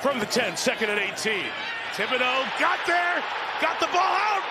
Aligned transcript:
from 0.00 0.18
the 0.20 0.26
10, 0.26 0.56
second 0.56 0.90
and 0.90 1.00
18. 1.00 1.42
Thibodeau 1.94 2.46
got 2.60 2.78
there, 2.86 3.22
got 3.60 3.80
the 3.80 3.86
ball 3.90 4.14
out, 4.14 4.42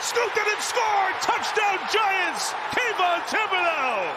scooped 0.00 0.36
it 0.36 0.48
and 0.48 0.62
scored. 0.62 1.14
Touchdown 1.20 1.78
Giants, 1.92 2.52
Kayvon 2.72 3.20
Thibodeau. 3.28 4.08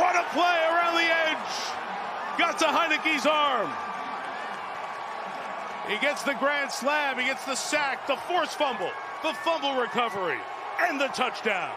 What 0.00 0.16
a 0.16 0.24
play 0.32 0.58
around 0.72 0.94
the 0.94 1.08
edge. 1.08 1.52
Got 2.38 2.58
to 2.60 2.66
Heineke's 2.66 3.26
arm. 3.26 3.70
He 5.88 5.98
gets 5.98 6.22
the 6.22 6.34
grand 6.34 6.72
slam, 6.72 7.18
he 7.18 7.26
gets 7.26 7.44
the 7.44 7.54
sack, 7.54 8.06
the 8.06 8.16
force 8.16 8.54
fumble, 8.54 8.90
the 9.22 9.32
fumble 9.44 9.80
recovery, 9.80 10.38
and 10.80 11.00
the 11.00 11.08
touchdown. 11.08 11.74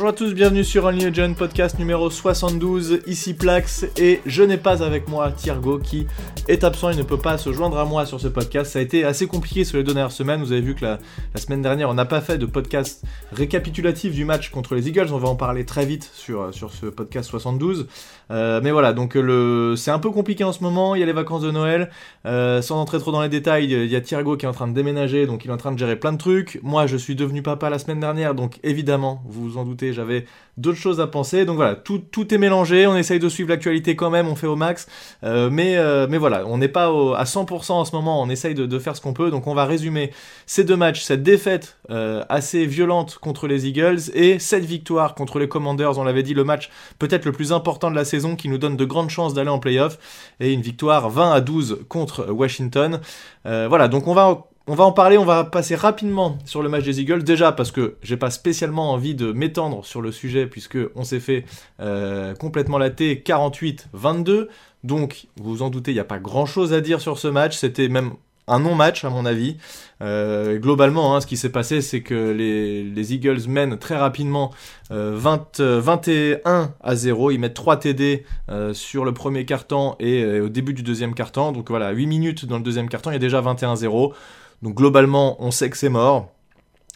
Bonjour 0.00 0.14
à 0.14 0.16
tous, 0.16 0.32
bienvenue 0.32 0.64
sur 0.64 0.86
Only 0.86 1.12
John 1.12 1.34
podcast 1.34 1.78
numéro 1.78 2.08
72, 2.08 3.00
ici 3.06 3.34
Plax, 3.34 3.84
et 3.98 4.22
je 4.24 4.42
n'ai 4.42 4.56
pas 4.56 4.82
avec 4.82 5.06
moi 5.10 5.30
Thiergo 5.30 5.78
qui 5.78 6.06
est 6.48 6.64
absent, 6.64 6.88
il 6.88 6.96
ne 6.96 7.02
peut 7.02 7.18
pas 7.18 7.36
se 7.36 7.52
joindre 7.52 7.76
à 7.76 7.84
moi 7.84 8.06
sur 8.06 8.18
ce 8.18 8.26
podcast. 8.26 8.72
Ça 8.72 8.78
a 8.78 8.82
été 8.82 9.04
assez 9.04 9.26
compliqué 9.26 9.62
sur 9.62 9.76
les 9.76 9.84
deux 9.84 9.92
dernières 9.92 10.10
semaines, 10.10 10.40
vous 10.40 10.52
avez 10.52 10.62
vu 10.62 10.74
que 10.74 10.86
la, 10.86 10.98
semaine 11.34 11.60
dernière 11.60 11.90
on 11.90 11.92
n'a 11.92 12.06
pas 12.06 12.22
fait 12.22 12.38
de 12.38 12.46
podcast 12.46 13.04
récapitulatif 13.30 14.14
du 14.14 14.24
match 14.24 14.48
contre 14.48 14.74
les 14.74 14.88
Eagles, 14.88 15.08
on 15.12 15.18
va 15.18 15.28
en 15.28 15.36
parler 15.36 15.66
très 15.66 15.84
vite 15.84 16.10
sur, 16.14 16.54
sur 16.54 16.72
ce 16.72 16.86
podcast 16.86 17.28
72. 17.28 17.86
Euh, 18.30 18.62
mais 18.64 18.70
voilà, 18.70 18.94
donc 18.94 19.16
le, 19.16 19.74
c'est 19.76 19.90
un 19.90 19.98
peu 19.98 20.10
compliqué 20.10 20.44
en 20.44 20.52
ce 20.52 20.62
moment, 20.62 20.94
il 20.94 21.00
y 21.00 21.02
a 21.02 21.06
les 21.06 21.12
vacances 21.12 21.42
de 21.42 21.50
Noël, 21.50 21.90
euh, 22.24 22.62
sans 22.62 22.80
entrer 22.80 23.00
trop 23.00 23.12
dans 23.12 23.20
les 23.20 23.28
détails, 23.28 23.70
il 23.70 23.90
y 23.90 23.96
a 23.96 24.00
Thiergo 24.00 24.38
qui 24.38 24.46
est 24.46 24.48
en 24.48 24.52
train 24.52 24.68
de 24.68 24.72
déménager, 24.72 25.26
donc 25.26 25.44
il 25.44 25.50
est 25.50 25.54
en 25.54 25.58
train 25.58 25.72
de 25.72 25.78
gérer 25.78 25.96
plein 25.96 26.14
de 26.14 26.18
trucs. 26.18 26.58
Moi 26.62 26.86
je 26.86 26.96
suis 26.96 27.16
devenu 27.16 27.42
papa 27.42 27.68
la 27.68 27.78
semaine 27.78 28.00
dernière, 28.00 28.34
donc 28.34 28.60
évidemment, 28.62 29.22
vous 29.26 29.42
vous 29.42 29.58
en 29.58 29.66
doutez, 29.66 29.89
j'avais 29.92 30.24
d'autres 30.56 30.78
choses 30.78 31.00
à 31.00 31.06
penser. 31.06 31.44
Donc 31.44 31.56
voilà, 31.56 31.74
tout, 31.74 31.98
tout 31.98 32.32
est 32.34 32.38
mélangé, 32.38 32.86
on 32.86 32.96
essaye 32.96 33.18
de 33.18 33.28
suivre 33.28 33.48
l'actualité 33.48 33.96
quand 33.96 34.10
même, 34.10 34.28
on 34.28 34.34
fait 34.34 34.46
au 34.46 34.56
max. 34.56 34.86
Euh, 35.24 35.50
mais, 35.50 35.76
euh, 35.76 36.06
mais 36.08 36.18
voilà, 36.18 36.46
on 36.46 36.58
n'est 36.58 36.68
pas 36.68 36.86
à 37.16 37.24
100% 37.24 37.72
en 37.72 37.84
ce 37.84 37.94
moment, 37.94 38.22
on 38.22 38.28
essaye 38.28 38.54
de, 38.54 38.78
faire 38.78 38.96
ce 38.96 39.00
qu'on 39.00 39.12
peut. 39.12 39.30
Donc 39.30 39.46
on 39.46 39.54
va 39.54 39.64
résumer 39.64 40.10
ces 40.46 40.64
deux 40.64 40.76
matchs, 40.76 41.02
cette 41.02 41.22
défaite 41.22 41.76
euh, 41.90 42.22
assez 42.28 42.66
violente 42.66 43.18
contre 43.20 43.46
les 43.46 43.66
Eagles 43.66 44.00
et 44.14 44.38
cette 44.38 44.64
victoire 44.64 45.14
contre 45.14 45.38
les 45.38 45.48
Commanders. 45.48 45.98
On 45.98 46.04
l'avait 46.04 46.22
dit, 46.22 46.34
le 46.34 46.44
match 46.44 46.70
peut-être 46.98 47.24
le 47.24 47.32
plus 47.32 47.52
important 47.52 47.90
de 47.90 47.96
la 47.96 48.04
saison 48.04 48.36
qui 48.36 48.48
nous 48.48 48.58
donne 48.58 48.76
de 48.76 48.84
grandes 48.84 49.10
chances 49.10 49.34
d'aller 49.34 49.50
en 49.50 49.58
playoff. 49.58 49.98
Et 50.40 50.52
une 50.52 50.62
victoire 50.62 51.10
20 51.10 51.32
à 51.32 51.40
12 51.40 51.80
contre 51.88 52.30
Washington. 52.30 53.00
voilà, 53.44 53.88
donc 53.88 54.06
on 54.06 54.14
va 54.14 54.46
on 54.66 54.74
va 54.74 54.84
en 54.84 54.92
parler, 54.92 55.18
on 55.18 55.24
va 55.24 55.44
passer 55.44 55.74
rapidement 55.74 56.38
sur 56.44 56.62
le 56.62 56.68
match 56.68 56.84
des 56.84 57.00
Eagles. 57.00 57.24
Déjà 57.24 57.50
parce 57.52 57.72
que 57.72 57.96
j'ai 58.02 58.16
pas 58.16 58.30
spécialement 58.30 58.92
envie 58.92 59.14
de 59.14 59.32
m'étendre 59.32 59.84
sur 59.84 60.02
le 60.02 60.12
sujet 60.12 60.46
puisque 60.46 60.78
on 60.94 61.02
s'est 61.02 61.20
fait 61.20 61.44
euh, 61.80 62.34
complètement 62.34 62.78
latter 62.78 63.22
48-22. 63.26 64.48
Donc, 64.84 65.26
vous 65.36 65.56
vous 65.56 65.62
en 65.62 65.70
doutez, 65.70 65.90
il 65.90 65.94
n'y 65.94 66.00
a 66.00 66.04
pas 66.04 66.18
grand 66.18 66.46
chose 66.46 66.72
à 66.72 66.80
dire 66.80 67.00
sur 67.00 67.18
ce 67.18 67.28
match. 67.28 67.56
C'était 67.56 67.88
même 67.88 68.12
un 68.46 68.60
non-match 68.60 69.04
à 69.04 69.10
mon 69.10 69.24
avis. 69.26 69.56
Euh, 70.02 70.58
globalement, 70.58 71.16
hein, 71.16 71.20
ce 71.20 71.26
qui 71.26 71.36
s'est 71.36 71.50
passé, 71.50 71.80
c'est 71.80 72.02
que 72.02 72.30
les, 72.30 73.14
Eagles 73.14 73.48
mènent 73.48 73.78
très 73.78 73.96
rapidement 73.96 74.52
20, 74.90 75.60
euh, 75.60 75.80
21 75.80 76.74
à 76.80 76.94
0. 76.94 77.30
Ils 77.30 77.38
mettent 77.38 77.54
3 77.54 77.78
TD 77.78 78.24
sur 78.72 79.04
le 79.04 79.12
premier 79.12 79.44
carton 79.46 79.96
et 79.98 80.40
au 80.40 80.48
début 80.48 80.74
du 80.74 80.82
deuxième 80.82 81.14
carton. 81.14 81.50
Donc 81.50 81.70
voilà, 81.70 81.90
8 81.90 82.06
minutes 82.06 82.44
dans 82.46 82.58
le 82.58 82.62
deuxième 82.62 82.88
carton, 82.88 83.10
il 83.10 83.14
y 83.14 83.16
a 83.16 83.20
déjà 83.20 83.40
21-0. 83.40 84.12
Donc 84.62 84.74
globalement, 84.74 85.36
on 85.42 85.50
sait 85.50 85.70
que 85.70 85.76
c'est 85.76 85.88
mort. 85.88 86.30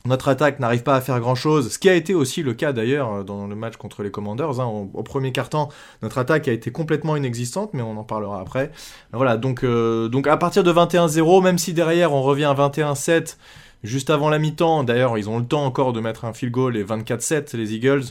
Notre 0.06 0.28
attaque 0.28 0.60
n'arrive 0.60 0.82
pas 0.82 0.96
à 0.96 1.00
faire 1.00 1.18
grand 1.18 1.34
chose, 1.34 1.72
ce 1.72 1.78
qui 1.78 1.88
a 1.88 1.94
été 1.94 2.12
aussi 2.12 2.42
le 2.42 2.52
cas 2.52 2.74
d'ailleurs 2.74 3.10
euh, 3.10 3.22
dans 3.22 3.46
le 3.46 3.54
match 3.54 3.76
contre 3.76 4.02
les 4.02 4.10
Commanders. 4.10 4.60
Hein. 4.60 4.66
Au, 4.92 5.02
premier 5.02 5.32
quart-temps, 5.32 5.70
notre 6.02 6.18
attaque 6.18 6.46
a 6.46 6.52
été 6.52 6.70
complètement 6.70 7.16
inexistante, 7.16 7.70
mais 7.72 7.80
on 7.80 7.96
en 7.96 8.04
parlera 8.04 8.38
après. 8.38 8.70
Voilà, 9.14 9.38
donc, 9.38 9.64
euh, 9.64 10.08
donc 10.08 10.26
à 10.26 10.36
partir 10.36 10.62
de 10.62 10.70
21-0, 10.70 11.42
même 11.42 11.56
si 11.56 11.72
derrière 11.72 12.12
on 12.12 12.20
revient 12.20 12.44
à 12.44 12.52
21-7, 12.52 13.38
juste 13.82 14.10
avant 14.10 14.28
la 14.28 14.38
mi-temps, 14.38 14.84
d'ailleurs 14.84 15.16
ils 15.16 15.30
ont 15.30 15.38
le 15.38 15.46
temps 15.46 15.64
encore 15.64 15.94
de 15.94 16.00
mettre 16.00 16.26
un 16.26 16.34
field 16.34 16.52
goal 16.52 16.76
et 16.76 16.84
24-7 16.84 17.56
les 17.56 17.72
Eagles. 17.72 18.04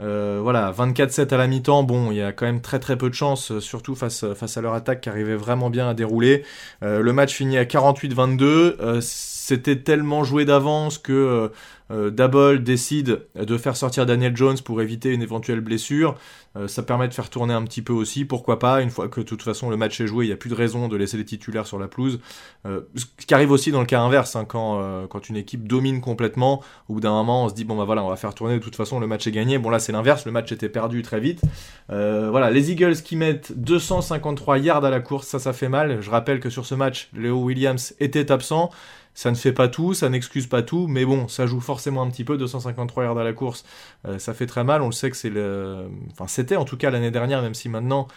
Euh, 0.00 0.40
voilà, 0.42 0.72
24-7 0.72 1.32
à 1.32 1.36
la 1.36 1.46
mi-temps, 1.46 1.84
bon, 1.84 2.10
il 2.10 2.16
y 2.16 2.22
a 2.22 2.32
quand 2.32 2.46
même 2.46 2.60
très 2.60 2.80
très 2.80 2.96
peu 2.96 3.08
de 3.08 3.14
chance, 3.14 3.58
surtout 3.60 3.94
face, 3.94 4.24
face 4.34 4.56
à 4.56 4.60
leur 4.60 4.74
attaque 4.74 5.02
qui 5.02 5.08
arrivait 5.08 5.36
vraiment 5.36 5.70
bien 5.70 5.88
à 5.88 5.94
dérouler. 5.94 6.44
le 6.82 7.12
match 7.12 7.34
finit 7.34 7.58
à 7.58 7.64
48-22 7.64 9.00
c'était 9.44 9.76
tellement 9.76 10.24
joué 10.24 10.46
d'avance 10.46 10.96
que 10.96 11.12
euh, 11.12 11.48
euh, 11.90 12.10
Double 12.10 12.62
décide 12.62 13.26
de 13.34 13.58
faire 13.58 13.76
sortir 13.76 14.06
Daniel 14.06 14.34
Jones 14.34 14.56
pour 14.64 14.80
éviter 14.80 15.12
une 15.12 15.20
éventuelle 15.20 15.60
blessure. 15.60 16.14
Euh, 16.56 16.66
ça 16.66 16.82
permet 16.82 17.08
de 17.08 17.12
faire 17.12 17.28
tourner 17.28 17.52
un 17.52 17.62
petit 17.64 17.82
peu 17.82 17.92
aussi, 17.92 18.24
pourquoi 18.24 18.58
pas, 18.58 18.80
une 18.80 18.88
fois 18.88 19.08
que 19.08 19.20
de 19.20 19.26
toute 19.26 19.42
façon 19.42 19.68
le 19.68 19.76
match 19.76 20.00
est 20.00 20.06
joué, 20.06 20.24
il 20.24 20.28
n'y 20.28 20.32
a 20.32 20.38
plus 20.38 20.48
de 20.48 20.54
raison 20.54 20.88
de 20.88 20.96
laisser 20.96 21.18
les 21.18 21.26
titulaires 21.26 21.66
sur 21.66 21.78
la 21.78 21.88
pelouse. 21.88 22.20
ce 22.64 23.26
qui 23.26 23.34
arrive 23.34 23.50
aussi 23.50 23.70
dans 23.70 23.80
le 23.80 23.86
cas 23.86 24.00
inverse, 24.00 24.34
hein, 24.34 24.46
quand, 24.46 25.06
quand 25.08 25.28
une 25.28 25.36
équipe 25.36 25.68
domine 25.68 26.00
complètement, 26.00 26.62
au 26.88 26.94
bout 26.94 27.00
d'un 27.00 27.10
moment 27.10 27.44
on 27.44 27.48
se 27.50 27.54
dit 27.54 27.64
bon 27.64 27.76
bah 27.76 27.84
voilà 27.84 28.02
on 28.02 28.08
va 28.08 28.16
faire 28.16 28.34
tourner, 28.34 28.54
de 28.54 28.62
toute 28.62 28.76
façon 28.76 28.98
le 28.98 29.06
match 29.06 29.26
est 29.26 29.32
gagné. 29.32 29.58
Bon 29.58 29.68
là 29.68 29.78
c'est 29.84 29.92
l'inverse, 29.92 30.24
le 30.26 30.32
match 30.32 30.50
était 30.52 30.68
perdu 30.68 31.02
très 31.02 31.20
vite. 31.20 31.40
voilà, 31.88 32.50
les 32.50 32.70
Eagles 32.70 32.96
qui 32.96 33.16
mettent 33.16 33.52
253 33.56 34.58
yards 34.58 34.84
à 34.84 34.90
la 34.90 35.00
course, 35.00 35.28
ça 35.28 35.38
ça 35.38 35.52
fait 35.52 35.68
mal. 35.68 36.00
Je 36.00 36.10
rappelle 36.10 36.40
que 36.40 36.50
sur 36.50 36.66
ce 36.66 36.74
match, 36.74 37.08
Léo 37.14 37.36
Williams 37.42 37.94
était 38.00 38.32
absent. 38.32 38.70
Ça 39.14 39.30
ne 39.30 39.36
fait 39.36 39.52
pas 39.52 39.68
tout, 39.68 39.94
ça 39.94 40.08
n'excuse 40.08 40.48
pas 40.48 40.62
tout, 40.62 40.88
mais 40.88 41.04
bon, 41.04 41.28
ça 41.28 41.46
joue 41.46 41.60
forcément 41.60 42.02
un 42.02 42.10
petit 42.10 42.24
peu. 42.24 42.36
253 42.36 43.04
yards 43.04 43.18
à 43.18 43.24
la 43.24 43.32
course, 43.32 43.64
euh, 44.06 44.18
ça 44.18 44.34
fait 44.34 44.46
très 44.46 44.64
mal. 44.64 44.82
On 44.82 44.86
le 44.86 44.92
sait 44.92 45.08
que 45.08 45.16
c'est 45.16 45.30
le. 45.30 45.88
Enfin, 46.10 46.26
c'était 46.26 46.56
en 46.56 46.64
tout 46.64 46.76
cas 46.76 46.90
l'année 46.90 47.12
dernière, 47.12 47.40
même 47.40 47.54
si 47.54 47.68
maintenant 47.68 48.08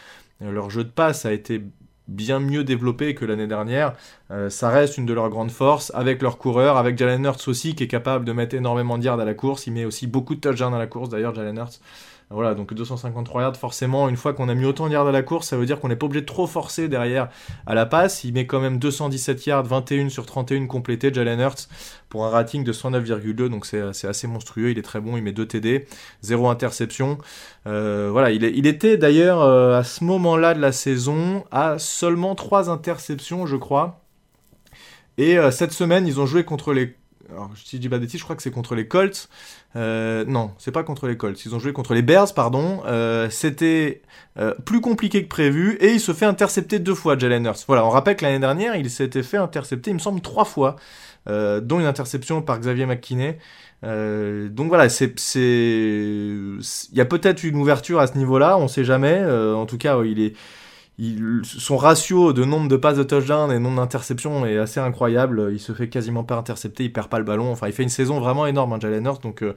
euh, 0.41 0.51
leur 0.51 0.71
jeu 0.71 0.83
de 0.83 0.89
passe 0.89 1.25
a 1.25 1.33
été 1.33 1.61
bien 2.07 2.39
mieux 2.39 2.63
développé 2.63 3.15
que 3.15 3.25
l'année 3.25 3.47
dernière. 3.47 3.93
Euh, 4.31 4.49
ça 4.49 4.69
reste 4.69 4.97
une 4.97 5.05
de 5.05 5.13
leurs 5.13 5.29
grandes 5.29 5.51
forces, 5.51 5.91
avec 5.95 6.21
leur 6.21 6.37
coureur, 6.37 6.77
avec 6.77 6.97
Jalen 6.97 7.25
Hurts 7.25 7.47
aussi, 7.47 7.75
qui 7.75 7.83
est 7.83 7.87
capable 7.87 8.25
de 8.25 8.31
mettre 8.31 8.55
énormément 8.55 8.97
de 8.97 9.03
yards 9.03 9.19
à 9.19 9.25
la 9.25 9.33
course. 9.33 9.67
Il 9.67 9.73
met 9.73 9.85
aussi 9.85 10.07
beaucoup 10.07 10.35
de 10.35 10.41
touchdowns 10.41 10.73
à 10.73 10.79
la 10.79 10.87
course, 10.87 11.09
d'ailleurs, 11.09 11.35
Jalen 11.35 11.57
Hurts. 11.57 11.79
Voilà, 12.29 12.55
donc 12.55 12.73
253 12.73 13.41
yards, 13.41 13.55
forcément, 13.55 14.09
une 14.09 14.17
fois 14.17 14.33
qu'on 14.33 14.49
a 14.49 14.53
mis 14.53 14.65
autant 14.65 14.87
de 14.87 14.93
yards 14.93 15.07
à 15.07 15.13
la 15.13 15.23
course, 15.23 15.47
ça 15.47 15.55
veut 15.55 15.65
dire 15.65 15.79
qu'on 15.79 15.87
n'est 15.87 15.95
pas 15.95 16.07
obligé 16.07 16.21
de 16.21 16.25
trop 16.25 16.45
forcer 16.45 16.89
derrière 16.89 17.29
à 17.65 17.73
la 17.73 17.85
passe. 17.85 18.25
Il 18.25 18.33
met 18.33 18.45
quand 18.45 18.59
même 18.59 18.79
217 18.79 19.45
yards, 19.45 19.63
21 19.63 20.09
sur 20.09 20.25
31 20.25 20.67
complétés, 20.67 21.13
Jalen 21.13 21.39
Hurts, 21.39 21.69
pour 22.09 22.25
un 22.25 22.29
rating 22.29 22.65
de 22.65 22.73
109,2, 22.73 23.47
donc 23.47 23.65
c'est 23.65 24.07
assez 24.07 24.27
monstrueux, 24.27 24.71
il 24.71 24.77
est 24.77 24.81
très 24.81 24.99
bon, 24.99 25.15
il 25.15 25.23
met 25.23 25.31
2 25.31 25.45
TD, 25.45 25.87
0 26.21 26.49
interception. 26.49 27.17
Euh, 27.65 28.09
voilà, 28.11 28.31
il, 28.31 28.67
était 28.67 28.97
d'ailleurs 28.97 29.41
euh, 29.41 29.79
à 29.79 29.85
ce 29.85 30.03
moment-là 30.03 30.53
de 30.53 30.59
la 30.59 30.73
saison 30.73 31.45
à 31.51 31.79
seulement 31.79 32.35
3 32.35 32.69
interceptions, 32.69 33.45
je 33.45 33.55
crois. 33.55 34.01
Et 35.17 35.37
euh, 35.39 35.49
cette 35.49 35.71
semaine, 35.71 36.05
ils 36.05 36.19
ont 36.19 36.25
joué 36.25 36.43
contre 36.43 36.73
les 36.73 36.93
alors 37.31 37.51
si 37.55 37.77
je 37.77 37.81
dis 37.81 37.89
pas 37.89 37.97
je 37.99 38.23
crois 38.23 38.35
que 38.35 38.41
c'est 38.41 38.51
contre 38.51 38.75
les 38.75 38.87
Colts. 38.87 39.29
Euh, 39.75 40.23
non, 40.25 40.51
c'est 40.57 40.71
pas 40.71 40.83
contre 40.83 41.07
les 41.07 41.17
Colts. 41.17 41.43
Ils 41.45 41.53
ont 41.55 41.59
joué 41.59 41.73
contre 41.73 41.93
les 41.93 42.01
Bears, 42.01 42.33
pardon. 42.33 42.81
Euh, 42.85 43.29
c'était 43.29 44.01
euh, 44.39 44.53
plus 44.65 44.81
compliqué 44.81 45.23
que 45.23 45.27
prévu 45.27 45.77
et 45.81 45.93
il 45.93 45.99
se 45.99 46.13
fait 46.13 46.25
intercepter 46.25 46.79
deux 46.79 46.95
fois, 46.95 47.17
Jalen 47.17 47.45
Hurts. 47.45 47.65
Voilà, 47.67 47.85
on 47.85 47.89
rappelle 47.89 48.15
que 48.15 48.25
l'année 48.25 48.39
dernière, 48.39 48.75
il 48.75 48.89
s'était 48.89 49.23
fait 49.23 49.37
intercepter, 49.37 49.91
il 49.91 49.95
me 49.95 49.99
semble, 49.99 50.21
trois 50.21 50.45
fois, 50.45 50.75
dont 51.27 51.79
une 51.79 51.85
interception 51.85 52.41
par 52.41 52.59
Xavier 52.59 52.85
McKinney. 52.85 53.37
donc 53.83 54.69
voilà, 54.69 54.87
c'est, 54.87 55.13
il 55.35 56.61
y 56.93 57.01
a 57.01 57.05
peut-être 57.05 57.43
une 57.43 57.57
ouverture 57.57 57.99
à 57.99 58.07
ce 58.07 58.17
niveau-là, 58.17 58.57
on 58.57 58.69
sait 58.69 58.85
jamais. 58.85 59.21
en 59.25 59.65
tout 59.65 59.77
cas, 59.77 60.01
il 60.03 60.21
est 60.21 60.33
son 61.43 61.77
ratio 61.77 62.33
de 62.33 62.43
nombre 62.43 62.67
de 62.67 62.75
passes 62.75 62.97
de 62.97 63.03
touchdown 63.03 63.51
et 63.51 63.59
nombre 63.59 63.77
d'interceptions 63.77 64.45
est 64.47 64.57
assez 64.57 64.79
incroyable. 64.79 65.49
Il 65.51 65.59
se 65.59 65.71
fait 65.71 65.89
quasiment 65.89 66.23
pas 66.23 66.35
intercepter, 66.35 66.85
il 66.85 66.93
perd 66.93 67.07
pas 67.07 67.19
le 67.19 67.23
ballon. 67.25 67.51
Enfin, 67.51 67.67
il 67.67 67.73
fait 67.73 67.83
une 67.83 67.89
saison 67.89 68.19
vraiment 68.19 68.47
énorme, 68.47 68.73
hein, 68.73 68.79
Jalen 68.79 69.05
Hurts. 69.05 69.19
Donc, 69.19 69.43
euh, 69.43 69.53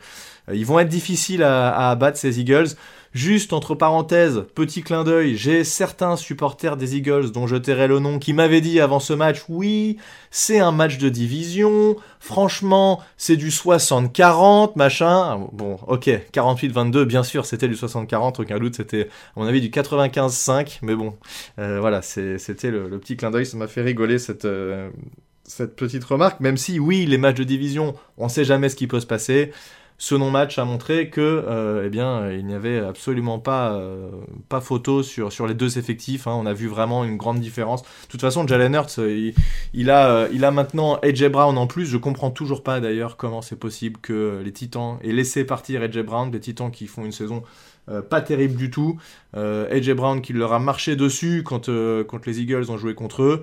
ils 0.52 0.66
vont 0.66 0.78
être 0.78 0.88
difficiles 0.88 1.42
à, 1.42 1.70
à 1.70 1.90
abattre 1.90 2.18
ces 2.18 2.40
Eagles. 2.40 2.68
Juste 3.12 3.52
entre 3.52 3.74
parenthèses, 3.74 4.44
petit 4.54 4.82
clin 4.82 5.02
d'œil, 5.02 5.36
j'ai 5.36 5.64
certains 5.64 6.14
supporters 6.14 6.76
des 6.76 6.96
Eagles 6.96 7.32
dont 7.32 7.48
je 7.48 7.56
tairai 7.56 7.88
le 7.88 7.98
nom 7.98 8.20
qui 8.20 8.32
m'avaient 8.32 8.60
dit 8.60 8.78
avant 8.78 9.00
ce 9.00 9.12
match, 9.12 9.42
oui, 9.48 9.96
c'est 10.30 10.60
un 10.60 10.70
match 10.70 10.96
de 10.98 11.08
division, 11.08 11.96
franchement, 12.20 13.00
c'est 13.16 13.36
du 13.36 13.48
60-40, 13.48 14.72
machin. 14.76 15.48
Bon, 15.52 15.80
ok, 15.88 16.08
48-22, 16.32 17.02
bien 17.02 17.24
sûr, 17.24 17.46
c'était 17.46 17.66
du 17.66 17.74
60-40, 17.74 18.42
aucun 18.42 18.60
doute, 18.60 18.76
c'était 18.76 19.08
à 19.36 19.40
mon 19.40 19.46
avis 19.46 19.60
du 19.60 19.70
95-5, 19.70 20.78
mais 20.82 20.94
bon, 20.94 21.16
euh, 21.58 21.80
voilà, 21.80 22.02
c'était 22.02 22.70
le, 22.70 22.96
petit 23.00 23.16
clin 23.16 23.32
d'œil, 23.32 23.44
ça 23.44 23.56
m'a 23.56 23.66
fait 23.66 23.82
rigoler 23.82 24.20
cette... 24.20 24.44
Euh, 24.44 24.88
cette 25.42 25.74
petite 25.74 26.04
remarque, 26.04 26.38
même 26.38 26.56
si 26.56 26.78
oui, 26.78 27.06
les 27.06 27.18
matchs 27.18 27.38
de 27.38 27.42
division, 27.42 27.96
on 28.18 28.28
sait 28.28 28.44
jamais 28.44 28.68
ce 28.68 28.76
qui 28.76 28.86
peut 28.86 29.00
se 29.00 29.06
passer. 29.06 29.50
Ce 30.02 30.14
non-match 30.14 30.58
a 30.58 30.64
montré 30.64 31.10
que, 31.10 31.82
eh 31.84 31.90
bien, 31.90 32.32
il 32.32 32.46
n'y 32.46 32.54
avait 32.54 32.78
absolument 32.78 33.38
pas, 33.38 33.78
pas 34.48 34.62
photo 34.62 35.02
sur, 35.02 35.30
sur 35.30 35.46
les 35.46 35.52
deux 35.52 35.76
effectifs. 35.76 36.26
Hein. 36.26 36.32
On 36.32 36.46
a 36.46 36.54
vu 36.54 36.68
vraiment 36.68 37.04
une 37.04 37.18
grande 37.18 37.38
différence. 37.38 37.82
De 37.82 38.08
toute 38.08 38.22
façon, 38.22 38.46
Jalen 38.46 38.74
Hurts, 38.74 38.98
il, 39.74 39.90
a, 39.90 40.26
il 40.32 40.46
a 40.46 40.50
maintenant 40.50 40.98
AJ 41.02 41.26
Brown 41.26 41.58
en 41.58 41.66
plus. 41.66 41.84
Je 41.84 41.98
comprends 41.98 42.30
toujours 42.30 42.62
pas 42.62 42.80
d'ailleurs 42.80 43.18
comment 43.18 43.42
c'est 43.42 43.58
possible 43.58 44.00
que 44.00 44.40
les 44.42 44.52
Titans 44.52 44.96
aient 45.04 45.12
laissé 45.12 45.44
partir 45.44 45.82
AJ 45.82 45.98
Brown, 45.98 46.30
des 46.30 46.40
Titans 46.40 46.70
qui 46.70 46.86
font 46.86 47.04
une 47.04 47.12
saison 47.12 47.42
pas 48.08 48.22
terrible 48.22 48.56
du 48.56 48.70
tout. 48.70 48.98
AJ 49.34 49.90
Brown 49.90 50.22
qui 50.22 50.32
leur 50.32 50.54
a 50.54 50.58
marché 50.58 50.96
dessus 50.96 51.42
quand, 51.44 51.66
quand 51.66 52.26
les 52.26 52.40
Eagles 52.40 52.70
ont 52.70 52.78
joué 52.78 52.94
contre 52.94 53.22
eux. 53.22 53.42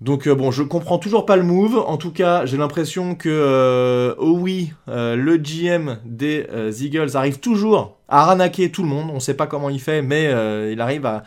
Donc 0.00 0.28
euh, 0.28 0.34
bon, 0.34 0.52
je 0.52 0.62
comprends 0.62 0.98
toujours 0.98 1.26
pas 1.26 1.36
le 1.36 1.42
move. 1.42 1.76
En 1.76 1.96
tout 1.96 2.12
cas, 2.12 2.46
j'ai 2.46 2.56
l'impression 2.56 3.16
que 3.16 3.28
euh, 3.28 4.14
oh 4.18 4.36
oui, 4.38 4.72
euh, 4.88 5.16
le 5.16 5.36
GM 5.38 5.98
des 6.04 6.46
Eagles 6.84 7.16
arrive 7.16 7.40
toujours 7.40 7.98
à 8.08 8.22
arnaquer 8.30 8.70
tout 8.70 8.82
le 8.82 8.88
monde. 8.88 9.10
On 9.12 9.18
sait 9.18 9.34
pas 9.34 9.48
comment 9.48 9.70
il 9.70 9.80
fait, 9.80 10.02
mais 10.02 10.30
il 10.72 10.80
arrive 10.80 11.04
à, 11.04 11.24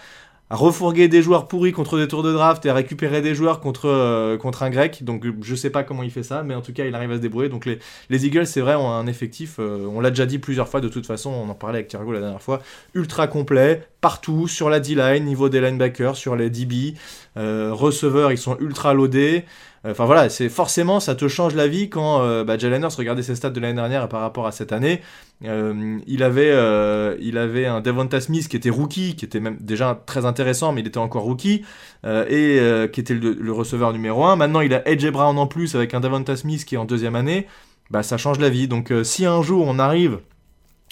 à 0.51 0.55
refourguer 0.57 1.07
des 1.07 1.21
joueurs 1.21 1.47
pourris 1.47 1.71
contre 1.71 1.97
des 1.97 2.09
tours 2.09 2.23
de 2.23 2.33
draft 2.33 2.65
et 2.65 2.69
à 2.69 2.73
récupérer 2.73 3.21
des 3.21 3.33
joueurs 3.33 3.61
contre, 3.61 3.87
euh, 3.87 4.37
contre 4.37 4.63
un 4.63 4.69
grec. 4.69 5.01
Donc 5.05 5.25
je 5.41 5.55
sais 5.55 5.69
pas 5.69 5.85
comment 5.85 6.03
il 6.03 6.11
fait 6.11 6.23
ça, 6.23 6.43
mais 6.43 6.53
en 6.53 6.59
tout 6.59 6.73
cas 6.73 6.83
il 6.83 6.93
arrive 6.93 7.11
à 7.11 7.15
se 7.15 7.21
débrouiller. 7.21 7.47
Donc 7.47 7.65
les, 7.65 7.79
les 8.09 8.25
Eagles, 8.25 8.45
c'est 8.45 8.59
vrai, 8.59 8.75
ont 8.75 8.91
un 8.91 9.07
effectif, 9.07 9.59
euh, 9.59 9.87
on 9.89 10.01
l'a 10.01 10.09
déjà 10.09 10.25
dit 10.25 10.39
plusieurs 10.39 10.67
fois 10.67 10.81
de 10.81 10.89
toute 10.89 11.05
façon, 11.05 11.29
on 11.29 11.49
en 11.49 11.53
parlait 11.55 11.77
avec 11.77 11.87
Thiergo 11.87 12.11
la 12.11 12.19
dernière 12.19 12.41
fois, 12.41 12.61
ultra 12.93 13.27
complet, 13.27 13.87
partout, 14.01 14.49
sur 14.49 14.69
la 14.69 14.81
D-line, 14.81 15.23
niveau 15.23 15.47
des 15.47 15.61
linebackers, 15.61 16.17
sur 16.17 16.35
les 16.35 16.49
DB, 16.49 16.95
euh, 17.37 17.69
receveurs, 17.71 18.33
ils 18.33 18.37
sont 18.37 18.57
ultra 18.59 18.93
loadés. 18.93 19.45
Enfin 19.83 20.05
voilà, 20.05 20.29
c'est 20.29 20.49
forcément 20.49 20.99
ça 20.99 21.15
te 21.15 21.27
change 21.27 21.55
la 21.55 21.67
vie 21.67 21.89
quand 21.89 22.21
euh, 22.21 22.43
bah, 22.43 22.55
Jalen 22.55 22.85
regardait 22.85 23.23
ses 23.23 23.33
stats 23.33 23.49
de 23.49 23.59
l'année 23.59 23.73
dernière 23.73 24.07
par 24.09 24.21
rapport 24.21 24.45
à 24.45 24.51
cette 24.51 24.73
année. 24.73 25.01
Euh, 25.43 25.97
il 26.05 26.21
avait 26.21 26.51
euh, 26.51 27.17
il 27.19 27.39
avait 27.39 27.65
un 27.65 27.81
Devonta 27.81 28.21
Smith 28.21 28.47
qui 28.47 28.55
était 28.55 28.69
rookie, 28.69 29.15
qui 29.15 29.25
était 29.25 29.39
même 29.39 29.57
déjà 29.59 29.99
très 30.05 30.25
intéressant, 30.25 30.71
mais 30.71 30.81
il 30.81 30.87
était 30.87 30.99
encore 30.99 31.23
rookie 31.23 31.63
et 32.05 32.59
qui 32.93 32.99
était 32.99 33.15
le, 33.15 33.51
receveur 33.51 33.91
numéro 33.91 34.23
1. 34.23 34.35
Maintenant 34.35 34.61
il 34.61 34.73
a 34.75 34.83
AJ 34.87 35.07
Brown 35.11 35.37
en 35.39 35.47
plus 35.47 35.73
avec 35.73 35.95
un 35.95 35.99
Devonta 35.99 36.35
Smith 36.35 36.63
qui 36.63 36.75
est 36.75 36.77
en 36.77 36.85
deuxième 36.85 37.15
année. 37.15 37.47
Bah 37.89 38.03
ça 38.03 38.17
change 38.17 38.37
la 38.39 38.49
vie. 38.49 38.67
Donc 38.67 38.93
si 39.03 39.25
un 39.25 39.41
jour 39.41 39.65
on 39.67 39.79
arrive, 39.79 40.19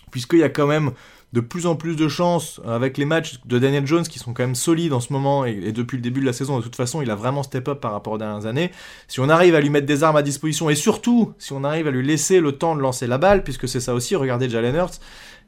puisqu'il 0.10 0.40
y 0.40 0.44
a 0.44 0.50
quand 0.50 0.68
même 0.68 0.92
de 1.34 1.42
plus 1.42 1.68
en 1.68 1.76
plus 1.76 1.96
de 1.96 2.08
chances 2.08 2.60
avec 2.66 2.98
les 2.98 3.06
matchs 3.06 3.40
de 3.46 3.60
Daniel 3.60 3.86
Jones 3.86 4.04
qui 4.04 4.18
sont 4.18 4.34
quand 4.34 4.44
même 4.44 4.56
solides 4.56 4.94
en 4.94 5.00
ce 5.00 5.14
moment 5.14 5.46
et, 5.46 5.72
depuis 5.72 5.98
le 5.98 6.02
début 6.02 6.22
de 6.22 6.26
la 6.26 6.34
saison. 6.34 6.58
De 6.58 6.64
toute 6.64 6.76
façon 6.76 7.02
il 7.02 7.12
a 7.12 7.16
vraiment 7.16 7.44
step 7.44 7.68
up 7.68 7.80
par 7.80 7.92
rapport 7.92 8.14
aux 8.14 8.18
dernières 8.18 8.46
années. 8.46 8.72
Si 9.08 9.20
on 9.20 9.30
arrive 9.30 9.56
à 9.56 9.62
lui 9.62 9.70
mettre 9.70 9.86
des 9.86 10.04
armes 10.04 10.18
à 10.18 10.24
disposition 10.24 10.70
et 10.70 10.76
surtout 10.76 11.34
si 11.38 11.54
on 11.54 11.64
arrive 11.64 11.88
à 11.88 11.92
lui 11.92 12.06
laisser 12.06 12.40
le 12.40 12.54
temps 12.54 12.76
de 12.76 12.81
lancer 12.81 13.06
la 13.06 13.18
balle 13.18 13.44
puisque 13.44 13.68
c'est 13.68 13.80
ça 13.80 13.94
aussi 13.94 14.16
regardez 14.16 14.50
Jalen 14.50 14.76
Hurts 14.76 15.00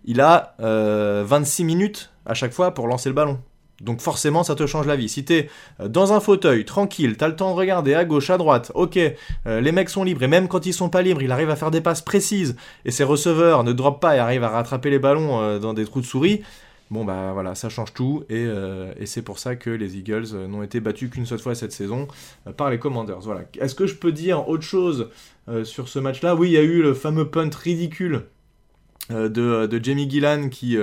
il 0.05 0.21
a 0.21 0.55
26 0.59 0.63
euh, 0.63 1.65
minutes 1.65 2.11
à 2.25 2.33
chaque 2.33 2.53
fois 2.53 2.73
pour 2.73 2.87
lancer 2.87 3.09
le 3.09 3.15
ballon 3.15 3.39
donc 3.81 3.99
forcément, 3.99 4.43
ça 4.43 4.55
te 4.55 4.65
change 4.67 4.87
la 4.87 4.95
vie. 4.95 5.09
Si 5.09 5.25
t'es 5.25 5.49
euh, 5.79 5.87
dans 5.87 6.13
un 6.13 6.19
fauteuil, 6.19 6.65
tranquille, 6.65 7.17
t'as 7.17 7.27
le 7.27 7.35
temps 7.35 7.51
de 7.51 7.57
regarder 7.57 7.93
à 7.93 8.05
gauche, 8.05 8.29
à 8.29 8.37
droite, 8.37 8.71
ok, 8.75 8.97
euh, 9.47 9.61
les 9.61 9.71
mecs 9.71 9.89
sont 9.89 10.03
libres, 10.03 10.23
et 10.23 10.27
même 10.27 10.47
quand 10.47 10.65
ils 10.65 10.73
sont 10.73 10.89
pas 10.89 11.01
libres, 11.01 11.21
il 11.21 11.31
arrive 11.31 11.49
à 11.49 11.55
faire 11.55 11.71
des 11.71 11.81
passes 11.81 12.01
précises, 12.01 12.55
et 12.85 12.91
ses 12.91 13.03
receveurs 13.03 13.63
ne 13.63 13.73
drop 13.73 13.99
pas 13.99 14.15
et 14.15 14.19
arrivent 14.19 14.43
à 14.43 14.49
rattraper 14.49 14.89
les 14.89 14.99
ballons 14.99 15.41
euh, 15.41 15.59
dans 15.59 15.73
des 15.73 15.85
trous 15.85 16.01
de 16.01 16.05
souris, 16.05 16.41
bon 16.91 17.05
bah 17.05 17.31
voilà, 17.33 17.55
ça 17.55 17.69
change 17.69 17.93
tout, 17.93 18.23
et, 18.29 18.45
c'est 19.05 19.21
pour 19.21 19.39
ça 19.39 19.55
que 19.55 19.69
les 19.69 19.97
Eagles 19.97 20.35
n'ont 20.47 20.61
été 20.61 20.79
battus 20.79 21.09
qu'une 21.09 21.25
seule 21.25 21.39
fois 21.39 21.55
cette 21.55 21.71
saison 21.71 22.07
par 22.57 22.69
les 22.69 22.79
Commanders. 22.79 23.21
Voilà. 23.21 23.41
Est-ce 23.59 23.75
que 23.75 23.87
je 23.87 23.95
peux 23.95 24.11
dire 24.11 24.49
autre 24.49 24.63
chose 24.63 25.09
sur 25.63 25.87
ce 25.87 25.99
match-là? 25.99 26.35
Oui, 26.35 26.49
il 26.49 26.53
y 26.53 26.57
a 26.57 26.61
eu 26.61 26.81
le 26.81 26.93
fameux 26.93 27.29
punt 27.29 27.49
ridicule 27.55 28.23
de, 29.09 29.67
de 29.67 29.83
Jamie 29.83 30.09
Gillan 30.09 30.49
qui 30.49 30.77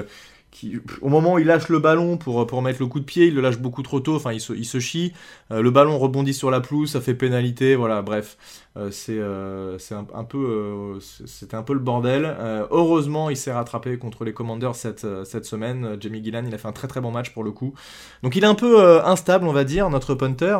au 1.00 1.08
moment 1.08 1.34
où 1.34 1.38
il 1.38 1.46
lâche 1.46 1.68
le 1.68 1.78
ballon 1.78 2.16
pour, 2.16 2.62
mettre 2.62 2.80
le 2.80 2.86
coup 2.86 3.00
de 3.00 3.04
pied, 3.04 3.26
il 3.26 3.34
le 3.34 3.40
lâche 3.40 3.58
beaucoup 3.58 3.82
trop 3.82 4.00
tôt, 4.00 4.16
enfin 4.16 4.32
il 4.32 4.40
se, 4.40 4.80
chie, 4.80 5.12
euh, 5.50 5.62
le 5.62 5.70
ballon 5.70 5.98
rebondit 5.98 6.34
sur 6.34 6.50
la 6.50 6.60
pelouse, 6.60 6.90
ça 6.90 7.00
fait 7.00 7.14
pénalité, 7.14 7.76
voilà, 7.76 8.02
bref, 8.02 8.36
euh, 8.76 8.90
c'est 8.90 9.18
euh, 9.18 9.78
un, 10.14 10.24
peu, 10.24 10.98
c'était 11.00 11.54
un 11.54 11.62
peu 11.62 11.74
le 11.74 11.80
bordel. 11.80 12.36
heureusement, 12.70 13.30
il 13.30 13.36
s'est 13.36 13.52
rattrapé 13.52 13.98
contre 13.98 14.24
les 14.24 14.32
Commanders 14.32 14.74
cette, 14.74 15.44
semaine, 15.44 15.96
Jamie 16.00 16.22
Gillan, 16.22 16.44
il 16.46 16.54
a 16.54 16.58
fait 16.58 16.68
un 16.68 16.72
très 16.72 16.88
très 16.88 17.00
bon 17.00 17.10
match 17.10 17.32
pour 17.32 17.44
le 17.44 17.52
coup. 17.52 17.74
Donc 18.22 18.36
il 18.36 18.44
est 18.44 18.48
un 18.48 18.54
peu 18.54 19.04
instable, 19.04 19.46
on 19.46 19.52
va 19.52 19.64
dire, 19.64 19.88
notre 19.90 20.14
punter. 20.14 20.58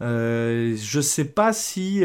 je 0.00 1.00
sais 1.00 1.24
pas 1.24 1.52
si, 1.52 2.02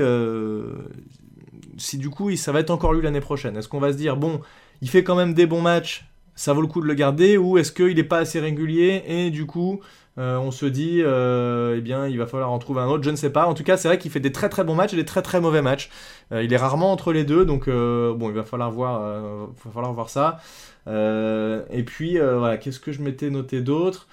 si 1.78 1.98
du 1.98 2.10
coup 2.10 2.36
ça 2.36 2.52
va 2.52 2.60
être 2.60 2.72
encore 2.72 2.94
lui 2.94 3.02
l'année 3.02 3.22
prochaine. 3.22 3.56
Est-ce 3.58 3.68
qu'on 3.68 3.80
va 3.80 3.92
se 3.92 3.98
dire, 3.98 4.18
bon, 4.18 4.42
il 4.82 4.90
fait 4.90 5.04
quand 5.04 5.16
même 5.16 5.34
des 5.34 5.46
bons 5.46 5.62
matchs, 5.62 6.06
ça 6.36 6.54
vaut 6.54 6.62
le 6.62 6.68
coup 6.68 6.82
de 6.82 6.88
le 6.88 6.94
garder 6.94 7.38
ou 7.38 7.58
est-ce 7.58 7.72
qu'il 7.72 7.96
n'est 7.96 8.04
pas 8.04 8.20
assez 8.20 8.40
régulier 8.40 9.04
et 9.08 9.30
du 9.32 9.46
coup 9.46 9.82
euh, 10.18 10.38
on 10.38 10.52
se 10.52 10.66
dit 10.66 11.02
euh, 11.02 11.76
eh 11.78 11.82
bien 11.82 12.08
il 12.08 12.18
va 12.18 12.26
falloir 12.26 12.50
en 12.50 12.58
trouver 12.58 12.80
un 12.80 12.88
autre, 12.88 13.04
je 13.04 13.10
ne 13.10 13.18
sais 13.18 13.32
pas. 13.32 13.48
En 13.48 13.54
tout 13.54 13.64
cas 13.64 13.76
c'est 13.76 13.90
vrai 13.90 13.98
qu'il 13.98 14.12
fait 14.12 14.22
des 14.22 14.32
très 14.32 14.48
très 14.48 14.64
bons 14.64 14.76
matchs 14.76 14.94
et 14.94 14.96
des 14.96 15.06
très 15.06 15.22
très 15.22 15.42
mauvais 15.42 15.62
matchs. 15.62 15.90
Euh, 16.32 16.42
il 16.44 16.54
est 16.54 16.58
rarement 16.58 16.92
entre 16.92 17.12
les 17.12 17.26
deux 17.26 17.46
donc 17.46 17.68
bon 17.68 18.30
il 18.30 18.36
va 18.36 18.44
falloir 18.44 18.72
voir, 18.72 19.02
va 19.02 19.72
falloir 19.74 19.94
voir 19.94 20.10
ça. 20.10 20.40
et 20.88 21.84
puis 21.86 22.18
voilà 22.18 22.58
qu'est-ce 22.58 22.80
que 22.80 22.92
je 22.92 23.02
m'étais 23.02 23.30
noté 23.30 23.62
d'autre? 23.62 24.08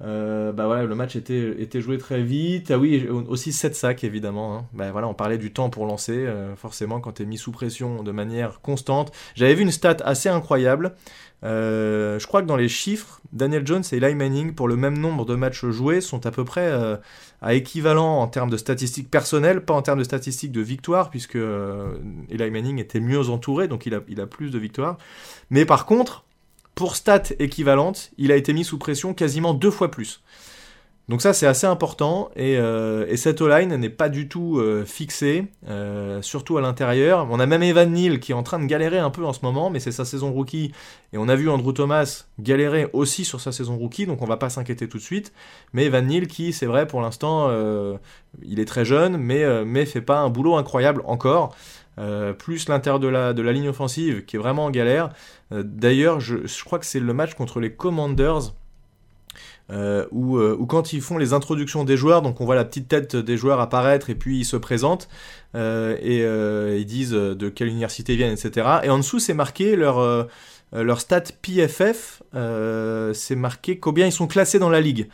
Bah 0.00 0.66
voilà, 0.66 0.84
le 0.84 0.94
match 0.94 1.16
était, 1.16 1.60
était 1.60 1.80
joué 1.80 1.98
très 1.98 2.22
vite. 2.22 2.70
Ah 2.70 2.78
oui, 2.78 3.06
aussi 3.08 3.52
7 3.52 3.74
sacs 3.74 4.04
évidemment. 4.04 4.56
Hein. 4.56 4.64
Bah 4.72 4.90
voilà, 4.92 5.08
on 5.08 5.14
parlait 5.14 5.38
du 5.38 5.52
temps 5.52 5.70
pour 5.70 5.86
lancer. 5.86 6.26
forcément, 6.56 7.00
quand 7.00 7.12
tu 7.12 7.22
es 7.22 7.26
mis 7.26 7.38
sous 7.38 7.52
pression 7.52 8.02
de 8.02 8.10
manière 8.10 8.60
constante. 8.60 9.12
J'avais 9.34 9.54
vu 9.54 9.62
une 9.62 9.70
stat 9.70 9.96
assez 10.04 10.28
incroyable. 10.28 10.94
Euh, 11.42 12.18
je 12.18 12.26
crois 12.26 12.42
que 12.42 12.46
dans 12.46 12.56
les 12.56 12.68
chiffres, 12.68 13.20
Daniel 13.32 13.66
Jones 13.66 13.82
et 13.92 13.96
Eli 13.96 14.14
Manning, 14.14 14.54
pour 14.54 14.68
le 14.68 14.76
même 14.76 14.98
nombre 14.98 15.24
de 15.24 15.34
matchs 15.34 15.64
joués, 15.66 16.00
sont 16.00 16.26
à 16.26 16.30
peu 16.30 16.44
près 16.44 16.66
euh, 16.66 16.96
à 17.40 17.54
équivalent 17.54 18.20
en 18.20 18.28
termes 18.28 18.50
de 18.50 18.56
statistiques 18.56 19.10
personnelles, 19.10 19.64
pas 19.64 19.74
en 19.74 19.82
termes 19.82 19.98
de 19.98 20.04
statistiques 20.04 20.52
de 20.52 20.60
victoires, 20.60 21.10
puisque 21.10 21.36
euh, 21.36 21.94
Eli 22.28 22.50
Manning 22.50 22.78
était 22.78 23.00
mieux 23.00 23.28
entouré, 23.30 23.68
donc 23.68 23.86
il 23.86 23.94
a, 23.94 24.00
il 24.08 24.20
a 24.20 24.26
plus 24.26 24.50
de 24.50 24.58
victoires. 24.58 24.98
Mais 25.48 25.64
par 25.64 25.86
contre, 25.86 26.24
pour 26.74 26.96
stats 26.96 27.34
équivalentes, 27.38 28.10
il 28.18 28.32
a 28.32 28.36
été 28.36 28.52
mis 28.52 28.64
sous 28.64 28.78
pression 28.78 29.14
quasiment 29.14 29.54
deux 29.54 29.70
fois 29.70 29.90
plus. 29.90 30.22
Donc 31.10 31.22
ça 31.22 31.32
c'est 31.32 31.48
assez 31.48 31.66
important 31.66 32.30
et, 32.36 32.56
euh, 32.56 33.16
cette 33.16 33.40
O-line 33.40 33.74
n'est 33.74 33.90
pas 33.90 34.08
du 34.08 34.28
tout 34.28 34.58
euh, 34.58 34.84
fixée, 34.84 35.48
euh, 35.68 36.22
surtout 36.22 36.56
à 36.56 36.60
l'intérieur. 36.60 37.26
On 37.32 37.40
a 37.40 37.46
même 37.46 37.64
Evan 37.64 37.90
Neal 37.90 38.20
qui 38.20 38.30
est 38.30 38.34
en 38.36 38.44
train 38.44 38.60
de 38.60 38.66
galérer 38.66 39.00
un 39.00 39.10
peu 39.10 39.24
en 39.24 39.32
ce 39.32 39.40
moment, 39.42 39.70
mais 39.70 39.80
c'est 39.80 39.90
sa 39.90 40.04
saison 40.04 40.32
rookie 40.32 40.70
et 41.12 41.18
on 41.18 41.28
a 41.28 41.34
vu 41.34 41.50
Andrew 41.50 41.72
Thomas 41.72 42.26
galérer 42.38 42.88
aussi 42.92 43.24
sur 43.24 43.40
sa 43.40 43.50
saison 43.50 43.76
rookie, 43.76 44.06
donc 44.06 44.22
on 44.22 44.24
va 44.24 44.36
pas 44.36 44.50
s'inquiéter 44.50 44.88
tout 44.88 44.98
de 44.98 45.02
suite. 45.02 45.32
Mais 45.72 45.86
Evan 45.86 46.06
Neal 46.06 46.28
qui 46.28 46.52
c'est 46.52 46.66
vrai 46.66 46.86
pour 46.86 47.00
l'instant 47.00 47.50
il 48.44 48.60
est 48.60 48.64
très 48.64 48.84
jeune, 48.84 49.16
mais 49.16 49.64
mais 49.64 49.86
fait 49.86 50.02
pas 50.02 50.20
un 50.20 50.28
boulot 50.28 50.54
incroyable 50.54 51.02
encore. 51.06 51.56
Plus 52.38 52.68
l'intérieur 52.68 53.00
de 53.00 53.08
la, 53.08 53.52
ligne 53.52 53.68
offensive 53.68 54.24
qui 54.24 54.36
est 54.36 54.38
vraiment 54.38 54.66
en 54.66 54.70
galère. 54.70 55.10
D'ailleurs, 55.50 56.20
je, 56.20 56.46
je, 56.46 56.64
crois 56.64 56.78
que 56.78 56.86
c'est 56.86 57.00
le 57.00 57.12
match 57.12 57.34
contre 57.34 57.60
les 57.60 57.72
Commanders 57.72 58.52
euh, 59.70 60.06
euh, 60.12 60.56
ou 60.58 60.66
quand 60.66 60.92
ils 60.92 61.00
font 61.00 61.18
les 61.18 61.32
introductions 61.32 61.84
des 61.84 61.96
joueurs, 61.96 62.22
donc 62.22 62.40
on 62.40 62.44
voit 62.44 62.54
la 62.54 62.64
petite 62.64 62.88
tête 62.88 63.16
des 63.16 63.36
joueurs 63.36 63.60
apparaître 63.60 64.10
et 64.10 64.14
puis 64.14 64.40
ils 64.40 64.44
se 64.44 64.56
présentent 64.56 65.08
euh, 65.54 65.96
et 66.00 66.80
ils 66.80 66.86
disent 66.86 67.12
de 67.12 67.48
quelle 67.48 67.68
université 67.68 68.14
ils 68.14 68.16
viennent, 68.16 68.32
etc. 68.32 68.66
Et 68.82 68.90
en 68.90 68.98
dessous 68.98 69.18
c'est 69.18 69.34
marqué 69.34 69.76
leur 69.76 70.28
leur 70.72 71.00
stat 71.00 71.24
PFF, 71.42 72.22
c'est 72.32 73.36
marqué 73.36 73.78
combien 73.78 74.06
ils 74.06 74.12
sont 74.12 74.26
classés 74.26 74.58
dans 74.58 74.70
la 74.70 74.80
ligue. 74.80 75.08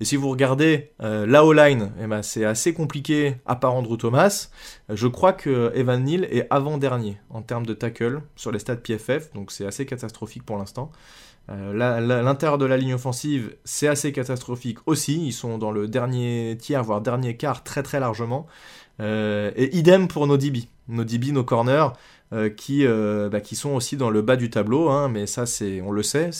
Et 0.00 0.04
si 0.04 0.16
vous 0.16 0.30
regardez 0.30 0.90
la 0.98 1.44
O-line, 1.44 1.92
eh 2.02 2.06
ben, 2.06 2.22
c'est 2.22 2.44
assez 2.44 2.74
compliqué 2.74 3.36
à 3.46 3.54
part 3.54 3.74
Andrew 3.74 3.96
Thomas. 3.96 4.48
je 4.88 5.06
crois 5.06 5.32
que 5.32 5.70
Evan 5.74 6.02
Neal 6.02 6.24
est 6.24 6.46
avant-dernier 6.50 7.18
en 7.30 7.42
termes 7.42 7.66
de 7.66 7.74
tackle 7.74 8.22
sur 8.34 8.50
les 8.50 8.58
stats 8.58 8.76
PFF, 8.76 9.32
donc 9.32 9.52
c'est 9.52 9.66
assez 9.66 9.86
catastrophique 9.86 10.44
pour 10.44 10.58
l'instant. 10.58 10.90
Euh, 11.50 11.72
l'intérieur 12.22 12.58
de 12.58 12.66
la 12.66 12.76
ligne 12.76 12.94
offensive, 12.94 13.56
c'est 13.64 13.88
assez 13.88 14.12
catastrophique 14.12 14.78
aussi. 14.86 15.26
Ils 15.26 15.32
sont 15.32 15.58
dans 15.58 15.72
le 15.72 15.88
dernier 15.88 16.56
tiers, 16.58 16.84
voire 16.84 17.00
dernier 17.00 17.36
quart, 17.36 17.64
très 17.64 17.82
très 17.82 18.00
largement. 18.00 18.46
Euh, 19.00 19.50
et 19.56 19.76
idem 19.76 20.08
pour 20.08 20.26
nos 20.26 20.36
DB. 20.36 20.64
Nos 20.88 21.04
DB, 21.04 21.32
nos 21.32 21.44
corners, 21.44 21.88
euh, 22.32 22.48
qui, 22.48 22.86
bah, 22.86 23.40
qui 23.40 23.56
sont 23.56 23.70
aussi 23.70 23.96
dans 23.96 24.10
le 24.10 24.22
bas 24.22 24.36
du 24.36 24.50
tableau. 24.50 24.88
Hein, 24.88 25.08
mais 25.08 25.26
ça, 25.26 25.46
c'est, 25.46 25.80
on 25.80 25.90
le 25.90 26.02
sait. 26.02 26.30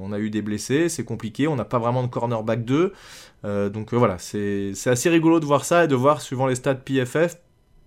On 0.00 0.12
a 0.12 0.18
eu 0.18 0.30
des 0.30 0.42
blessés, 0.42 0.88
c'est 0.88 1.04
compliqué. 1.04 1.46
On 1.48 1.56
n'a 1.56 1.64
pas 1.64 1.78
vraiment 1.78 2.02
de 2.02 2.08
cornerback 2.08 2.64
2. 2.64 2.92
donc 3.70 3.94
voilà, 3.94 4.18
c'est, 4.18 4.72
c'est 4.74 4.90
assez 4.90 5.08
rigolo 5.10 5.40
de 5.40 5.46
voir 5.46 5.64
ça 5.64 5.84
et 5.84 5.88
de 5.88 5.94
voir, 5.94 6.20
suivant 6.20 6.46
les 6.46 6.56
stats 6.56 6.74
PFF, 6.74 7.38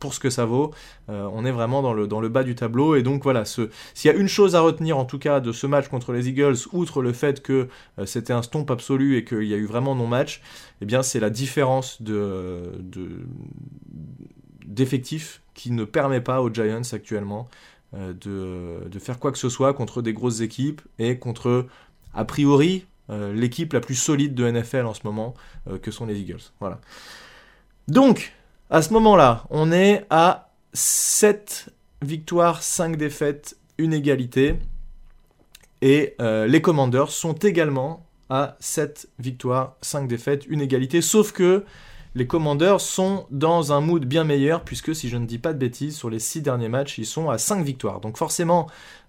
pour 0.02 0.14
ce 0.14 0.20
que 0.20 0.30
ça 0.30 0.44
vaut. 0.44 0.74
Euh, 1.10 1.30
on 1.32 1.46
est 1.46 1.52
vraiment 1.52 1.82
dans 1.82 1.94
le, 1.94 2.30
bas 2.30 2.44
du 2.44 2.56
tableau. 2.56 2.96
Et 2.96 3.04
donc 3.04 3.24
voilà, 3.24 3.46
s'il 3.46 3.70
y 4.04 4.10
a 4.10 4.14
une 4.14 4.28
chose 4.28 4.56
à 4.56 4.60
retenir 4.60 4.98
en 4.98 5.06
tout 5.06 5.20
cas 5.20 5.40
de 5.40 5.54
ce 5.54 5.68
match 5.68 5.88
contre 5.88 6.12
les 6.12 6.28
Eagles, 6.28 6.58
outre 6.74 7.02
le 7.02 7.14
fait 7.14 7.42
que 7.42 7.70
euh, 8.00 8.06
c'était 8.06 8.34
un 8.34 8.42
stomp 8.42 8.70
absolu 8.70 9.16
et 9.16 9.24
qu'il 9.24 9.44
y 9.44 9.54
a 9.54 9.58
eu 9.58 9.66
vraiment 9.66 9.96
non-match, 9.96 10.42
eh 10.82 10.86
bien 10.86 11.04
c'est 11.04 11.22
la 11.22 11.30
différence 11.30 12.02
de, 12.02 12.82
d'effectifs 14.66 15.42
qui 15.54 15.72
ne 15.72 15.86
permet 15.86 16.22
pas 16.22 16.42
aux 16.42 16.52
Giants 16.54 16.82
actuellement 16.92 17.48
de, 17.94 18.88
de, 18.90 19.00
faire 19.00 19.20
quoi 19.20 19.34
que 19.34 19.38
ce 19.38 19.50
soit 19.50 19.74
contre 19.74 20.02
des 20.02 20.14
grosses 20.14 20.40
équipes 20.40 20.82
et 20.98 21.20
contre, 21.20 21.68
a 22.14 22.26
priori, 22.26 22.86
l'équipe 23.10 23.74
la 23.74 23.82
plus 23.82 23.96
solide 23.96 24.34
de 24.34 24.50
NFL 24.50 24.86
en 24.86 24.94
ce 24.94 25.02
moment, 25.04 25.34
que 25.82 25.92
sont 25.92 26.06
les 26.06 26.18
Eagles. 26.18 26.40
Voilà. 26.62 26.80
Donc, 27.90 28.34
à 28.72 28.82
ce 28.82 28.94
moment-là, 28.94 29.44
on 29.50 29.74
est 29.74 30.06
à 30.10 30.50
7 30.74 31.68
victoires, 32.02 32.64
5 32.64 32.96
défaites, 32.96 33.58
une 33.78 33.94
égalité. 33.94 34.56
Et 35.82 36.16
euh, 36.22 36.48
les 36.48 36.62
Commanders 36.62 37.12
sont 37.12 37.34
également 37.34 38.06
à 38.30 38.56
7 38.62 39.10
victoires, 39.20 39.76
5 39.82 40.08
défaites, 40.08 40.46
une 40.48 40.62
égalité. 40.62 41.02
Sauf 41.02 41.34
que 41.34 41.66
les 42.14 42.28
Commanders 42.28 42.82
sont 42.82 43.26
dans 43.32 43.72
un 43.72 43.80
mood 43.80 44.04
bien 44.04 44.26
meilleur, 44.26 44.64
puisque 44.64 44.94
si 44.94 45.08
je 45.08 45.16
ne 45.16 45.26
dis 45.26 45.38
pas 45.38 45.54
de 45.54 45.58
bêtises, 45.58 45.96
sur 45.96 46.10
les 46.10 46.20
6 46.20 46.42
derniers 46.42 46.68
matchs, 46.68 46.98
ils 46.98 47.06
sont 47.06 47.30
à 47.30 47.38
5 47.38 47.64
victoires. 47.64 48.02
Donc 48.02 48.18
forcément, 48.18 48.68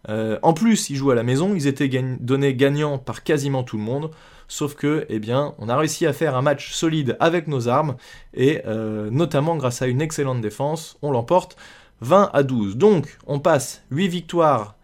euh, 0.09 0.39
en 0.43 0.53
plus, 0.53 0.89
ils 0.89 0.97
jouent 0.97 1.11
à 1.11 1.17
la 1.17 1.25
maison, 1.25 1.55
ils 1.55 1.67
étaient 1.67 1.91
donnés 2.21 2.55
gagnants 2.55 2.99
par 2.99 3.25
quasiment 3.25 3.65
tout 3.65 3.77
le 3.77 3.83
monde. 3.83 4.11
Sauf 4.47 4.75
que, 4.75 5.07
eh 5.09 5.19
bien, 5.19 5.55
on 5.59 5.69
a 5.69 5.77
réussi 5.77 6.07
à 6.07 6.13
faire 6.13 6.37
un 6.37 6.43
match 6.43 6.73
solide 6.73 7.17
avec 7.19 7.49
nos 7.49 7.69
armes, 7.69 7.97
et 8.35 8.63
euh, 8.67 9.11
notamment 9.11 9.57
grâce 9.57 9.83
à 9.83 9.87
une 9.89 10.01
excellente 10.03 10.41
défense, 10.41 10.97
on 11.03 11.11
l'emporte 11.11 11.57
20 12.03 12.31
à 12.33 12.43
12. 12.45 12.77
Donc, 12.77 13.19
on 13.27 13.41
passe 13.41 13.83
8 13.91 14.09
victoires, 14.09 14.77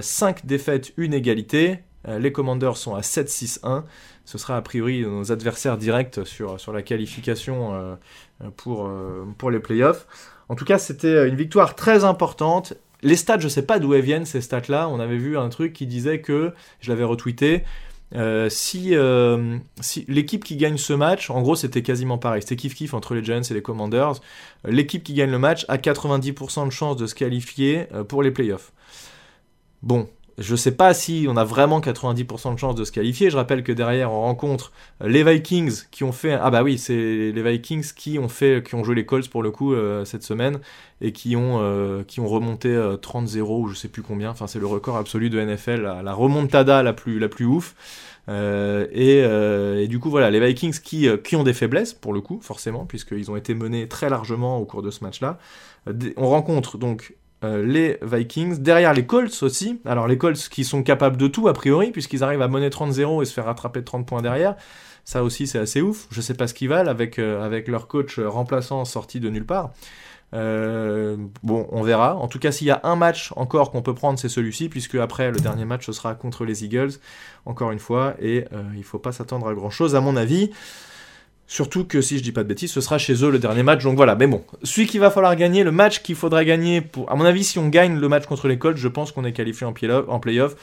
5 0.00 0.36
euh, 0.36 0.40
défaites, 0.44 0.92
1 0.98 1.10
égalité. 1.12 1.80
Les 2.20 2.30
Commanders 2.30 2.76
sont 2.76 2.94
à 2.94 3.00
7-6-1. 3.00 3.82
Ce 4.26 4.36
sera 4.36 4.58
a 4.58 4.62
priori 4.62 5.02
nos 5.02 5.32
adversaires 5.32 5.78
directs 5.78 6.20
sur, 6.26 6.58
la 6.72 6.82
qualification 6.82 7.96
pour, 8.56 8.90
pour 9.38 9.50
les 9.50 9.60
playoffs. 9.60 10.06
En 10.48 10.56
tout 10.56 10.64
cas, 10.64 10.78
c'était 10.78 11.28
une 11.28 11.36
victoire 11.36 11.74
très 11.74 12.04
importante. 12.04 12.74
Les 13.02 13.16
stats, 13.16 13.38
je 13.38 13.44
ne 13.44 13.48
sais 13.48 13.64
pas 13.64 13.78
d'où 13.78 13.92
viennent, 13.92 14.26
ces 14.26 14.40
stats-là. 14.40 14.88
On 14.88 15.00
avait 15.00 15.16
vu 15.16 15.38
un 15.38 15.48
truc 15.48 15.72
qui 15.72 15.86
disait 15.86 16.20
que, 16.20 16.52
je 16.80 16.90
l'avais 16.90 17.04
retweeté, 17.04 17.62
euh, 18.14 18.48
si, 18.48 18.94
euh, 18.94 19.58
l'équipe 20.06 20.44
qui 20.44 20.56
gagne 20.56 20.76
ce 20.76 20.92
match, 20.92 21.28
en 21.28 21.42
gros 21.42 21.56
c'était 21.56 21.82
quasiment 21.82 22.18
pareil, 22.18 22.40
c'était 22.40 22.54
kiff-kiff 22.54 22.94
entre 22.94 23.14
les 23.14 23.24
Giants 23.24 23.42
et 23.42 23.54
les 23.54 23.62
Commanders, 23.62 24.20
l'équipe 24.64 25.02
qui 25.02 25.14
gagne 25.14 25.30
le 25.30 25.40
match 25.40 25.64
a 25.68 25.76
90% 25.76 26.66
de 26.66 26.70
chances 26.70 26.96
de 26.96 27.06
se 27.06 27.16
qualifier 27.16 27.86
euh, 27.92 28.04
pour 28.04 28.22
les 28.22 28.30
playoffs. 28.30 28.72
Bon, 29.82 30.08
je 30.38 30.54
sais 30.54 30.72
pas 30.72 30.92
si 30.92 31.26
on 31.28 31.36
a 31.36 31.44
vraiment 31.44 31.80
90% 31.80 32.54
de 32.54 32.58
chances 32.58 32.74
de 32.74 32.84
se 32.84 32.92
qualifier. 32.92 33.30
Je 33.30 33.36
rappelle 33.36 33.62
que 33.62 33.72
derrière 33.72 34.12
on 34.12 34.20
rencontre 34.20 34.72
euh, 35.02 35.08
les 35.08 35.24
Vikings 35.24 35.84
qui 35.90 36.04
ont 36.04 36.12
fait 36.12 36.32
ah 36.34 36.50
bah 36.50 36.62
oui 36.62 36.78
c'est 36.78 37.32
les 37.32 37.42
Vikings 37.42 37.92
qui 37.94 38.18
ont 38.18 38.28
fait 38.28 38.62
qui 38.66 38.74
ont 38.74 38.84
joué 38.84 38.94
les 38.94 39.06
Colts 39.06 39.28
pour 39.28 39.42
le 39.42 39.50
coup 39.50 39.72
euh, 39.72 40.04
cette 40.04 40.22
semaine 40.22 40.58
et 41.00 41.12
qui 41.12 41.36
ont 41.36 41.58
euh, 41.60 42.02
qui 42.04 42.20
ont 42.20 42.28
remonté 42.28 42.68
30-0 42.68 43.40
ou 43.40 43.68
je 43.68 43.74
sais 43.74 43.88
plus 43.88 44.02
combien. 44.02 44.30
Enfin 44.30 44.46
c'est 44.46 44.58
le 44.58 44.66
record 44.66 44.96
absolu 44.96 45.30
de 45.30 45.40
NFL, 45.40 45.82
la, 46.04 46.12
remontada 46.12 46.82
la 46.82 46.92
plus 46.92 47.18
la 47.18 47.28
plus 47.28 47.46
ouf. 47.46 47.74
et, 48.28 49.18
et, 49.18 49.88
du 49.88 49.98
coup 49.98 50.10
voilà 50.10 50.30
les 50.30 50.40
Vikings 50.40 50.80
qui 50.80 51.08
qui 51.24 51.36
ont 51.36 51.44
des 51.44 51.54
faiblesses 51.54 51.94
pour 51.94 52.12
le 52.12 52.20
coup 52.20 52.40
forcément 52.42 52.84
puisqu'ils 52.84 53.30
ont 53.30 53.36
été 53.36 53.54
menés 53.54 53.88
très 53.88 54.10
largement 54.10 54.58
au 54.58 54.66
cours 54.66 54.82
de 54.82 54.90
ce 54.90 55.02
match-là. 55.02 55.38
On 56.16 56.28
rencontre 56.28 56.78
donc 56.78 57.14
euh, 57.44 57.64
les 57.64 57.98
Vikings. 58.02 58.58
Derrière 58.62 58.94
les 58.94 59.06
Colts 59.06 59.42
aussi. 59.42 59.80
Alors 59.84 60.08
les 60.08 60.16
Colts 60.16 60.48
qui 60.48 60.64
sont 60.64 60.82
capables 60.82 61.16
de 61.16 61.26
tout 61.26 61.48
a 61.48 61.52
priori, 61.52 61.90
puisqu'ils 61.90 62.24
arrivent 62.24 62.42
à 62.42 62.48
mener 62.48 62.68
30-0 62.68 63.22
et 63.22 63.24
se 63.24 63.32
faire 63.32 63.44
rattraper 63.44 63.80
de 63.80 63.84
30 63.84 64.06
points 64.06 64.22
derrière. 64.22 64.56
Ça 65.04 65.22
aussi 65.22 65.46
c'est 65.46 65.58
assez 65.58 65.82
ouf. 65.82 66.06
Je 66.10 66.20
sais 66.20 66.34
pas 66.34 66.46
ce 66.46 66.54
qu'ils 66.54 66.68
valent 66.68 66.90
avec, 66.90 67.18
euh, 67.18 67.44
avec 67.44 67.68
leur 67.68 67.88
coach 67.88 68.18
remplaçant 68.18 68.84
sorti 68.84 69.20
de 69.20 69.28
nulle 69.28 69.46
part. 69.46 69.72
Euh, 70.34 71.16
bon, 71.42 71.68
on 71.70 71.82
verra. 71.82 72.16
En 72.16 72.26
tout 72.26 72.38
cas, 72.38 72.50
s'il 72.50 72.66
y 72.66 72.72
a 72.72 72.80
un 72.82 72.96
match 72.96 73.32
encore 73.36 73.70
qu'on 73.70 73.82
peut 73.82 73.94
prendre, 73.94 74.18
c'est 74.18 74.28
celui-ci, 74.28 74.68
puisque 74.68 74.96
après 74.96 75.30
le 75.30 75.38
dernier 75.38 75.64
match 75.64 75.86
ce 75.86 75.92
sera 75.92 76.14
contre 76.14 76.44
les 76.44 76.64
Eagles, 76.64 76.94
encore 77.44 77.70
une 77.70 77.78
fois, 77.78 78.14
et 78.18 78.44
il 78.74 78.82
faut 78.82 78.98
pas 78.98 79.12
s'attendre 79.12 79.46
à 79.46 79.54
grand 79.54 79.70
chose 79.70 79.94
à 79.94 80.00
mon 80.00 80.16
avis. 80.16 80.50
Surtout 81.48 81.84
que 81.84 82.00
si 82.00 82.18
je 82.18 82.22
dis 82.24 82.32
pas 82.32 82.42
de 82.42 82.48
bêtises, 82.48 82.72
ce 82.72 82.80
sera 82.80 82.98
chez 82.98 83.24
eux 83.24 83.30
le 83.30 83.38
dernier 83.38 83.62
match. 83.62 83.84
Donc 83.84 83.96
voilà, 83.96 84.16
mais 84.16 84.26
bon, 84.26 84.42
celui 84.64 84.88
qu'il 84.88 84.98
va 84.98 85.10
falloir 85.10 85.34
gagner, 85.36 85.62
le 85.62 85.70
match 85.70 86.02
qu'il 86.02 86.16
faudra 86.16 86.44
gagner 86.44 86.80
pour. 86.80 87.10
À 87.10 87.14
mon 87.14 87.24
avis, 87.24 87.44
si 87.44 87.58
on 87.58 87.68
gagne 87.68 87.98
le 87.98 88.08
match 88.08 88.26
contre 88.26 88.48
les 88.48 88.58
Colts, 88.58 88.76
je 88.76 88.88
pense 88.88 89.12
qu'on 89.12 89.24
est 89.24 89.32
qualifié 89.32 89.64
en, 89.66 89.72
playoff. 89.72 90.56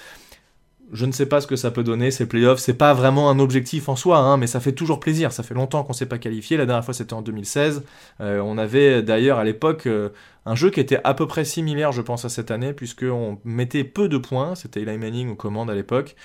Je 0.91 1.05
ne 1.05 1.11
sais 1.11 1.25
pas 1.25 1.41
ce 1.41 1.47
que 1.47 1.55
ça 1.55 1.71
peut 1.71 1.83
donner, 1.83 2.11
ces 2.11 2.27
playoffs. 2.27 2.59
C'est 2.59 2.73
pas 2.73 2.93
vraiment 2.93 3.29
un 3.29 3.39
objectif 3.39 3.89
en 3.89 3.95
soi, 3.95 4.17
hein, 4.17 4.37
mais 4.37 4.47
ça 4.47 4.59
fait 4.59 4.73
toujours 4.73 4.99
plaisir. 4.99 5.31
Ça 5.31 5.41
fait 5.41 5.53
longtemps 5.53 5.83
qu'on 5.83 5.93
s'est 5.93 6.05
pas 6.05 6.17
qualifié. 6.17 6.57
La 6.57 6.65
dernière 6.65 6.83
fois, 6.85 6.93
c'était 6.93 7.13
en 7.13 7.21
2016. 7.21 7.83
Euh, 8.21 8.41
on 8.41 8.57
avait 8.57 9.01
d'ailleurs 9.01 9.39
à 9.39 9.43
l'époque 9.43 9.87
euh, 9.87 10.09
un 10.45 10.55
jeu 10.55 10.69
qui 10.69 10.79
était 10.79 10.99
à 11.03 11.13
peu 11.13 11.25
près 11.25 11.45
similaire, 11.45 11.91
je 11.93 12.01
pense, 12.01 12.25
à 12.25 12.29
cette 12.29 12.51
année, 12.51 12.73
puisqu'on 12.73 13.39
mettait 13.45 13.83
peu 13.83 14.09
de 14.09 14.17
points. 14.17 14.55
C'était 14.55 14.81
Eli 14.81 14.97
Manning 14.97 15.29
aux 15.31 15.35
commandes 15.35 15.69
à 15.69 15.73
l'époque. 15.73 16.15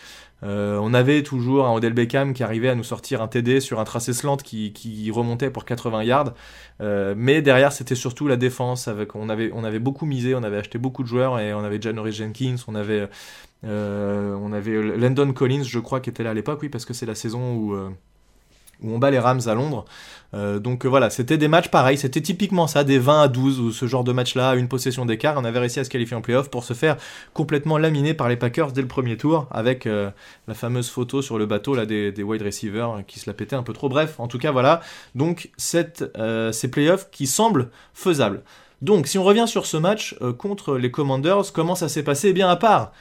Euh, 0.45 0.79
on 0.81 0.95
avait 0.95 1.23
toujours 1.23 1.67
un 1.67 1.75
Odell 1.75 1.95
Beckham 1.95 2.33
qui 2.33 2.45
arrivait 2.45 2.69
à 2.69 2.75
nous 2.75 2.85
sortir 2.85 3.23
un 3.23 3.27
TD 3.29 3.61
sur 3.61 3.81
un 3.81 3.85
tracé 3.85 4.13
slant 4.13 4.37
qui, 4.37 5.11
remontait 5.13 5.51
pour 5.51 5.65
80 5.65 6.05
yards. 6.05 6.35
Mais 7.17 7.43
derrière, 7.43 7.73
c'était 7.73 7.95
surtout 7.95 8.29
la 8.29 8.37
défense. 8.37 8.89
On, 9.15 9.29
avait, 9.29 9.79
beaucoup 9.79 10.05
misé, 10.05 10.35
on 10.35 10.43
avait 10.43 10.59
acheté 10.59 10.79
beaucoup 10.79 11.03
de 11.03 11.09
joueurs 11.09 11.41
et 11.41 11.55
on 11.55 11.65
avait 11.65 11.81
Janoris 11.81 12.15
Jenkins, 12.15 12.57
on 12.69 12.75
avait, 12.75 13.09
on 13.65 14.53
avait 14.53 14.97
Landon 14.97 15.33
Collins, 15.33 15.65
je 15.65 15.79
crois, 15.79 16.01
qui 16.01 16.11
était 16.11 16.23
là 16.23 16.31
à 16.31 16.35
l'époque, 16.35 16.61
oui, 16.63 16.69
parce 16.69 16.85
que 16.85 16.95
c'est 16.95 17.07
la 17.07 17.15
saison 17.15 17.55
où 17.55 17.77
où 18.83 18.93
on 18.93 18.99
bat 18.99 19.11
les 19.11 19.19
Rams 19.19 19.41
à 19.47 19.55
Londres. 19.55 19.85
Euh, 20.35 20.59
donc 20.59 20.85
euh, 20.85 20.89
voilà, 20.89 21.11
c'était 21.11 21.39
des 21.39 21.49
matchs 21.49 21.69
pareils, 21.69 21.97
c'était 21.97 22.21
typiquement 22.21 22.67
ça, 22.67 22.85
des 22.85 22.99
20 22.99 23.23
à 23.23 23.29
12 23.29 23.61
ou 23.61 23.73
ce 23.73 23.87
genre 23.87 24.05
de 24.05 24.13
match-là, 24.13 24.55
une 24.55 24.69
possession 24.69 25.07
d'écart. 25.07 25.35
On 25.39 25.45
avait 25.45 25.59
réussi 25.59 25.81
à 25.81 25.85
se 25.85 25.91
qualifier 25.91 26.17
en 26.17 26.21
playoff 26.21 26.51
pour 26.51 26.65
se 26.65 26.75
faire 26.75 26.97
complètement 27.33 27.79
laminer 27.79 28.15
par 28.15 28.29
les 28.29 28.37
Packers 28.37 28.73
dès 28.73 28.83
le 28.83 28.89
premier 28.89 29.17
tour, 29.17 29.47
avec 29.51 29.87
euh, 29.87 30.11
la 30.47 30.55
fameuse 30.55 30.91
photo 30.91 31.23
sur 31.23 31.39
le 31.39 31.47
bateau 31.47 31.75
là 31.75 31.87
des, 31.87 32.13
wide 32.23 32.43
receivers 32.43 33.03
qui 33.07 33.19
se 33.19 33.29
la 33.29 33.35
pétaient 33.35 33.57
un 33.57 33.63
peu 33.63 33.73
trop. 33.73 33.89
Bref, 33.89 34.17
en 34.19 34.29
tout 34.29 34.39
cas 34.39 34.51
voilà, 34.51 34.81
donc 35.15 35.51
cette, 35.57 36.05
ces 36.53 36.71
playoffs 36.71 37.11
qui 37.11 37.27
semblent 37.27 37.71
faisables. 37.95 38.43
Donc 38.83 39.07
si 39.07 39.19
on 39.19 39.25
revient 39.25 39.47
sur 39.49 39.67
ce 39.67 39.77
match 39.77 40.17
contre 40.39 40.77
les 40.77 40.91
Commanders, 40.91 41.53
comment 41.53 41.75
ça 41.75 41.89
s'est 41.89 42.03
passé? 42.03 42.29
Eh 42.29 42.33
bien 42.33 42.49
à 42.49 42.57
part 42.57 42.93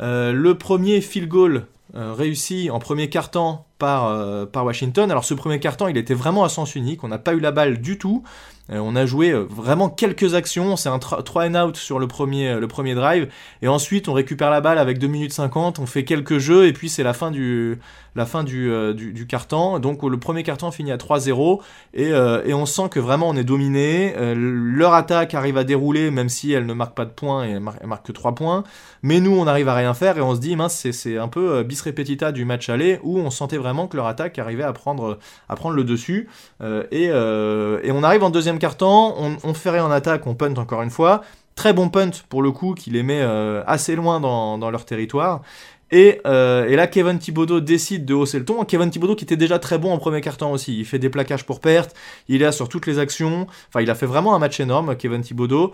le 0.00 0.52
premier 0.52 1.00
field 1.00 1.28
goal 1.28 1.66
réussi 1.94 2.70
en 2.70 2.78
premier 2.78 3.08
quart-temps 3.08 3.66
par, 3.78 4.06
euh, 4.06 4.46
par 4.46 4.64
Washington. 4.64 5.10
Alors 5.10 5.24
ce 5.24 5.34
premier 5.34 5.60
carton, 5.60 5.88
il 5.88 5.96
était 5.96 6.14
vraiment 6.14 6.44
à 6.44 6.48
sens 6.48 6.74
unique, 6.74 7.04
on 7.04 7.08
n'a 7.08 7.18
pas 7.18 7.34
eu 7.34 7.40
la 7.40 7.52
balle 7.52 7.80
du 7.80 7.98
tout. 7.98 8.22
Euh, 8.70 8.78
on 8.78 8.96
a 8.96 9.04
joué 9.04 9.30
euh, 9.30 9.40
vraiment 9.42 9.90
quelques 9.90 10.34
actions, 10.34 10.76
c'est 10.76 10.88
un 10.88 10.98
3 10.98 11.48
and 11.48 11.54
out 11.54 11.76
sur 11.76 11.98
le 11.98 12.08
premier, 12.08 12.58
le 12.58 12.66
premier 12.66 12.94
drive, 12.94 13.28
et 13.60 13.68
ensuite 13.68 14.08
on 14.08 14.14
récupère 14.14 14.48
la 14.48 14.62
balle 14.62 14.78
avec 14.78 14.98
2 14.98 15.06
minutes 15.06 15.34
50, 15.34 15.80
on 15.80 15.86
fait 15.86 16.04
quelques 16.04 16.38
jeux, 16.38 16.66
et 16.66 16.72
puis 16.72 16.88
c'est 16.88 17.02
la 17.02 17.12
fin 17.12 17.30
du, 17.30 17.78
la 18.14 18.24
fin 18.24 18.42
du, 18.42 18.94
du, 18.94 19.26
carton. 19.26 19.78
Donc 19.80 20.02
le 20.02 20.18
premier 20.18 20.44
carton 20.44 20.70
finit 20.70 20.92
à 20.92 20.96
3-0, 20.96 21.60
et, 21.92 22.08
et, 22.08 22.54
on 22.54 22.64
sent 22.64 22.88
que 22.90 23.00
vraiment 23.00 23.28
on 23.28 23.36
est 23.36 23.44
dominé. 23.44 24.14
leur 24.34 24.94
attaque 24.94 25.34
arrive 25.34 25.58
à 25.58 25.64
dérouler, 25.64 26.10
même 26.10 26.30
si 26.30 26.52
elle 26.52 26.64
ne 26.64 26.72
marque 26.72 26.94
pas 26.94 27.04
de 27.04 27.10
points, 27.10 27.44
et 27.46 27.50
elle 27.50 27.60
marque, 27.60 28.06
que 28.06 28.12
3 28.12 28.34
points. 28.34 28.64
Mais 29.02 29.20
nous, 29.20 29.36
on 29.36 29.46
arrive 29.46 29.68
à 29.68 29.74
rien 29.74 29.92
faire, 29.92 30.16
et 30.16 30.22
on 30.22 30.34
se 30.34 30.40
dit, 30.40 30.56
mince, 30.56 30.90
c'est 30.90 31.18
un 31.18 31.28
peu 31.28 31.62
bis 31.64 31.82
repetita 31.82 32.32
du 32.32 32.46
match 32.46 32.70
aller, 32.70 32.98
où 33.02 33.18
on 33.18 33.28
sentait 33.28 33.58
vraiment 33.64 33.88
que 33.88 33.96
leur 33.96 34.06
attaque 34.06 34.38
arrivait 34.38 34.62
à 34.62 34.72
prendre, 34.72 35.18
à 35.48 35.56
prendre 35.56 35.74
le 35.74 35.84
dessus. 35.84 36.28
Euh, 36.60 36.84
euh, 36.92 37.80
et, 37.82 37.90
on 37.90 38.02
arrive 38.02 38.22
en 38.22 38.30
deuxième 38.30 38.58
quart-temps, 38.58 39.14
on, 39.18 39.36
on 39.42 39.54
ferait 39.54 39.80
en 39.80 39.90
attaque, 39.90 40.26
on 40.26 40.34
punt 40.34 40.54
encore 40.56 40.82
une 40.82 40.90
fois. 40.90 41.22
Très 41.56 41.72
bon 41.72 41.88
punt 41.88 42.10
pour 42.28 42.42
le 42.42 42.50
coup, 42.50 42.74
qui 42.74 42.90
les 42.90 43.02
met 43.02 43.22
euh, 43.22 43.62
assez 43.66 43.96
loin 43.96 44.20
dans, 44.20 44.70
leur 44.70 44.84
territoire. 44.84 45.42
Et, 45.90 46.20
là, 46.24 46.86
Kevin 46.86 47.18
Thibodeau 47.18 47.60
décide 47.60 48.04
de 48.04 48.14
hausser 48.14 48.38
le 48.38 48.44
ton. 48.44 48.64
Kevin 48.64 48.90
Thibodeau 48.90 49.14
qui 49.14 49.24
était 49.24 49.36
déjà 49.36 49.58
très 49.58 49.78
bon 49.78 49.92
en 49.92 49.98
premier 49.98 50.20
quart-temps 50.20 50.50
aussi. 50.50 50.78
Il 50.78 50.84
fait 50.84 50.98
des 50.98 51.08
plaquages 51.08 51.46
pour 51.46 51.60
perte, 51.60 51.94
il 52.28 52.42
est 52.42 52.44
là 52.44 52.52
sur 52.52 52.68
toutes 52.68 52.86
les 52.86 52.98
actions. 52.98 53.46
Enfin, 53.68 53.80
il 53.80 53.90
a 53.90 53.94
fait 53.94 54.06
vraiment 54.06 54.34
un 54.34 54.38
match 54.38 54.60
énorme, 54.60 54.96
Kevin 54.96 55.22
Thibodeau. 55.22 55.72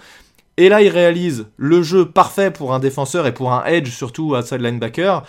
Et 0.57 0.69
là, 0.69 0.83
il 0.83 0.91
réalise 0.91 1.47
le 1.57 1.83
jeu 1.83 2.05
parfait 2.05 2.51
pour 2.51 2.75
un 2.75 2.79
défenseur 2.79 3.27
et 3.27 3.33
pour 3.33 3.53
un 3.53 3.65
edge, 3.65 3.89
surtout 3.89 4.37
outside 4.37 4.61
linebacker. 4.61 5.25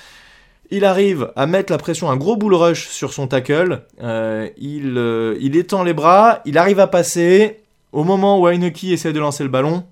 Il 0.73 0.85
arrive 0.85 1.33
à 1.35 1.47
mettre 1.47 1.71
la 1.71 1.77
pression, 1.77 2.09
un 2.09 2.15
gros 2.15 2.37
bull 2.37 2.53
rush 2.53 2.87
sur 2.87 3.11
son 3.11 3.27
tackle. 3.27 3.83
Euh, 4.01 4.49
il, 4.57 4.97
euh, 4.97 5.37
il, 5.41 5.57
étend 5.57 5.83
les 5.83 5.93
bras, 5.93 6.41
il 6.45 6.57
arrive 6.57 6.79
à 6.79 6.87
passer. 6.87 7.57
Au 7.91 8.05
moment 8.05 8.39
où 8.39 8.47
Heineke 8.47 8.85
essaie 8.85 9.11
de 9.11 9.19
lancer 9.19 9.43
le 9.43 9.49
ballon, 9.49 9.83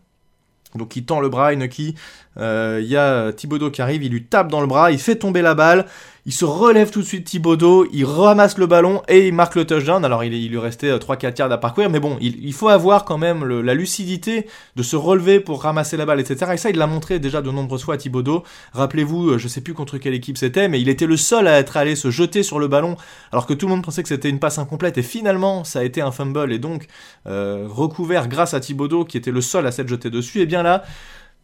donc 0.75 0.95
il 0.95 1.03
tend 1.03 1.19
le 1.19 1.27
bras, 1.27 1.51
Heineke, 1.51 1.95
il 2.37 2.85
y 2.85 2.95
a 2.95 3.33
Thibodeau 3.33 3.71
qui 3.71 3.81
arrive, 3.81 4.03
il 4.03 4.11
lui 4.11 4.23
tape 4.23 4.49
dans 4.49 4.61
le 4.61 4.67
bras, 4.67 4.91
il 4.91 4.99
fait 4.99 5.15
tomber 5.15 5.41
la 5.41 5.55
balle, 5.55 5.85
il 6.29 6.33
se 6.33 6.45
relève 6.45 6.91
tout 6.91 7.01
de 7.01 7.05
suite 7.07 7.25
Thibodeau, 7.25 7.87
il 7.91 8.05
ramasse 8.05 8.59
le 8.59 8.67
ballon 8.67 9.01
et 9.07 9.27
il 9.27 9.33
marque 9.33 9.55
le 9.55 9.65
touchdown. 9.65 10.05
Alors 10.05 10.23
il, 10.23 10.49
lui 10.49 10.57
restait 10.59 10.95
3-4 10.95 11.25
euh, 11.25 11.31
yards 11.39 11.51
à 11.51 11.57
parcourir, 11.57 11.89
mais 11.89 11.99
bon, 11.99 12.17
il, 12.21 12.53
faut 12.53 12.67
avoir 12.67 13.03
quand 13.03 13.17
même 13.17 13.43
la 13.45 13.73
lucidité 13.73 14.45
de 14.75 14.83
se 14.83 14.95
relever 14.95 15.39
pour 15.39 15.63
ramasser 15.63 15.97
la 15.97 16.05
balle, 16.05 16.19
etc. 16.19 16.51
Et 16.53 16.57
ça, 16.57 16.69
il 16.69 16.77
l'a 16.77 16.85
montré 16.85 17.17
déjà 17.17 17.41
de 17.41 17.49
nombreuses 17.49 17.83
fois 17.83 17.95
à 17.95 17.97
Thibodeau. 17.97 18.43
Rappelez-vous, 18.73 19.31
euh, 19.31 19.37
je 19.39 19.47
sais 19.47 19.61
plus 19.61 19.73
contre 19.73 19.97
quelle 19.97 20.13
équipe 20.13 20.37
c'était, 20.37 20.67
mais 20.67 20.79
il 20.79 20.89
était 20.89 21.07
le 21.07 21.17
seul 21.17 21.47
à 21.47 21.57
être 21.57 21.77
allé 21.77 21.95
se 21.95 22.11
jeter 22.11 22.43
sur 22.43 22.59
le 22.59 22.67
ballon, 22.67 22.95
alors 23.31 23.47
que 23.47 23.55
tout 23.55 23.65
le 23.65 23.71
monde 23.71 23.83
pensait 23.83 24.03
que 24.03 24.09
c'était 24.09 24.29
une 24.29 24.39
passe 24.39 24.59
incomplète. 24.59 24.99
Et 24.99 25.03
finalement, 25.03 25.63
ça 25.63 25.79
a 25.79 25.83
été 25.83 25.99
un 26.01 26.11
fumble 26.11 26.53
et 26.53 26.59
donc 26.59 26.85
recouvert 27.25 28.27
grâce 28.27 28.53
à 28.53 28.59
Thibodeau 28.59 29.03
qui 29.03 29.17
était 29.17 29.31
le 29.31 29.41
seul 29.41 29.65
à 29.65 29.71
s'être 29.71 29.87
jeté 29.87 30.11
dessus. 30.11 30.41
Et 30.41 30.45
bien 30.45 30.61
là, 30.61 30.83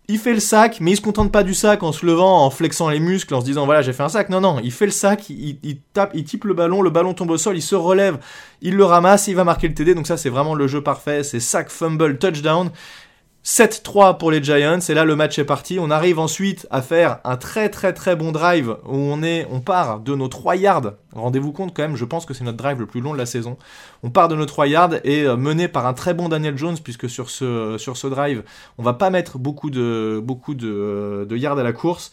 il 0.07 0.19
fait 0.19 0.33
le 0.33 0.39
sac, 0.39 0.79
mais 0.81 0.91
il 0.91 0.95
se 0.95 1.01
contente 1.01 1.31
pas 1.31 1.43
du 1.43 1.53
sac 1.53 1.81
en 1.83 1.91
se 1.91 2.05
levant, 2.05 2.45
en 2.45 2.49
flexant 2.49 2.89
les 2.89 2.99
muscles, 2.99 3.33
en 3.33 3.41
se 3.41 3.45
disant 3.45 3.65
voilà 3.65 3.81
j'ai 3.81 3.93
fait 3.93 4.03
un 4.03 4.09
sac. 4.09 4.29
Non 4.29 4.41
non, 4.41 4.59
il 4.63 4.71
fait 4.71 4.85
le 4.85 4.91
sac, 4.91 5.29
il, 5.29 5.79
tape, 5.93 6.11
il 6.13 6.23
type 6.23 6.45
le 6.45 6.53
ballon, 6.53 6.81
le 6.81 6.89
ballon 6.89 7.13
tombe 7.13 7.31
au 7.31 7.37
sol, 7.37 7.57
il 7.57 7.61
se 7.61 7.75
relève, 7.75 8.19
il 8.61 8.75
le 8.75 8.85
ramasse, 8.85 9.27
il 9.27 9.35
va 9.35 9.43
marquer 9.43 9.67
le 9.67 9.73
TD. 9.73 9.95
Donc 9.95 10.07
ça 10.07 10.17
c'est 10.17 10.29
vraiment 10.29 10.53
le 10.53 10.67
jeu 10.67 10.81
parfait, 10.81 11.23
c'est 11.23 11.39
sac, 11.39 11.69
fumble, 11.69 12.17
touchdown. 12.19 12.69
7-3 13.45 14.17
pour 14.17 14.31
les 14.31 14.43
Giants 14.43 14.79
et 14.89 14.93
là 14.95 15.05
le 15.05 15.15
match 15.15 15.37
est 15.37 15.45
parti. 15.45 15.77
On 15.79 15.91
arrive 15.91 16.17
ensuite 16.17 16.65
à 16.71 16.81
faire 16.81 17.19
un 17.23 17.37
très 17.37 17.69
très 17.69 17.93
très 17.93 18.15
bon 18.15 18.31
drive 18.31 18.77
où 18.87 18.95
on 18.95 19.21
est, 19.21 19.45
on 19.51 19.61
part 19.61 19.99
de 19.99 20.15
nos 20.15 20.27
3 20.27 20.55
yards. 20.55 20.93
Rendez-vous 21.13 21.51
compte 21.51 21.71
quand 21.75 21.83
même, 21.83 21.95
je 21.95 22.05
pense 22.05 22.25
que 22.25 22.33
c'est 22.33 22.43
notre 22.43 22.57
drive 22.57 22.79
le 22.79 22.87
plus 22.87 23.01
long 23.01 23.13
de 23.13 23.19
la 23.19 23.27
saison. 23.27 23.55
On 24.01 24.09
part 24.09 24.29
de 24.29 24.35
nos 24.35 24.47
3 24.47 24.65
yards 24.65 24.95
et 25.03 25.25
euh, 25.25 25.37
mené 25.37 25.67
par 25.67 25.85
un 25.85 25.93
très 25.93 26.15
bon 26.15 26.27
Daniel 26.27 26.57
Jones 26.57 26.77
puisque 26.83 27.07
sur 27.07 27.29
ce 27.29 27.77
sur 27.77 27.97
ce 27.97 28.07
drive, 28.07 28.43
on 28.79 28.83
va 28.83 28.93
pas 28.93 29.11
mettre 29.11 29.37
beaucoup 29.37 29.69
de 29.69 30.19
beaucoup 30.23 30.55
de, 30.55 31.27
de 31.29 31.37
yards 31.37 31.59
à 31.59 31.63
la 31.63 31.73
course. 31.73 32.11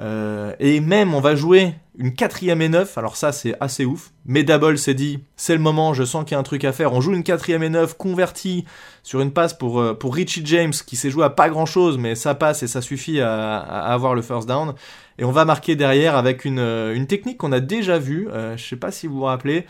Euh, 0.00 0.52
et 0.58 0.80
même 0.80 1.14
on 1.14 1.20
va 1.20 1.34
jouer 1.34 1.74
une 1.98 2.14
quatrième 2.14 2.60
et 2.60 2.68
neuf, 2.68 2.98
alors 2.98 3.16
ça 3.16 3.32
c'est 3.32 3.54
assez 3.60 3.84
ouf. 3.84 4.12
Mais 4.26 4.42
Double 4.42 4.76
s'est 4.76 4.94
dit, 4.94 5.20
c'est 5.36 5.54
le 5.54 5.60
moment, 5.60 5.94
je 5.94 6.04
sens 6.04 6.24
qu'il 6.24 6.32
y 6.32 6.34
a 6.34 6.38
un 6.38 6.42
truc 6.42 6.64
à 6.64 6.72
faire. 6.72 6.92
On 6.92 7.00
joue 7.00 7.14
une 7.14 7.22
quatrième 7.22 7.62
et 7.62 7.70
neuf 7.70 7.94
convertie 7.94 8.66
sur 9.02 9.20
une 9.20 9.32
passe 9.32 9.54
pour, 9.54 9.80
euh, 9.80 9.94
pour 9.94 10.14
Richie 10.14 10.44
James 10.44 10.72
qui 10.72 10.96
s'est 10.96 11.10
joué 11.10 11.24
à 11.24 11.30
pas 11.30 11.48
grand 11.48 11.66
chose, 11.66 11.96
mais 11.96 12.14
ça 12.14 12.34
passe 12.34 12.62
et 12.62 12.66
ça 12.66 12.82
suffit 12.82 13.20
à, 13.20 13.56
avoir 13.58 14.14
le 14.14 14.22
first 14.22 14.46
down. 14.46 14.74
Et 15.18 15.24
on 15.24 15.32
va 15.32 15.46
marquer 15.46 15.76
derrière 15.76 16.16
avec 16.16 16.44
une, 16.44 16.58
euh, 16.58 16.94
une 16.94 17.06
technique 17.06 17.38
qu'on 17.38 17.52
a 17.52 17.60
déjà 17.60 17.98
vue, 17.98 18.28
je 18.56 18.62
sais 18.62 18.76
pas 18.76 18.90
si 18.90 19.06
vous 19.06 19.16
vous 19.16 19.22
rappelez. 19.22 19.64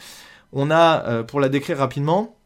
On 0.53 0.71
a, 0.71 1.23
pour 1.25 1.41
la 1.41 1.49
décrire 1.49 1.79
rapidement, 1.79 2.37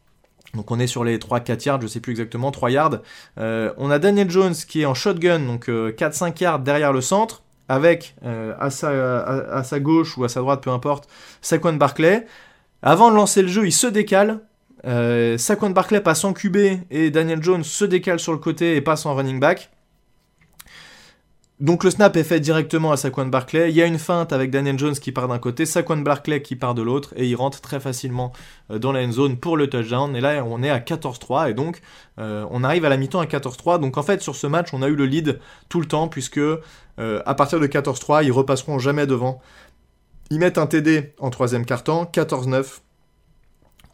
donc 0.54 0.70
on 0.70 0.80
est 0.80 0.86
sur 0.86 1.04
les 1.04 1.18
3-4 1.18 1.64
yards, 1.66 1.80
je 1.80 1.86
sais 1.86 2.00
plus 2.00 2.10
exactement, 2.12 2.50
3 2.50 2.70
yards. 2.70 2.98
on 3.36 3.90
a 3.90 3.98
Daniel 3.98 4.30
Jones 4.30 4.54
qui 4.54 4.82
est 4.82 4.86
en 4.86 4.94
shotgun, 4.94 5.38
donc 5.38 5.68
4-5 5.68 6.42
yards 6.42 6.58
derrière 6.60 6.92
le 6.92 7.00
centre 7.00 7.42
avec 7.70 8.16
euh, 8.24 8.52
à, 8.58 8.68
sa, 9.62 9.78
gauche 9.80 10.18
ou 10.18 10.24
à 10.24 10.28
sa 10.28 10.40
droite, 10.40 10.60
peu 10.60 10.70
importe, 10.70 11.08
Saquon 11.40 11.74
Barclay. 11.74 12.26
Avant 12.82 13.12
de 13.12 13.16
lancer 13.16 13.42
le 13.42 13.48
jeu, 13.48 13.64
il 13.64 13.72
se 13.72 13.86
décale. 13.86 14.40
Euh, 14.86 15.38
Saquon 15.38 15.70
Barclay 15.70 16.00
passe 16.00 16.24
en 16.24 16.32
QB 16.32 16.56
et 16.90 17.10
Daniel 17.10 17.40
Jones 17.44 17.62
se 17.62 17.84
décale 17.84 18.18
sur 18.18 18.32
le 18.32 18.38
côté 18.38 18.74
et 18.74 18.80
passe 18.80 19.06
en 19.06 19.14
running 19.14 19.38
back. 19.38 19.70
Donc 21.60 21.84
le 21.84 21.90
snap 21.90 22.16
est 22.16 22.24
fait 22.24 22.40
directement 22.40 22.90
à 22.90 22.96
Saquon 22.96 23.26
Barclay. 23.26 23.68
Il 23.68 23.76
y 23.76 23.82
a 23.82 23.86
une 23.86 23.98
feinte 23.98 24.32
avec 24.32 24.50
Daniel 24.50 24.78
Jones 24.78 24.94
qui 24.94 25.12
part 25.12 25.28
d'un 25.28 25.38
côté, 25.38 25.66
Saquon 25.66 25.98
Barclay 25.98 26.40
qui 26.40 26.56
part 26.56 26.74
de 26.74 26.80
l'autre, 26.80 27.12
et 27.16 27.26
il 27.26 27.34
rentre 27.34 27.60
très 27.60 27.80
facilement 27.80 28.32
euh, 28.70 28.78
dans 28.78 28.92
la 28.92 29.02
end 29.02 29.12
zone 29.12 29.36
pour 29.36 29.58
le 29.58 29.68
touchdown. 29.68 30.16
Et 30.16 30.22
là, 30.22 30.42
on 30.42 30.62
est 30.62 30.70
à 30.70 30.78
14-3, 30.78 31.50
et 31.50 31.54
donc 31.54 31.82
euh, 32.18 32.46
on 32.50 32.64
arrive 32.64 32.86
à 32.86 32.88
la 32.88 32.96
mi-temps 32.96 33.20
à 33.20 33.26
14-3. 33.26 33.78
Donc 33.78 33.98
en 33.98 34.02
fait, 34.02 34.22
sur 34.22 34.36
ce 34.36 34.46
match, 34.46 34.72
on 34.72 34.80
a 34.80 34.88
eu 34.88 34.94
le 34.94 35.04
lead 35.04 35.38
tout 35.68 35.80
le 35.80 35.86
temps, 35.86 36.08
puisque 36.08 36.38
euh, 36.38 36.62
à 36.98 37.34
partir 37.34 37.60
de 37.60 37.66
14-3, 37.66 38.24
ils 38.24 38.32
repasseront 38.32 38.78
jamais 38.78 39.06
devant. 39.06 39.42
Ils 40.30 40.38
mettent 40.38 40.58
un 40.58 40.66
TD 40.66 41.12
en 41.18 41.28
troisième 41.28 41.66
quart-temps, 41.66 42.10
14-9 42.10 42.80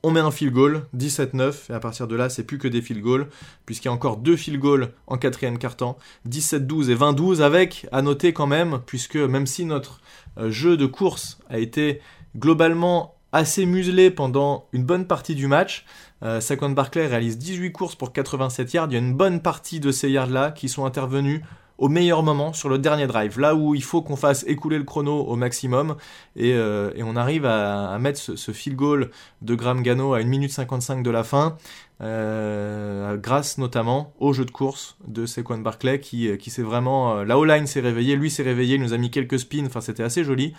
on 0.07 0.13
met 0.13 0.21
un 0.21 0.31
field 0.31 0.53
goal, 0.53 0.87
17-9, 0.97 1.69
et 1.69 1.73
à 1.73 1.81
partir 1.81 2.07
de 2.07 2.15
là, 2.15 2.29
c'est 2.29 2.45
plus 2.45 2.59
que 2.59 2.69
des 2.69 2.81
field 2.81 3.03
goals, 3.03 3.27
puisqu'il 3.65 3.87
y 3.87 3.89
a 3.89 3.93
encore 3.93 4.19
deux 4.19 4.37
field 4.37 4.61
goals 4.61 4.93
en 5.09 5.19
quatrième 5.19 5.59
quart-temps, 5.59 5.99
17-12 6.29 6.91
et 6.91 6.95
20-12, 6.95 7.41
avec, 7.41 7.89
à 7.91 8.03
noter 8.03 8.33
quand 8.33 8.47
même, 8.47 8.79
puisque 8.87 9.17
même 9.17 9.49
si 9.49 9.65
notre 9.65 10.01
euh, 10.39 10.49
jeu 10.49 10.77
de 10.77 10.87
course 10.87 11.41
a 11.51 11.59
été 11.59 12.01
globalement 12.37 13.17
assez 13.33 13.67
muselé 13.67 14.13
pendant 14.13 14.69
une 14.73 14.85
bonne 14.85 15.09
partie 15.09 15.35
du 15.35 15.49
match, 15.49 15.85
euh, 16.23 16.41
Saquon 16.41 16.71
Barclay 16.71 17.09
réalise 17.09 17.37
18 17.37 17.73
courses 17.73 17.97
pour 17.97 18.13
87 18.13 18.75
yards, 18.75 18.87
il 18.91 18.93
y 18.93 18.97
a 18.97 19.01
une 19.01 19.17
bonne 19.17 19.43
partie 19.43 19.81
de 19.81 19.91
ces 19.91 20.09
yards-là 20.09 20.53
qui 20.53 20.69
sont 20.69 20.85
intervenus 20.85 21.43
au 21.79 21.89
meilleur 21.89 22.23
moment 22.23 22.53
sur 22.53 22.69
le 22.69 22.79
dernier 22.79 23.07
drive, 23.07 23.39
là 23.39 23.55
où 23.55 23.75
il 23.75 23.83
faut 23.83 24.03
qu'on 24.03 24.17
fasse 24.17 24.45
écouler 24.47 24.79
le 24.79 24.85
chrono 24.85 25.21
au 25.21 25.37
maximum, 25.37 25.97
et, 26.35 26.55
euh, 26.55 26.91
on 27.03 27.17
arrive 27.17 27.45
à, 27.45 27.99
mettre 27.99 28.19
ce, 28.19 28.37
ce, 28.37 28.53
field 28.53 28.77
goal 28.77 29.11
de 29.43 29.55
Graham 29.55 29.83
Gano 29.83 30.15
à 30.15 30.19
1 30.19 30.25
minute 30.25 30.51
55 30.51 31.03
de 31.03 31.11
la 31.11 31.23
fin, 31.23 31.57
euh, 32.03 33.17
grâce 33.17 33.59
notamment 33.59 34.13
au 34.19 34.33
jeu 34.33 34.45
de 34.45 34.51
course 34.51 34.97
de 35.07 35.27
Sequan 35.27 35.59
Barclay, 35.59 36.01
qui, 36.01 36.37
qui 36.39 36.51
s'est 36.51 36.63
vraiment... 36.63 37.19
Euh, 37.19 37.25
la 37.25 37.39
O-line 37.39 37.67
s'est 37.67 37.81
réveillée, 37.81 38.17
lui 38.17 38.31
s'est 38.31 38.43
réveillé, 38.43 38.77
il 38.77 38.83
nous 38.83 38.93
a 38.93 38.99
mis 38.99 39.11
quelques 39.11 39.39
spins, 39.39 39.67
enfin 39.67 39.81
c'était 39.81 40.03
assez 40.03 40.25
joli, 40.25 40.55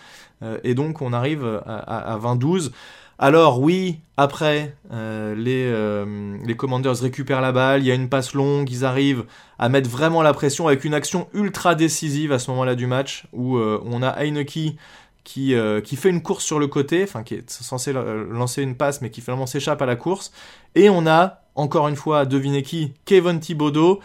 et 0.64 0.76
donc 0.76 1.02
on 1.02 1.14
arrive 1.14 1.44
à, 1.66 2.14
à 2.14 2.18
20-12. 2.20 2.72
Alors 3.20 3.60
oui, 3.60 4.00
après, 4.16 4.76
euh, 4.92 5.34
les, 5.34 5.66
euh, 5.66 6.54
Commanders 6.56 6.98
récupèrent 7.00 7.42
la 7.42 7.52
balle, 7.52 7.82
il 7.82 7.88
y 7.88 7.92
a 7.92 7.96
une 7.96 8.10
passe 8.10 8.34
longue, 8.34 8.70
ils 8.70 8.86
arrivent 8.86 9.26
à 9.58 9.70
mettre 9.70 9.90
vraiment 9.90 10.22
la 10.22 10.34
pression 10.34 10.68
avec 10.68 10.86
une 10.86 10.94
action 10.94 11.28
ultra 11.34 11.74
décisive 11.74 12.32
à 12.32 12.38
ce 12.38 12.52
moment-là 12.52 12.76
du 12.76 12.86
match, 12.86 13.26
où 13.34 13.58
euh, 13.58 13.82
on 13.86 14.04
a 14.04 14.10
Heineke 14.10 14.78
qui, 15.24 15.56
qui 15.84 15.96
fait 15.96 16.10
une 16.10 16.22
course 16.22 16.46
sur 16.46 16.58
le 16.58 16.68
côté, 16.68 17.04
enfin 17.04 17.24
qui 17.24 17.34
est 17.34 17.50
censé 17.50 17.92
lancer 17.92 18.62
une 18.62 18.76
passe, 18.76 19.02
mais 19.02 19.10
qui 19.10 19.22
finalement 19.22 19.46
s'échappe 19.46 19.82
à 19.82 19.86
la 19.86 19.96
course, 19.96 20.32
et 20.76 20.90
on 20.90 21.06
a, 21.06 21.42
encore 21.56 21.88
une 21.88 21.98
fois, 21.98 22.26
devinez 22.26 22.64
qui, 22.64 22.94
Kevin 23.06 23.40
Thibodeau, 23.40 24.00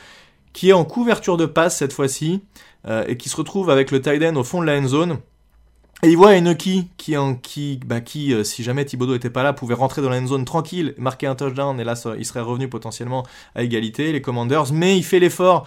qui 0.53 0.71
est 0.71 0.73
en 0.73 0.85
couverture 0.85 1.37
de 1.37 1.47
passe 1.47 1.77
cette 1.77 1.93
fois-ci, 1.93 2.43
et 3.07 3.17
qui 3.17 3.29
se 3.29 3.37
retrouve 3.37 3.71
avec 3.71 3.93
le 3.93 4.01
tight 4.01 4.21
end 4.25 4.35
au 4.35 4.43
fond 4.43 4.61
de 4.61 4.67
la 4.67 4.77
end 4.77 4.89
zone, 4.89 5.19
et 6.05 6.09
il 6.09 6.17
voit 6.17 6.33
Enoki 6.37 6.89
qui, 6.97 7.17
en, 7.17 7.37
qui, 7.37 7.79
bah, 7.87 8.01
euh, 8.17 8.43
si 8.43 8.65
jamais 8.65 8.85
Thibodeau 8.85 9.15
était 9.15 9.31
pas 9.31 9.45
là, 9.45 9.53
pouvait 9.53 9.75
rentrer 9.75 10.03
dans 10.03 10.11
la 10.11 10.25
zone 10.27 10.45
tranquille, 10.45 10.95
marquer 10.99 11.29
un 11.29 11.37
touchdown, 11.37 11.79
et 11.79 11.85
là, 11.85 11.95
il 12.19 12.27
serait 12.27 12.41
revenu 12.41 12.69
potentiellement 12.69 13.25
à 13.55 13.63
égalité, 13.63 14.11
les 14.11 14.21
Commanders. 14.21 14.73
Mais 14.73 14.97
il 14.97 15.05
fait 15.05 15.21
l'effort, 15.21 15.65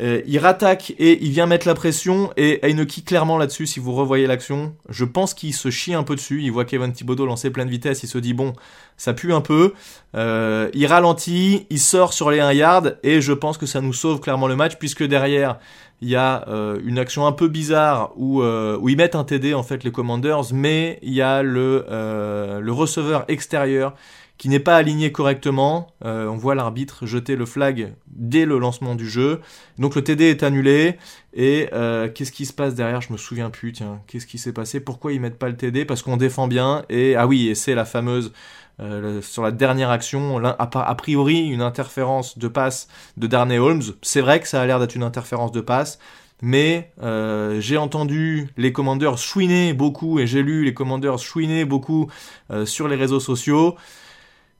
euh, 0.00 0.22
il 0.26 0.38
rattaque 0.38 0.94
et 0.98 1.22
il 1.22 1.30
vient 1.30 1.46
mettre 1.46 1.66
la 1.66 1.74
pression. 1.74 2.32
Et 2.36 2.60
Enoki, 2.64 3.02
clairement 3.02 3.36
là-dessus, 3.36 3.66
si 3.66 3.80
vous 3.80 3.92
revoyez 3.92 4.26
l'action, 4.26 4.74
je 4.88 5.04
pense 5.04 5.34
qu'il 5.34 5.52
se 5.52 5.70
chie 5.70 5.94
un 5.94 6.02
peu 6.02 6.14
dessus. 6.14 6.42
Il 6.42 6.50
voit 6.50 6.64
Kevin 6.64 6.92
Thibodeau 6.92 7.26
lancer 7.26 7.50
plein 7.50 7.66
de 7.66 7.70
vitesse, 7.70 8.02
il 8.02 8.08
se 8.08 8.18
dit 8.18 8.32
bon, 8.32 8.54
ça 8.96 9.12
pue 9.12 9.32
un 9.32 9.40
peu. 9.40 9.74
Euh, 10.14 10.70
il 10.74 10.86
ralentit, 10.86 11.66
il 11.68 11.80
sort 11.80 12.12
sur 12.12 12.30
les 12.30 12.40
1 12.40 12.52
yard, 12.52 12.98
et 13.02 13.20
je 13.20 13.32
pense 13.32 13.58
que 13.58 13.66
ça 13.66 13.80
nous 13.80 13.92
sauve 13.92 14.20
clairement 14.20 14.48
le 14.48 14.56
match, 14.56 14.76
puisque 14.78 15.04
derrière, 15.04 15.58
il 16.00 16.08
y 16.08 16.16
a 16.16 16.48
euh, 16.48 16.80
une 16.84 16.98
action 16.98 17.26
un 17.26 17.32
peu 17.32 17.48
bizarre 17.48 18.12
où, 18.16 18.42
ils 18.88 18.96
mettent 18.96 19.14
un 19.14 19.24
TD 19.24 19.54
en 19.54 19.62
fait 19.62 19.84
les 19.84 19.92
Commanders, 19.92 20.52
mais 20.52 20.98
il 21.02 21.12
y 21.12 21.22
a 21.22 21.42
le 21.42 22.64
receveur 22.70 23.24
extérieur 23.28 23.94
qui 24.42 24.48
n'est 24.48 24.58
pas 24.58 24.76
aligné 24.76 25.12
correctement. 25.12 25.86
on 26.00 26.36
voit 26.36 26.56
l'arbitre 26.56 27.06
jeter 27.06 27.36
le 27.36 27.46
flag 27.46 27.92
dès 28.08 28.44
le 28.44 28.58
lancement 28.58 28.96
du 28.96 29.08
jeu. 29.08 29.40
Donc 29.78 29.94
le 29.94 30.02
TD 30.02 30.24
est 30.24 30.42
annulé. 30.42 30.96
Et 31.32 31.68
qu'est-ce 32.12 32.32
qui 32.32 32.44
se 32.44 32.52
passe 32.52 32.74
derrière? 32.74 33.00
Je 33.00 33.12
me 33.12 33.18
souviens 33.18 33.50
plus. 33.50 33.70
Tiens, 33.70 34.00
qu'est-ce 34.08 34.26
qui 34.26 34.38
s'est 34.38 34.52
passé? 34.52 34.80
Pourquoi 34.80 35.12
ils 35.12 35.20
mettent 35.20 35.38
pas 35.38 35.48
le 35.48 35.56
TD 35.56 35.84
Parce 35.84 36.02
qu'on 36.02 36.16
défend 36.16 36.48
bien. 36.48 36.84
Et 36.90 37.14
ah 37.14 37.28
oui, 37.28 37.50
et 37.50 37.54
c'est 37.54 37.76
la 37.76 37.84
fameuse 37.84 38.32
euh, 38.80 39.20
sur 39.22 39.42
la 39.42 39.50
dernière 39.50 39.90
action, 39.90 40.42
a, 40.44 40.94
priori 40.94 41.48
une 41.48 41.60
interférence 41.60 42.38
de 42.38 42.48
passe 42.48 42.88
de 43.16 43.26
Darnay 43.26 43.58
Holmes. 43.58 43.82
C'est 44.02 44.20
vrai 44.20 44.40
que 44.40 44.48
ça 44.48 44.60
a 44.60 44.66
l'air 44.66 44.80
d'être 44.80 44.94
une 44.94 45.02
interférence 45.02 45.52
de 45.52 45.60
passe, 45.60 45.98
mais 46.40 46.90
euh, 47.02 47.60
j'ai 47.60 47.76
entendu 47.76 48.48
les 48.56 48.72
commandeurs 48.72 49.18
chouiner 49.18 49.74
beaucoup 49.74 50.18
et 50.18 50.26
j'ai 50.26 50.42
lu 50.42 50.64
les 50.64 50.74
commandeurs 50.74 51.18
chouiner 51.18 51.64
beaucoup 51.64 52.10
euh, 52.50 52.64
sur 52.64 52.88
les 52.88 52.96
réseaux 52.96 53.20
sociaux. 53.20 53.76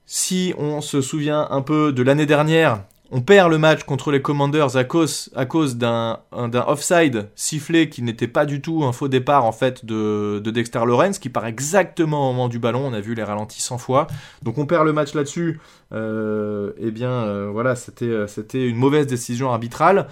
Si 0.05 0.53
on 0.57 0.81
se 0.81 1.01
souvient 1.01 1.47
un 1.49 1.61
peu 1.61 1.93
de 1.93 2.03
l'année 2.03 2.25
dernière, 2.25 2.83
on 3.15 3.21
perd 3.21 3.51
le 3.51 3.59
match 3.59 3.83
contre 3.83 4.11
les 4.11 4.23
Commanders 4.23 4.75
à 4.75 4.83
cause, 4.83 5.29
d'un, 5.75 6.19
offside 6.67 7.29
sifflé 7.35 7.87
qui 7.87 8.01
n'était 8.01 8.27
pas 8.27 8.47
du 8.47 8.59
tout 8.59 8.83
un 8.83 8.91
faux 8.91 9.07
départ 9.07 9.45
en 9.45 9.51
fait 9.51 9.85
de, 9.85 10.41
Dexter 10.43 10.79
Lawrence 10.83 11.19
qui 11.19 11.29
part 11.29 11.45
exactement 11.45 12.29
au 12.29 12.33
moment 12.33 12.49
du 12.49 12.57
ballon. 12.57 12.81
On 12.83 12.93
a 12.93 13.01
vu 13.01 13.13
les 13.13 13.23
ralentis 13.23 13.61
100 13.61 13.77
fois. 13.77 14.07
Donc 14.41 14.57
on 14.57 14.65
perd 14.65 14.85
le 14.85 14.93
match 14.93 15.13
là-dessus. 15.13 15.59
Euh, 15.93 16.71
eh 16.79 16.89
bien 16.89 17.11
euh, 17.11 17.49
voilà, 17.51 17.75
c'était, 17.75 18.05
euh, 18.05 18.25
c'était 18.25 18.67
une 18.67 18.77
mauvaise 18.77 19.05
décision 19.05 19.51
arbitrale. 19.51 20.07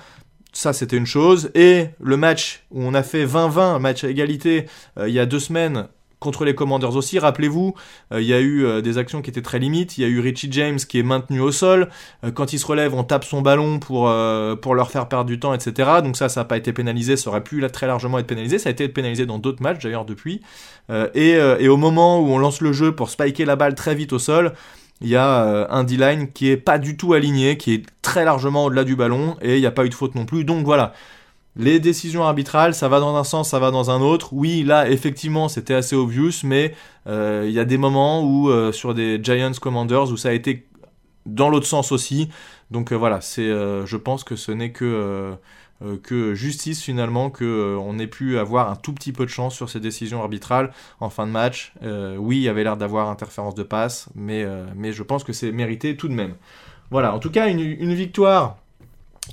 Ça, 0.54 0.72
c'était 0.72 0.98
une 0.98 1.08
chose. 1.08 1.50
Et 1.56 1.88
le 2.00 2.18
match 2.18 2.66
où 2.70 2.84
on 2.84 2.94
a 2.94 3.02
fait 3.02 3.26
20-20, 3.26 3.80
match 3.80 4.04
à 4.04 4.10
égalité, 4.10 4.68
il 5.00 5.10
y 5.14 5.20
a 5.20 5.26
deux 5.26 5.40
semaines, 5.40 5.88
contre 6.22 6.46
les 6.46 6.56
Commanders 6.56 6.96
aussi. 6.96 7.20
Rappelez-vous, 7.20 7.74
euh, 8.14 8.22
il 8.22 8.28
y 8.28 8.34
a 8.34 8.40
eu 8.40 8.64
euh, 8.64 8.82
des 8.82 9.00
actions 9.00 9.22
qui 9.24 9.32
étaient 9.32 9.42
très 9.42 9.60
limites. 9.60 9.98
Il 9.98 10.02
y 10.02 10.06
a 10.06 10.08
eu 10.08 10.20
Richie 10.20 10.50
James 10.52 10.78
qui 10.78 11.00
est 11.00 11.04
maintenu 11.04 11.42
au 11.42 11.52
sol. 11.52 11.90
Euh, 12.24 12.32
quand 12.32 12.54
il 12.54 12.60
se 12.60 12.66
relève, 12.66 12.94
on 12.94 13.04
tape 13.04 13.26
son 13.26 13.42
ballon 13.42 13.80
pour, 13.80 14.06
leur 14.08 14.92
faire 14.92 15.10
perdre 15.10 15.26
du 15.26 15.40
temps, 15.40 15.54
etc. 15.54 15.90
Donc 16.04 16.16
ça, 16.16 16.30
ça 16.30 16.42
n'a 16.42 16.46
pas 16.46 16.58
été 16.58 16.72
pénalisé. 16.72 17.18
Ça 17.18 17.32
aurait 17.32 17.44
pu 17.44 17.60
là, 17.60 17.70
très 17.70 17.88
largement 17.88 18.20
être 18.20 18.28
pénalisé. 18.28 18.60
Ça 18.60 18.70
a 18.70 18.72
été 18.72 18.88
pénalisé 18.88 19.26
dans 19.26 19.40
d'autres 19.40 19.64
matchs 19.64 19.84
d'ailleurs 19.84 20.06
depuis. 20.06 20.42
Et, 21.16 21.32
et, 21.32 21.68
au 21.70 21.78
moment 21.78 22.20
où 22.20 22.28
on 22.28 22.38
lance 22.38 22.62
le 22.62 22.74
jeu 22.74 22.94
pour 22.94 23.10
spiker 23.10 23.46
la 23.46 23.56
balle 23.56 23.76
très 23.76 23.96
vite 23.96 24.12
au 24.12 24.20
sol, 24.20 24.54
il 25.00 25.08
y 25.08 25.16
a 25.16 25.68
un 25.70 25.84
D-line 25.84 26.32
qui 26.32 26.50
est 26.50 26.58
pas 26.58 26.78
du 26.78 26.98
tout 26.98 27.14
aligné, 27.14 27.58
qui 27.58 27.74
est 27.74 27.86
très 28.02 28.26
largement 28.26 28.66
au-delà 28.66 28.84
du 28.84 28.96
ballon, 28.96 29.38
et 29.42 29.56
il 29.56 29.62
n'y 29.62 29.66
a 29.66 29.72
pas 29.72 29.86
eu 29.86 29.90
de 29.90 29.94
faute 29.94 30.16
non 30.16 30.26
plus. 30.26 30.44
Donc 30.44 30.66
voilà, 30.66 30.94
les 31.56 31.80
décisions 31.80 32.24
arbitrales, 32.24 32.74
ça 32.74 32.88
va 32.88 33.00
dans 33.00 33.16
un 33.16 33.24
sens, 33.24 33.50
ça 33.50 33.60
va 33.60 33.72
dans 33.72 33.92
un 33.92 34.02
autre. 34.02 34.34
Oui, 34.34 34.64
là, 34.64 34.90
effectivement, 34.90 35.50
c'était 35.50 35.74
assez 35.74 35.96
obvious, 35.96 36.32
mais 36.44 36.74
euh, 37.08 37.44
il 37.46 37.52
y 37.52 37.60
a 37.60 37.66
des 37.66 37.78
moments 37.78 38.24
où, 38.24 38.50
euh, 38.50 38.72
sur 38.72 38.94
des 38.94 39.20
Giants 39.22 39.52
Commanders, 39.60 40.12
où 40.12 40.18
ça 40.18 40.30
a 40.30 40.32
été 40.32 40.68
dans 41.26 41.50
l'autre 41.50 41.68
sens 41.68 41.92
aussi. 41.92 42.30
Donc 42.72 42.94
voilà, 42.94 43.20
c'est, 43.20 43.48
je 43.48 43.98
pense 43.98 44.24
que 44.24 44.36
ce 44.36 44.52
n'est 44.52 44.72
que 44.72 45.34
que 46.04 46.36
justice 46.36 46.82
finalement 46.82 47.30
que 47.32 47.76
on 47.82 48.00
ait 48.00 48.08
pu 48.08 48.38
avoir 48.38 48.70
un 48.70 48.76
tout 48.76 48.94
petit 48.94 49.12
peu 49.12 49.26
de 49.26 49.30
chance 49.30 49.56
sur 49.56 49.70
ces 49.70 49.80
décisions 49.80 50.22
arbitrales 50.22 50.72
en 51.00 51.10
fin 51.10 51.28
de 51.28 51.32
match. 51.32 51.74
oui, 52.18 52.38
il 52.38 52.44
y 52.44 52.50
avait 52.50 52.64
l'air 52.64 52.78
d'avoir 52.78 53.10
interférence 53.10 53.56
de 53.56 53.64
passe, 53.64 54.08
mais, 54.16 54.46
mais 54.76 54.94
je 54.94 55.04
pense 55.04 55.24
que 55.26 55.34
c'est 55.34 55.52
mérité 55.52 55.98
tout 55.98 56.08
de 56.08 56.14
même. 56.14 56.36
Voilà, 56.92 57.14
en 57.14 57.20
tout 57.20 57.30
cas 57.30 57.50
une 57.50 57.94
victoire 57.94 58.61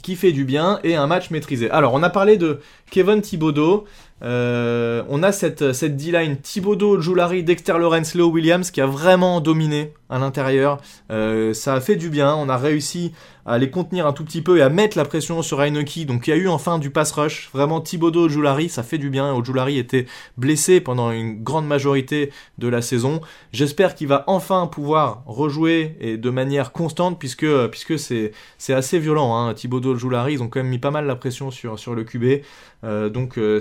qui 0.03 0.16
fait 0.16 0.33
du 0.33 0.44
bien 0.44 0.81
et 0.85 0.96
un 0.96 1.07
match 1.07 1.31
maîtrisé. 1.31 1.70
Alors, 1.70 1.94
on 1.94 2.03
a 2.03 2.11
parlé 2.11 2.37
de 2.37 2.61
Kevin 2.90 3.20
Thibodeau. 3.20 3.87
Euh, 4.22 5.02
on 5.09 5.22
a 5.22 5.33
cette, 5.33 5.72
cette 5.72 5.96
D-line 5.96 6.37
Thibodeau, 6.38 7.00
Joulari, 7.00 7.42
Dexter 7.44 7.78
Lawrence, 7.78 8.14
Leo 8.14 8.31
Williams 8.31 8.70
qui 8.70 8.81
a 8.81 8.87
vraiment 8.87 9.40
dominé 9.40 9.92
à 10.11 10.18
l'intérieur. 10.18 10.78
Euh, 11.11 11.52
ça 11.54 11.74
a 11.74 11.81
fait 11.81 11.96
du 11.96 12.09
bien. 12.09 12.35
On 12.35 12.48
a 12.48 12.57
réussi 12.57 13.12
à 13.46 13.57
les 13.57 13.70
contenir 13.70 14.07
un 14.07 14.12
tout 14.12 14.24
petit 14.24 14.42
peu 14.42 14.59
et 14.59 14.62
à 14.62 14.68
mettre 14.68 14.98
la 14.98 15.04
pression 15.04 15.40
sur 15.42 15.61
Heineke. 15.61 16.07
Donc 16.07 16.26
il 16.26 16.31
y 16.31 16.33
a 16.33 16.37
eu 16.37 16.48
enfin 16.48 16.78
du 16.78 16.90
pass 16.90 17.12
rush. 17.12 17.48
Vraiment 17.52 17.81
Thibodeau, 17.81 18.26
Ojulari, 18.26 18.68
ça 18.68 18.83
fait 18.83 18.98
du 18.98 19.09
bien. 19.09 19.33
Ojulari 19.33 19.78
était 19.78 20.07
blessé 20.37 20.81
pendant 20.81 21.11
une 21.11 21.42
grande 21.42 21.66
majorité 21.66 22.31
de 22.59 22.68
la 22.68 22.83
saison. 22.83 23.20
J'espère 23.52 23.94
qu'il 23.94 24.09
va 24.09 24.24
enfin 24.26 24.66
pouvoir 24.66 25.22
rejouer 25.26 25.96
et 26.00 26.16
de 26.16 26.31
manière 26.31 26.72
constante 26.72 27.18
puisque 27.18 27.46
puisque 27.68 27.98
c'est 27.98 28.33
assez 28.68 28.98
violent. 28.98 29.37
Hein. 29.37 29.54
Thibodeau, 29.54 29.94
Ojulari, 29.94 30.35
ils 30.35 30.42
ont 30.42 30.48
quand 30.48 30.61
même 30.61 30.68
mis 30.68 30.78
pas 30.78 30.90
mal 30.90 31.07
la 31.07 31.16
pression 31.16 31.50
sur 31.50 31.78
sur 31.78 31.94
le 31.94 32.04
QB. 32.04 32.42
Euh, 32.85 33.09
donc 33.09 33.38
euh, 33.38 33.61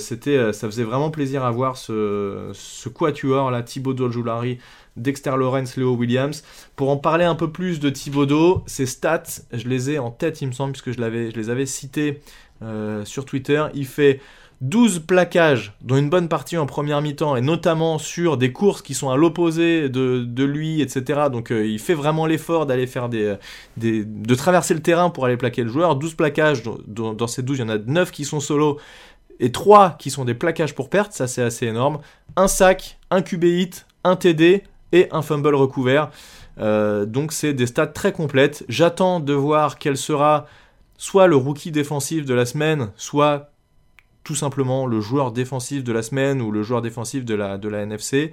ça 0.53 0.67
faisait 0.67 0.83
vraiment 0.83 1.11
plaisir 1.11 1.43
à 1.43 1.51
voir 1.51 1.77
ce 1.77 2.89
quatuor 2.89 3.51
là 3.51 3.63
Thibodeau, 3.63 4.07
Ojulari 4.07 4.59
Dexter 4.97 5.31
Lawrence, 5.37 5.77
Leo 5.77 5.95
Williams. 5.95 6.43
Pour 6.75 6.89
en 6.89 6.97
parler 6.97 7.23
un 7.23 7.35
peu 7.35 7.51
plus 7.51 7.79
de 7.79 7.89
Thibodeau, 7.89 8.63
ses 8.65 8.85
stats, 8.85 9.41
je 9.53 9.67
les 9.67 9.91
ai 9.91 9.99
en 9.99 10.11
tête, 10.11 10.41
il 10.41 10.47
me 10.47 10.51
semble, 10.51 10.73
puisque 10.73 10.91
je, 10.91 10.97
je 10.97 11.35
les 11.35 11.49
avais 11.49 11.65
cités 11.65 12.21
euh, 12.61 13.05
sur 13.05 13.23
Twitter. 13.25 13.63
Il 13.75 13.85
fait 13.85 14.19
12 14.61 14.99
plaquages, 15.05 15.73
dont 15.81 15.97
une 15.97 16.09
bonne 16.09 16.27
partie 16.27 16.57
en 16.57 16.65
première 16.65 17.01
mi-temps, 17.01 17.35
et 17.35 17.41
notamment 17.41 17.99
sur 17.99 18.37
des 18.37 18.51
courses 18.51 18.81
qui 18.81 18.95
sont 18.95 19.11
à 19.11 19.15
l'opposé 19.15 19.87
de, 19.87 20.43
lui, 20.43 20.81
etc. 20.81 21.27
Donc 21.31 21.51
euh, 21.51 21.65
il 21.65 21.79
fait 21.79 21.93
vraiment 21.93 22.25
l'effort 22.25 22.65
d'aller 22.65 22.87
faire 22.87 23.07
des, 23.07 23.35
de 23.77 24.35
traverser 24.35 24.73
le 24.73 24.81
terrain 24.81 25.11
pour 25.11 25.25
aller 25.25 25.37
plaquer 25.37 25.63
le 25.63 25.69
joueur. 25.69 25.95
12 25.95 26.15
plaquages, 26.15 26.63
dans, 26.87 27.13
dans 27.13 27.27
ces 27.27 27.43
12, 27.43 27.59
il 27.59 27.61
y 27.61 27.63
en 27.63 27.69
a 27.69 27.77
9 27.77 28.09
qui 28.09 28.25
sont 28.25 28.39
solo, 28.39 28.79
et 29.39 29.51
3 29.51 29.95
qui 29.99 30.11
sont 30.11 30.25
des 30.25 30.33
plaquages 30.33 30.75
pour 30.75 30.89
perte, 30.89 31.13
ça 31.13 31.27
c'est 31.27 31.43
assez 31.43 31.67
énorme. 31.67 31.99
Un 32.35 32.47
sac, 32.47 32.99
un 33.11 33.21
QB 33.21 33.43
hit, 33.43 33.85
un 34.03 34.15
TD, 34.15 34.63
et 34.91 35.07
un 35.11 35.21
fumble 35.21 35.55
recouvert. 35.55 36.09
Euh, 36.59 37.05
donc 37.05 37.31
c'est 37.31 37.53
des 37.53 37.67
stats 37.67 37.87
très 37.87 38.11
complètes. 38.11 38.65
J'attends 38.67 39.19
de 39.19 39.33
voir 39.33 39.77
quel 39.77 39.97
sera 39.97 40.47
soit 40.97 41.27
le 41.27 41.35
rookie 41.35 41.71
défensif 41.71 42.25
de 42.25 42.33
la 42.33 42.45
semaine, 42.45 42.89
soit 42.95 43.51
tout 44.23 44.35
simplement 44.35 44.85
le 44.85 44.99
joueur 44.99 45.31
défensif 45.31 45.83
de 45.83 45.93
la 45.93 46.01
semaine 46.01 46.41
ou 46.41 46.51
le 46.51 46.63
joueur 46.63 46.81
défensif 46.81 47.23
de 47.23 47.35
la, 47.35 47.57
NFC. 47.57 48.31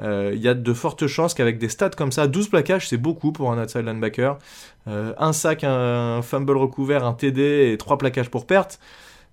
Euh, 0.00 0.32
il 0.34 0.40
y 0.40 0.48
a 0.48 0.54
de 0.54 0.72
fortes 0.72 1.06
chances 1.06 1.34
qu'avec 1.34 1.58
des 1.58 1.68
stats 1.68 1.90
comme 1.90 2.12
ça, 2.12 2.28
12 2.28 2.48
plaquages 2.48 2.88
c'est 2.88 2.96
beaucoup 2.96 3.32
pour 3.32 3.52
un 3.52 3.62
outside 3.62 3.84
linebacker, 3.84 4.38
euh, 4.86 5.12
un 5.18 5.32
sac, 5.32 5.64
un 5.64 6.22
fumble 6.22 6.56
recouvert, 6.56 7.04
un 7.04 7.14
TD 7.14 7.72
et 7.72 7.78
3 7.78 7.98
plaquages 7.98 8.30
pour 8.30 8.46
perte, 8.46 8.78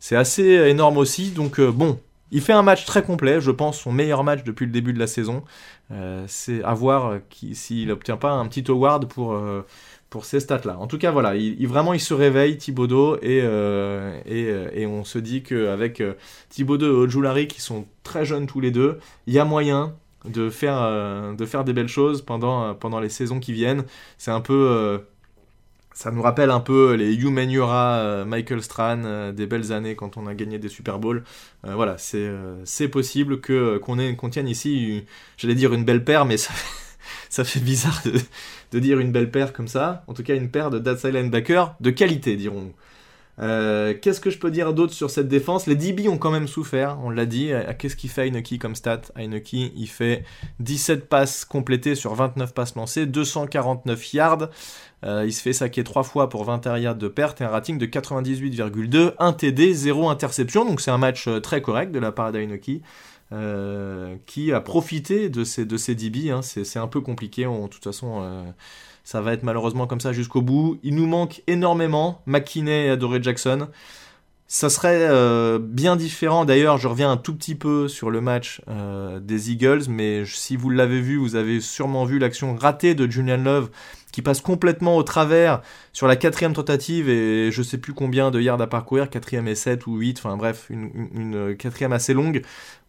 c'est 0.05 0.15
assez 0.15 0.43
énorme 0.43 0.97
aussi. 0.97 1.31
Donc 1.31 1.59
bon, 1.59 1.97
il 2.29 2.41
fait 2.41 2.53
un 2.53 2.61
match 2.61 2.85
très 2.85 3.01
complet, 3.01 3.41
je 3.41 3.49
pense 3.49 3.79
son 3.79 3.91
meilleur 3.91 4.23
match 4.23 4.43
depuis 4.43 4.67
le 4.67 4.71
début 4.71 4.93
de 4.93 4.99
la 4.99 5.07
saison. 5.07 5.43
Euh, 5.91 6.25
c'est 6.27 6.63
à 6.63 6.75
voir 6.75 7.07
euh, 7.07 7.19
s'il 7.53 7.87
n'obtient 7.87 8.17
pas 8.17 8.31
un 8.31 8.45
petit 8.47 8.69
award 8.69 9.07
pour, 9.07 9.33
euh, 9.33 9.65
pour 10.11 10.25
ces 10.25 10.39
stats-là. 10.39 10.77
En 10.77 10.85
tout 10.85 10.99
cas, 10.99 11.09
voilà, 11.09 11.35
il, 11.35 11.67
vraiment 11.67 11.93
il 11.93 11.99
se 11.99 12.13
réveille, 12.13 12.57
Thibaudot, 12.57 13.17
et, 13.23 13.41
on 14.85 15.03
se 15.03 15.17
dit 15.17 15.41
qu'avec 15.41 16.03
Thibaudot 16.49 16.85
et 16.85 17.05
Ojulari, 17.05 17.47
qui 17.47 17.61
sont 17.61 17.87
très 18.03 18.25
jeunes 18.25 18.45
tous 18.45 18.59
les 18.59 18.69
deux, 18.69 18.99
il 19.25 19.33
y 19.33 19.39
a 19.39 19.45
moyen 19.45 19.95
de 20.25 20.51
faire, 20.51 20.81
de 21.35 21.63
des 21.63 21.73
belles 21.73 21.87
choses 21.87 22.21
pendant 22.23 22.99
les 22.99 23.09
saisons 23.09 23.39
qui 23.39 23.53
viennent. 23.53 23.85
C'est 24.17 24.31
un 24.31 24.41
peu 24.41 24.99
ça 25.95 26.11
nous 26.11 26.21
rappelle 26.21 26.51
un 26.51 26.59
peu 26.59 26.93
les 26.93 27.15
Hugh 27.15 27.31
Manura, 27.31 27.99
euh, 27.99 28.25
Michael 28.25 28.61
Strahan, 28.61 29.03
euh, 29.05 29.31
des 29.31 29.47
belles 29.47 29.71
années 29.71 29.95
quand 29.95 30.17
on 30.17 30.27
a 30.27 30.35
gagné 30.35 30.59
des 30.59 30.67
Super 30.67 30.99
Bowls. 30.99 31.23
Euh, 31.65 31.73
voilà, 31.73 31.95
c'est 31.97 32.87
possible 32.89 33.39
que 33.39 33.77
qu'on 33.77 34.29
tienne 34.29 34.49
ici, 34.49 35.05
j'allais 35.37 35.55
dire 35.55 35.73
une 35.73 35.85
belle 35.85 36.03
paire, 36.03 36.25
mais 36.25 36.35
ça, 36.37 36.53
ça 37.29 37.45
fait 37.45 37.61
bizarre 37.61 38.01
de, 38.03 38.11
de, 38.73 38.79
dire 38.79 38.99
une 38.99 39.13
belle 39.13 39.31
paire 39.31 39.53
comme 39.53 39.69
ça. 39.69 40.03
En 40.07 40.13
tout 40.13 40.23
cas, 40.23 40.35
une 40.35 40.51
paire 40.51 40.69
de 40.69 40.79
Datsai 40.79 41.13
linebacker 41.13 41.75
de 41.79 41.89
qualité, 41.91 42.35
dirons-nous. 42.35 42.73
Qu'est-ce 43.37 44.21
que 44.21 44.29
je 44.29 44.37
peux 44.37 44.51
dire 44.51 44.73
d'autre 44.73 44.93
sur 44.93 45.09
cette 45.09 45.27
défense? 45.27 45.67
Les 45.67 45.75
DB 45.75 46.07
ont 46.07 46.17
quand 46.17 46.31
même 46.31 46.47
souffert, 46.47 46.97
on 47.03 47.09
l'a 47.09 47.25
dit. 47.25 47.51
Qu'est-ce 47.77 47.95
qu'il 47.95 48.09
fait 48.09 48.27
Heineke 48.27 48.57
comme 48.59 48.75
stat? 48.75 49.01
Heineke, 49.15 49.53
il 49.53 49.87
fait 49.87 50.23
17 50.61 51.09
passes 51.09 51.45
complétées 51.45 51.95
sur 51.95 52.15
29 52.15 52.53
passes 52.53 52.75
lancées, 52.75 53.05
249 53.05 54.13
yards. 54.13 54.49
Euh, 55.05 55.23
il 55.25 55.33
se 55.33 55.41
fait 55.41 55.53
saquer 55.53 55.83
3 55.83 56.03
fois 56.03 56.29
pour 56.29 56.43
21 56.45 56.77
yards 56.77 56.95
de 56.95 57.07
perte 57.07 57.41
et 57.41 57.43
un 57.43 57.49
rating 57.49 57.77
de 57.77 57.85
98,2, 57.85 59.13
1 59.19 59.33
TD, 59.33 59.73
0 59.73 60.09
interception. 60.09 60.65
Donc 60.65 60.81
c'est 60.81 60.91
un 60.91 60.97
match 60.97 61.27
euh, 61.27 61.39
très 61.39 61.61
correct 61.61 61.91
de 61.91 61.99
la 61.99 62.11
part. 62.11 62.31
Euh, 63.31 64.15
qui 64.25 64.53
a 64.53 64.61
profité 64.61 65.29
de 65.29 65.43
ces, 65.43 65.65
DB. 65.65 66.31
Hein. 66.31 66.41
C'est 66.41 66.79
un 66.79 66.87
peu 66.87 67.01
compliqué. 67.01 67.45
de 67.45 67.67
toute 67.67 67.83
façon, 67.83 68.45
ça 69.05 69.21
va 69.21 69.31
être 69.31 69.43
malheureusement 69.43 69.87
comme 69.87 70.01
ça 70.01 70.11
jusqu'au 70.11 70.41
bout. 70.41 70.77
Il 70.83 70.95
nous 70.95 71.07
manque 71.07 71.41
énormément 71.47 72.21
McKinney 72.25 72.87
et 72.87 72.89
Adoré 72.89 73.23
Jackson. 73.23 73.69
Ça 74.47 74.69
serait 74.69 75.09
bien 75.59 75.95
différent. 75.95 76.43
D'ailleurs, 76.43 76.77
je 76.77 76.87
reviens 76.87 77.09
un 77.11 77.17
tout 77.17 77.33
petit 77.33 77.55
peu 77.55 77.87
sur 77.87 78.11
le 78.11 78.19
match 78.19 78.61
des 79.21 79.51
Eagles, 79.51 79.83
mais 79.87 80.23
si 80.25 80.55
vous 80.55 80.69
l'avez 80.69 81.01
vu, 81.01 81.17
vous 81.17 81.35
avez 81.35 81.61
sûrement 81.61 82.05
vu 82.05 82.19
l'action 82.19 82.55
ratée 82.55 82.93
de 82.93 83.09
Julian 83.09 83.37
Love 83.37 83.69
qui 84.11 84.21
passe 84.21 84.39
complètement 84.39 84.95
au 84.95 85.03
travers 85.03 85.61
sur 85.91 86.07
la 86.07 86.15
quatrième 86.15 86.53
tentative 86.53 87.09
et 87.09 87.51
je 87.51 87.61
sais 87.61 87.77
plus 87.77 87.93
combien 87.93 88.31
de 88.31 88.39
yards 88.39 88.61
à 88.61 88.67
parcourir, 88.67 89.09
quatrième 89.09 89.47
et 89.47 89.55
7 89.55 89.87
ou 89.87 89.97
8, 89.97 90.19
enfin 90.19 90.37
bref, 90.37 90.67
une, 90.69 91.55
quatrième 91.57 91.91
assez 91.91 92.13
longue, 92.13 92.41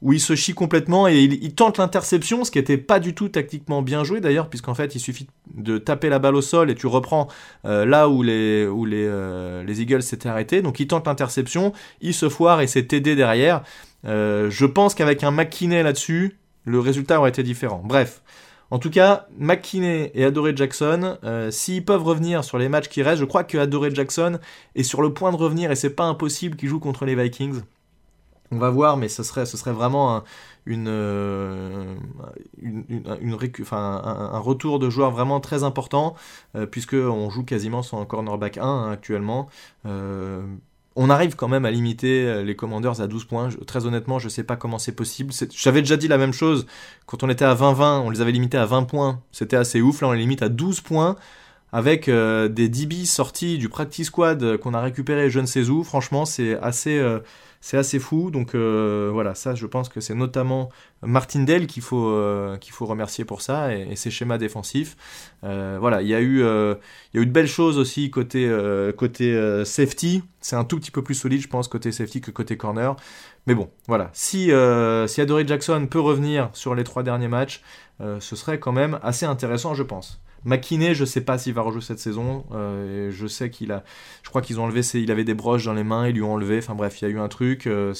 où 0.03 0.13
il 0.13 0.21
se 0.21 0.37
chie 0.37 0.55
complètement 0.55 1.09
et 1.09 1.21
il, 1.23 1.55
tente 1.55 1.79
l'interception, 1.79 2.45
ce 2.45 2.53
qui 2.53 2.61
était 2.61 2.77
pas 2.77 3.01
du 3.01 3.13
tout 3.13 3.29
tactiquement 3.29 3.83
bien 3.83 4.05
joué 4.05 4.21
d'ailleurs, 4.21 4.49
puisqu'en 4.49 4.75
fait 4.75 4.95
il 4.95 5.01
suffit 5.01 5.27
de 5.55 5.79
taper 5.79 6.09
la 6.09 6.21
balle 6.21 6.37
au 6.37 6.43
sol 6.43 6.71
et 6.71 6.77
tu 6.77 6.87
reprends 6.87 7.27
euh, 7.65 7.85
là 7.85 8.09
où 8.09 8.25
euh, 8.25 9.65
les 9.65 9.83
Eagles 9.83 10.03
s'étaient 10.03 10.29
arrêtés, 10.29 10.63
donc 10.63 10.79
il 10.79 10.87
tente 10.87 11.07
l'interception, 11.07 11.73
il 12.01 12.15
se 12.15 12.29
foire 12.29 12.61
et 12.61 12.69
c'est 12.69 12.93
aidé 12.93 13.17
derrière. 13.17 13.63
Euh, 14.05 14.49
je 14.51 14.67
pense 14.67 14.95
qu'avec 14.95 15.25
un 15.25 15.33
McKinney 15.33 15.83
là-dessus, 15.83 16.39
le 16.65 16.81
résultat 16.81 17.19
aurait 17.19 17.31
été 17.31 17.43
différent. 17.43 17.83
Bref, 17.85 18.23
en 18.71 18.79
tout 18.79 18.91
cas, 18.91 19.27
McKinney 19.39 20.11
et 20.15 20.25
Adoré 20.25 20.57
Jackson, 20.57 21.19
euh, 21.23 21.51
s'ils 21.51 21.85
peuvent 21.85 22.03
revenir 22.03 22.43
sur 22.43 22.59
les 22.59 22.69
matchs 22.69 22.89
qui 22.89 23.03
restent, 23.03 23.21
je 23.21 23.25
crois 23.25 23.45
que 23.45 23.59
Adoré 23.59 23.95
Jackson 23.95 24.39
est 24.75 24.83
sur 24.83 25.03
le 25.03 25.13
point 25.13 25.31
de 25.31 25.37
revenir 25.37 25.71
et 25.71 25.77
c'est 25.77 25.91
pas 25.91 26.05
impossible 26.05 26.57
qu'il 26.57 26.69
joue 26.69 26.81
contre 26.81 27.05
les 27.05 27.15
Vikings. 27.15 27.63
On 28.53 28.59
va 28.59 28.71
voir, 28.71 28.97
mais 28.97 29.09
ce 29.09 29.23
serait, 29.23 29.45
vraiment 29.73 30.17
un, 30.17 30.25
euh, 30.69 31.97
retour 34.41 34.79
de 34.79 34.89
joueur 34.89 35.11
vraiment 35.11 35.41
très 35.41 35.65
important, 35.65 36.15
euh, 36.55 36.67
puisque 36.67 36.95
on 36.95 37.29
joue 37.31 37.45
quasiment 37.45 37.83
sans 37.83 38.05
cornerback 38.05 38.59
1 38.59 38.63
hein, 38.63 38.91
actuellement. 38.91 39.49
On 40.97 41.11
arrive 41.11 41.37
quand 41.37 41.49
même 41.49 41.67
à 41.67 41.71
limiter 41.71 42.27
euh, 42.27 42.43
les 42.43 42.57
Commanders 42.57 43.01
à 43.03 43.07
12 43.07 43.27
points. 43.27 43.51
très 43.67 43.85
honnêtement, 43.87 44.19
je 44.19 44.29
sais 44.29 44.45
pas 44.45 44.57
comment 44.57 44.79
c'est 44.79 44.93
possible. 44.93 45.33
J'avais 45.55 45.83
déjà 45.83 45.97
dit 45.97 46.09
la 46.09 46.19
même 46.19 46.33
chose 46.33 46.67
quand 47.05 47.23
on 47.23 47.29
était 47.29 47.45
à 47.45 47.55
20-20, 47.55 48.01
on 48.01 48.11
les 48.11 48.23
avait 48.23 48.33
limités 48.33 48.57
à 48.57 48.65
20 48.65 48.85
points. 48.85 49.21
C'était 49.31 49.57
assez 49.57 49.83
ouf. 49.83 50.01
Là, 50.01 50.09
on 50.09 50.13
les 50.13 50.21
limite 50.21 50.43
à 50.43 50.49
12 50.49 50.81
points 50.81 51.17
avec 51.73 52.09
euh, 52.09 52.49
des 52.49 52.69
DB 52.71 53.05
sortis 53.05 53.59
du 53.59 53.69
practice 53.69 54.07
squad 54.07 54.43
euh, 54.43 54.57
qu'on 54.57 54.73
a 54.73 54.81
récupéré 54.81 55.29
je 55.29 55.41
ne 55.41 55.47
sais 55.47 55.69
où. 55.69 55.85
Franchement, 55.85 56.25
c'est 56.25 56.59
assez, 56.61 56.99
c'est 57.67 57.79
assez 57.79 57.99
fou. 57.99 58.31
Donc 58.31 58.55
voilà, 58.55 59.35
ça, 59.35 59.57
je 59.57 59.67
pense 59.67 59.89
que 59.89 60.01
c'est 60.01 60.15
notamment 60.15 60.69
Martindale 61.03 61.67
qu'il 61.67 61.83
faut, 61.83 62.17
qu'il 62.61 62.73
faut 62.73 62.87
remercier 62.87 63.25
pour 63.25 63.43
ça 63.43 63.75
et, 63.75 63.97
ses 63.97 64.13
schémas 64.13 64.39
défensifs. 64.39 64.97
voilà, 65.43 66.01
il 66.01 66.07
y 66.07 66.15
a 66.15 66.21
eu, 66.21 66.39
y 66.39 67.19
a 67.19 67.25
de 67.25 67.25
belles 67.25 67.49
choses 67.49 67.77
aussi 67.79 68.09
côté, 68.11 68.49
côté 68.97 69.65
safety. 69.65 70.23
C'est 70.41 70.55
un 70.55 70.63
tout 70.63 70.79
petit 70.79 70.93
peu 70.93 71.03
plus 71.03 71.17
solide, 71.17 71.41
je 71.41 71.49
pense, 71.49 71.67
côté 71.67 71.91
safety 71.91 72.21
que 72.21 72.31
côté 72.31 72.57
corner. 72.57 72.95
Mais 73.49 73.57
bon, 73.57 73.69
voilà. 73.89 74.11
Si, 74.13 74.53
si 75.09 75.21
Adoree 75.21 75.49
Jackson 75.49 75.89
peut 75.91 76.01
revenir 76.01 76.51
sur 76.53 76.77
les 76.77 76.85
trois 76.85 77.03
derniers 77.03 77.29
matchs, 77.29 77.63
ce 77.99 78.37
serait 78.37 78.61
quand 78.61 78.73
même 78.73 79.01
assez 79.03 79.27
intéressant, 79.27 79.75
je 79.75 79.83
pense. 79.83 80.21
McKinney, 80.47 80.95
je 80.95 81.05
sais 81.05 81.21
pas 81.21 81.39
s'il 81.39 81.53
va 81.53 81.63
rejouer 81.63 81.83
cette 81.83 81.99
saison. 81.99 82.47
Euh, 82.53 83.11
je 83.11 83.27
sais 83.27 83.51
qu'il 83.51 83.73
a, 83.73 83.83
je 84.23 84.31
crois 84.31 84.41
qu'ils 84.41 84.61
ont 84.61 84.65
enlevé, 84.65 84.81
il 84.95 85.11
avait 85.11 85.25
des 85.25 85.35
broches 85.35 85.65
dans 85.65 85.75
les 85.75 85.85
mains, 85.85 86.09
ils 86.09 86.15
lui 86.15 86.23
ont 86.23 86.35
enlevé. 86.35 86.59
Enfin 86.59 86.75
bref, 86.75 87.03
il 87.03 87.05
y 87.05 87.09
a 87.09 87.11
eu 87.11 87.19
un 87.19 87.29
truc. 87.29 87.67
Euh, 87.67 87.93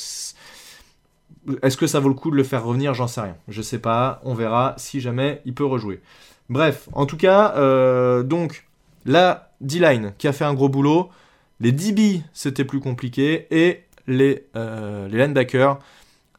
est-ce 1.63 1.77
que 1.77 1.89
ça 1.89 1.99
vaut 2.01 2.09
le 2.09 2.15
coup 2.15 2.31
de 2.31 2.37
le 2.37 2.45
faire 2.45 2.65
revenir? 2.65 2.95
J'en 2.95 3.09
sais 3.09 3.21
rien. 3.21 3.37
Je 3.49 3.61
sais 3.63 3.81
pas. 3.81 4.21
On 4.25 4.35
verra 4.35 4.75
si 4.79 5.01
jamais 5.01 5.43
il 5.45 5.55
peut 5.55 5.65
rejouer. 5.65 6.01
Bref, 6.49 6.89
en 6.93 7.05
tout 7.05 7.17
cas, 7.17 7.55
euh, 7.57 8.23
donc 8.23 8.65
la 9.05 9.51
D-line 9.61 10.15
qui 10.17 10.29
a 10.29 10.33
fait 10.33 10.45
un 10.45 10.55
gros 10.55 10.69
boulot, 10.69 11.11
les 11.59 11.73
DB 11.73 12.23
c'était 12.33 12.65
plus 12.65 12.79
compliqué, 12.79 13.49
et 13.51 13.83
les, 14.07 14.47
les 14.55 15.19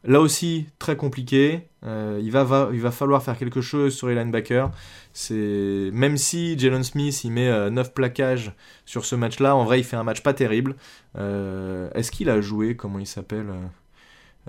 là 0.08 0.20
aussi 0.20 0.67
très 0.80 0.98
compliqué. 0.98 1.67
Euh, 1.84 2.20
il, 2.22 2.32
va, 2.32 2.91
falloir 2.91 3.22
faire 3.22 3.38
quelque 3.38 3.62
chose 3.62 3.96
sur 3.96 4.08
les 4.08 4.15
linebackers. 4.15 4.72
Même 5.30 6.17
si 6.17 6.58
Jalen 6.58 6.84
Smith 6.84 7.24
il 7.24 7.32
met 7.32 7.70
9 7.70 7.93
plaquages 7.93 8.52
sur 8.86 9.06
ce 9.06 9.15
match-là, 9.15 9.56
en 9.56 9.63
vrai 9.63 9.80
il 9.80 9.84
fait 9.84 9.96
un 9.96 10.04
match 10.04 10.22
pas 10.22 10.34
terrible. 10.34 10.76
Est-ce 11.15 12.12
qu'il 12.12 12.30
a 12.30 12.41
joué? 12.41 12.76
Comment 12.76 13.00
il 13.00 13.08
s'appelle 13.08 13.48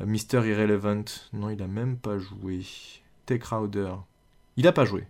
Mister 0.05 0.39
Irrelevant? 0.39 1.05
Non, 1.33 1.51
il 1.51 1.63
a 1.63 1.67
même 1.67 1.97
pas 1.97 2.19
joué. 2.19 2.61
T. 3.27 3.39
Crowder. 3.39 3.93
Il 4.57 4.67
a 4.67 4.73
pas 4.73 4.85
joué. 4.87 5.07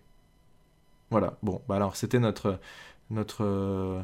Voilà. 1.09 1.37
Bon, 1.41 1.61
bah 1.67 1.75
alors 1.75 1.95
c'était 1.95 2.19
notre 2.19 2.59
notre 3.09 3.43
euh, 3.43 4.01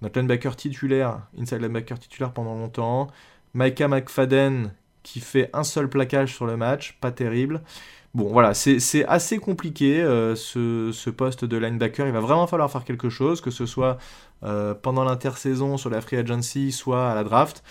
notre 0.00 0.18
linebacker 0.18 0.56
titulaire, 0.56 1.22
inside 1.38 1.60
linebacker 1.60 1.98
titulaire 1.98 2.32
pendant 2.32 2.54
longtemps. 2.54 3.08
Micah 3.54 3.88
McFadden 3.88 4.72
qui 5.02 5.20
fait 5.20 5.50
un 5.52 5.64
seul 5.64 5.88
plaquage 5.88 6.34
sur 6.34 6.46
le 6.46 6.56
match, 6.56 6.98
pas 7.00 7.10
terrible. 7.10 7.62
Bon, 8.14 8.30
voilà, 8.30 8.52
c'est 8.52 9.06
assez 9.06 9.38
compliqué 9.38 10.02
euh, 10.02 10.36
ce, 10.36 11.10
poste 11.10 11.46
de 11.46 11.56
linebacker. 11.56 12.06
Il 12.06 12.12
va 12.12 12.20
vraiment 12.20 12.46
falloir 12.46 12.70
faire 12.70 12.84
quelque 12.84 13.08
chose, 13.08 13.40
que 13.40 13.50
ce 13.50 13.64
soit 13.64 13.96
euh, 14.44 14.74
pendant 14.74 15.04
l'intersaison 15.04 15.78
sur 15.78 15.88
la 15.88 16.02
free 16.02 16.18
agency, 16.18 16.72
soit 16.72 17.10
à 17.10 17.14
la 17.14 17.24
draft. 17.24 17.62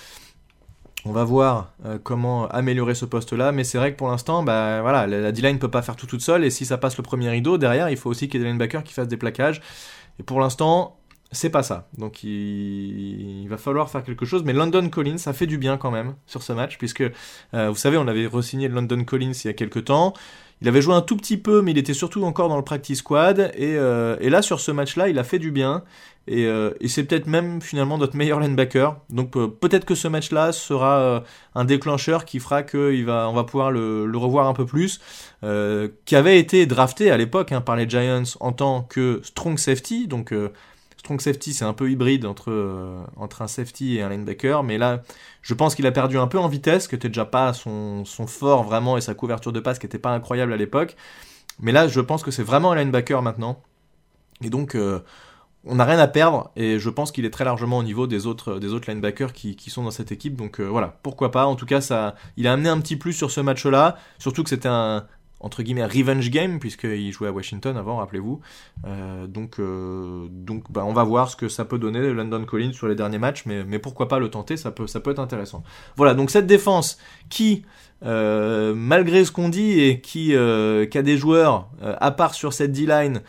On 1.06 1.12
va 1.12 1.24
voir 1.24 1.74
euh, 1.86 2.00
comment 2.02 2.48
améliorer 2.48 2.96
ce 2.96 3.06
poste-là, 3.06 3.52
mais 3.52 3.64
c'est 3.64 3.78
vrai 3.78 3.92
que 3.94 3.98
pour 3.98 4.08
l'instant, 4.08 4.42
bah, 4.44 4.82
voilà, 4.82 5.06
la, 5.06 5.32
D-line 5.32 5.56
ne 5.56 5.60
peut 5.60 5.72
pas 5.72 5.84
faire 5.84 5.96
tout 5.96 6.08
toute 6.08 6.22
seule, 6.22 6.44
et 6.44 6.50
si 6.50 6.66
ça 6.66 6.78
passe 6.78 6.98
le 6.98 7.04
premier 7.04 7.30
rideau, 7.30 7.60
derrière, 7.60 7.90
il 7.90 7.98
faut 7.98 8.10
aussi 8.10 8.28
qu'il 8.28 8.40
y 8.40 8.44
ait 8.44 8.46
des 8.46 8.52
linebackers 8.52 8.84
qui 8.84 8.94
fassent 8.94 9.08
des 9.08 9.18
plaquages. 9.18 9.62
Et 10.20 10.24
pour 10.24 10.40
l'instant, 10.40 11.01
c'est 11.32 11.50
pas 11.50 11.64
ça. 11.64 11.88
Donc 11.98 12.24
il... 12.24 13.48
va 13.48 13.58
falloir 13.58 13.90
faire 13.90 14.04
quelque 14.04 14.26
chose. 14.26 14.44
Mais 14.44 14.54
London 14.54 14.90
Collins, 14.90 15.18
ça 15.18 15.34
fait 15.34 15.48
du 15.48 15.58
bien 15.58 15.78
quand 15.78 15.92
même 15.92 16.16
sur 16.26 16.44
ce 16.44 16.54
match, 16.54 16.78
puisque 16.78 17.04
euh, 17.54 17.70
vous 17.70 17.76
savez, 17.76 17.98
on 17.98 18.08
avait 18.08 18.28
re-signé 18.28 18.68
London 18.68 19.04
Collins 19.04 19.32
il 19.44 19.48
y 19.48 19.50
a 19.50 19.54
quelques 19.54 19.86
temps. 19.86 20.14
Il 20.62 20.68
avait 20.68 20.82
joué 20.82 20.94
un 20.94 21.02
tout 21.02 21.18
petit 21.18 21.38
peu, 21.38 21.64
mais 21.64 21.72
il 21.72 21.78
était 21.80 21.96
surtout 21.96 22.24
encore 22.24 22.48
dans 22.48 22.58
le 22.58 22.64
practice 22.64 23.00
squad. 23.00 23.52
Et, 23.56 23.76
euh, 23.78 24.16
là, 24.30 24.44
sur 24.44 24.60
ce 24.60 24.72
match-là, 24.72 25.10
il 25.10 25.18
a 25.18 25.24
fait 25.24 25.40
du 25.40 25.50
bien. 25.52 25.84
Et, 26.28 26.46
euh, 26.46 26.72
c'est 26.86 27.04
peut-être 27.06 27.26
même 27.26 27.62
finalement 27.62 27.98
notre 27.98 28.16
meilleur 28.16 28.40
linebacker. 28.40 28.96
Donc 29.10 29.32
peut-être 29.32 29.86
que 29.86 29.96
ce 29.96 30.08
match-là 30.08 30.52
sera 30.52 31.24
un 31.56 31.66
déclencheur 31.66 32.26
qui 32.26 32.40
fera 32.40 32.62
qu'on 32.62 33.34
va, 33.34 33.44
pouvoir 33.46 33.72
le, 33.72 34.06
le, 34.06 34.18
revoir 34.18 34.48
un 34.48 34.54
peu 34.54 34.66
plus. 34.66 35.00
qui 35.42 36.16
avait 36.16 36.40
été 36.40 36.66
drafté 36.66 37.10
à 37.10 37.18
l'époque 37.18 37.54
hein, 37.54 37.62
par 37.62 37.76
les 37.76 37.90
Giants 37.90 38.24
en 38.40 38.52
tant 38.52 38.84
que 38.84 39.22
strong 39.24 39.58
safety, 39.58 40.08
donc 40.08 40.32
Strong 41.02 41.20
safety, 41.20 41.56
c'est 41.56 41.66
un 41.66 41.74
peu 41.74 41.90
hybride 41.90 42.28
entre, 42.28 42.52
euh, 42.52 43.04
entre 43.16 43.42
un 43.42 43.48
safety 43.48 43.98
et 43.98 44.04
un 44.04 44.10
linebacker, 44.10 44.62
mais 44.62 44.78
là, 44.78 45.02
je 45.42 45.56
pense 45.56 45.74
qu'il 45.74 45.88
a 45.88 45.92
perdu 45.92 46.20
un 46.20 46.28
peu 46.28 46.38
en 46.38 46.48
vitesse, 46.48 46.88
que 46.88 46.96
n'était 46.96 47.08
déjà 47.08 47.26
pas 47.26 47.54
son, 47.54 48.06
son, 48.06 48.28
fort 48.28 48.62
vraiment, 48.62 48.98
et 48.98 49.02
sa 49.02 49.16
couverture 49.16 49.52
de 49.52 49.60
passe 49.60 49.80
qui 49.80 49.88
n'était 49.88 49.98
pas 49.98 50.12
incroyable 50.12 50.54
à 50.54 50.58
l'époque. 50.58 50.96
Mais 51.60 51.72
là, 51.72 51.88
je 51.88 52.02
pense 52.02 52.22
que 52.22 52.30
c'est 52.30 52.44
vraiment 52.44 52.72
un 52.72 52.76
linebacker 52.76 53.24
maintenant. 53.24 53.64
Et 54.44 54.52
donc, 54.52 54.76
euh, 54.76 55.00
on 55.66 55.74
n'a 55.74 55.86
rien 55.86 55.98
à 55.98 56.08
perdre, 56.08 56.52
et 56.56 56.78
je 56.78 56.90
pense 56.92 57.12
qu'il 57.12 57.26
est 57.26 57.32
très 57.32 57.46
largement 57.46 57.80
au 57.80 57.84
niveau 57.84 58.06
des 58.06 58.28
autres, 58.28 58.60
des 58.60 58.72
autres 58.72 58.88
linebackers 58.88 59.34
qui, 59.34 59.56
qui 59.56 59.72
sont 59.72 59.84
dans 59.84 59.90
cette 59.90 60.12
équipe. 60.12 60.36
Donc 60.36 60.60
euh, 60.60 60.66
voilà, 60.66 61.00
pourquoi 61.02 61.32
pas? 61.32 61.48
En 61.48 61.56
tout 61.56 61.66
cas, 61.66 61.82
ça, 61.82 62.14
il 62.38 62.46
a 62.46 62.54
amené 62.54 62.70
un 62.70 62.80
petit 62.80 62.96
plus 62.96 63.14
sur 63.14 63.32
ce 63.32 63.42
match-là, 63.42 63.98
surtout 64.20 64.44
que 64.44 64.50
c'était 64.50 64.70
un, 64.70 65.08
entre 65.42 65.64
guillemets 65.64 65.86
revenge 65.86 66.30
game 66.30 66.60
puisqu'il 66.60 67.12
jouait 67.12 67.28
à 67.28 67.32
Washington 67.32 67.76
avant, 67.76 67.98
rappelez-vous. 67.98 68.40
Euh, 68.86 69.28
donc, 69.28 69.60
euh, 69.60 70.28
donc 70.30 70.72
bah, 70.72 70.84
on 70.86 70.94
va 70.94 71.04
voir 71.04 71.30
ce 71.30 71.36
que 71.36 71.50
ça 71.50 71.66
peut 71.66 71.80
donner 71.80 72.14
London 72.14 72.46
Collins 72.46 72.74
sur 72.74 72.88
les 72.88 72.96
derniers 72.96 73.18
matchs, 73.18 73.44
mais, 73.46 73.64
mais 73.64 73.80
pourquoi 73.80 74.08
pas 74.08 74.20
le 74.20 74.30
tenter, 74.30 74.56
ça 74.56 74.72
peut, 74.72 74.88
ça 74.88 75.00
peut 75.00 75.12
être 75.12 75.20
intéressant. 75.20 75.64
Voilà, 75.98 76.14
donc 76.14 76.30
cette 76.30 76.48
défense 76.48 76.98
qui, 77.30 77.64
euh, 78.06 78.74
malgré 78.76 79.26
ce 79.26 79.32
qu'on 79.32 79.50
dit 79.50 79.80
et 79.80 80.00
qui, 80.00 80.28
qui 80.30 80.98
a 80.98 81.02
des 81.02 81.18
joueurs 81.18 81.70
à 81.82 82.12
part 82.12 82.34
sur 82.34 82.54
cette 82.54 82.72
D-line 82.72 83.22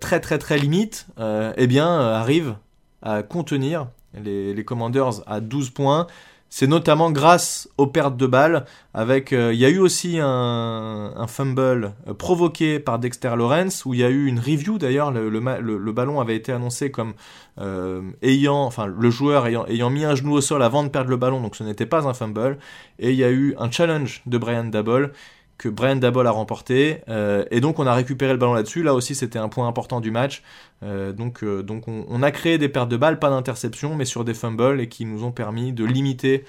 très 0.00 0.20
très 0.20 0.38
très 0.38 0.58
limite, 0.58 1.06
eh 1.18 1.66
bien 1.66 1.88
arrive 1.88 2.56
à 3.02 3.22
contenir 3.22 3.88
les, 4.14 4.54
les 4.54 4.64
Commanders 4.64 5.22
à 5.26 5.40
12 5.40 5.70
points. 5.70 6.06
C'est 6.50 6.66
notamment 6.66 7.10
grâce 7.10 7.68
aux 7.76 7.86
pertes 7.86 8.16
de 8.16 8.26
balles. 8.26 8.64
Avec, 8.94 9.32
euh, 9.32 9.52
il 9.52 9.60
y 9.60 9.64
a 9.64 9.68
eu 9.68 9.78
aussi 9.78 10.18
un, 10.20 11.26
fumble 11.28 11.92
euh, 12.08 12.14
provoqué 12.14 12.80
par 12.80 12.98
Dexter 12.98 13.32
Lawrence 13.36 13.84
où 13.84 13.92
il 13.92 14.00
y 14.00 14.04
a 14.04 14.08
eu 14.08 14.26
une 14.26 14.38
review 14.38 14.78
d'ailleurs. 14.78 15.10
Le, 15.10 15.92
ballon 15.92 16.20
avait 16.20 16.36
été 16.36 16.50
annoncé 16.52 16.90
comme 16.90 17.12
euh, 17.60 18.02
ayant, 18.22 18.64
enfin 18.64 18.86
le 18.86 19.10
joueur 19.10 19.46
ayant, 19.46 19.66
ayant 19.66 19.90
mis 19.90 20.04
un 20.04 20.14
genou 20.14 20.32
au 20.32 20.40
sol 20.40 20.62
avant 20.62 20.82
de 20.82 20.88
perdre 20.88 21.10
le 21.10 21.16
ballon, 21.16 21.40
donc 21.40 21.54
ce 21.54 21.62
n'était 21.62 21.86
pas 21.86 22.08
un 22.08 22.14
fumble. 22.14 22.58
Et 22.98 23.10
il 23.10 23.16
y 23.16 23.24
a 23.24 23.30
eu 23.30 23.54
un 23.58 23.70
challenge 23.70 24.22
de 24.26 24.38
Brian 24.38 24.64
Dabble 24.64 25.12
que 25.58 25.68
Brian 25.68 25.96
Dabol 25.96 26.26
a 26.26 26.30
remporté. 26.30 27.00
Euh, 27.08 27.44
et 27.50 27.60
donc 27.60 27.80
on 27.80 27.86
a 27.86 27.92
récupéré 27.92 28.32
le 28.32 28.38
ballon 28.38 28.54
là-dessus. 28.54 28.82
Là 28.82 28.94
aussi 28.94 29.14
c'était 29.14 29.40
un 29.40 29.48
point 29.48 29.66
important 29.66 30.00
du 30.00 30.10
match. 30.10 30.42
Euh, 30.84 31.12
donc 31.12 31.42
euh, 31.42 31.66
on, 31.86 32.22
a 32.22 32.30
créé 32.30 32.56
des 32.56 32.68
pertes 32.68 32.88
de 32.88 32.96
balles, 32.96 33.18
pas 33.18 33.28
d'interception, 33.28 33.96
mais 33.96 34.04
sur 34.04 34.24
des 34.24 34.34
fumbles 34.34 34.80
et 34.80 34.88
qui 34.88 35.04
nous 35.04 35.24
ont 35.24 35.32
permis 35.32 35.72
de 35.72 35.84
limiter 35.84 36.44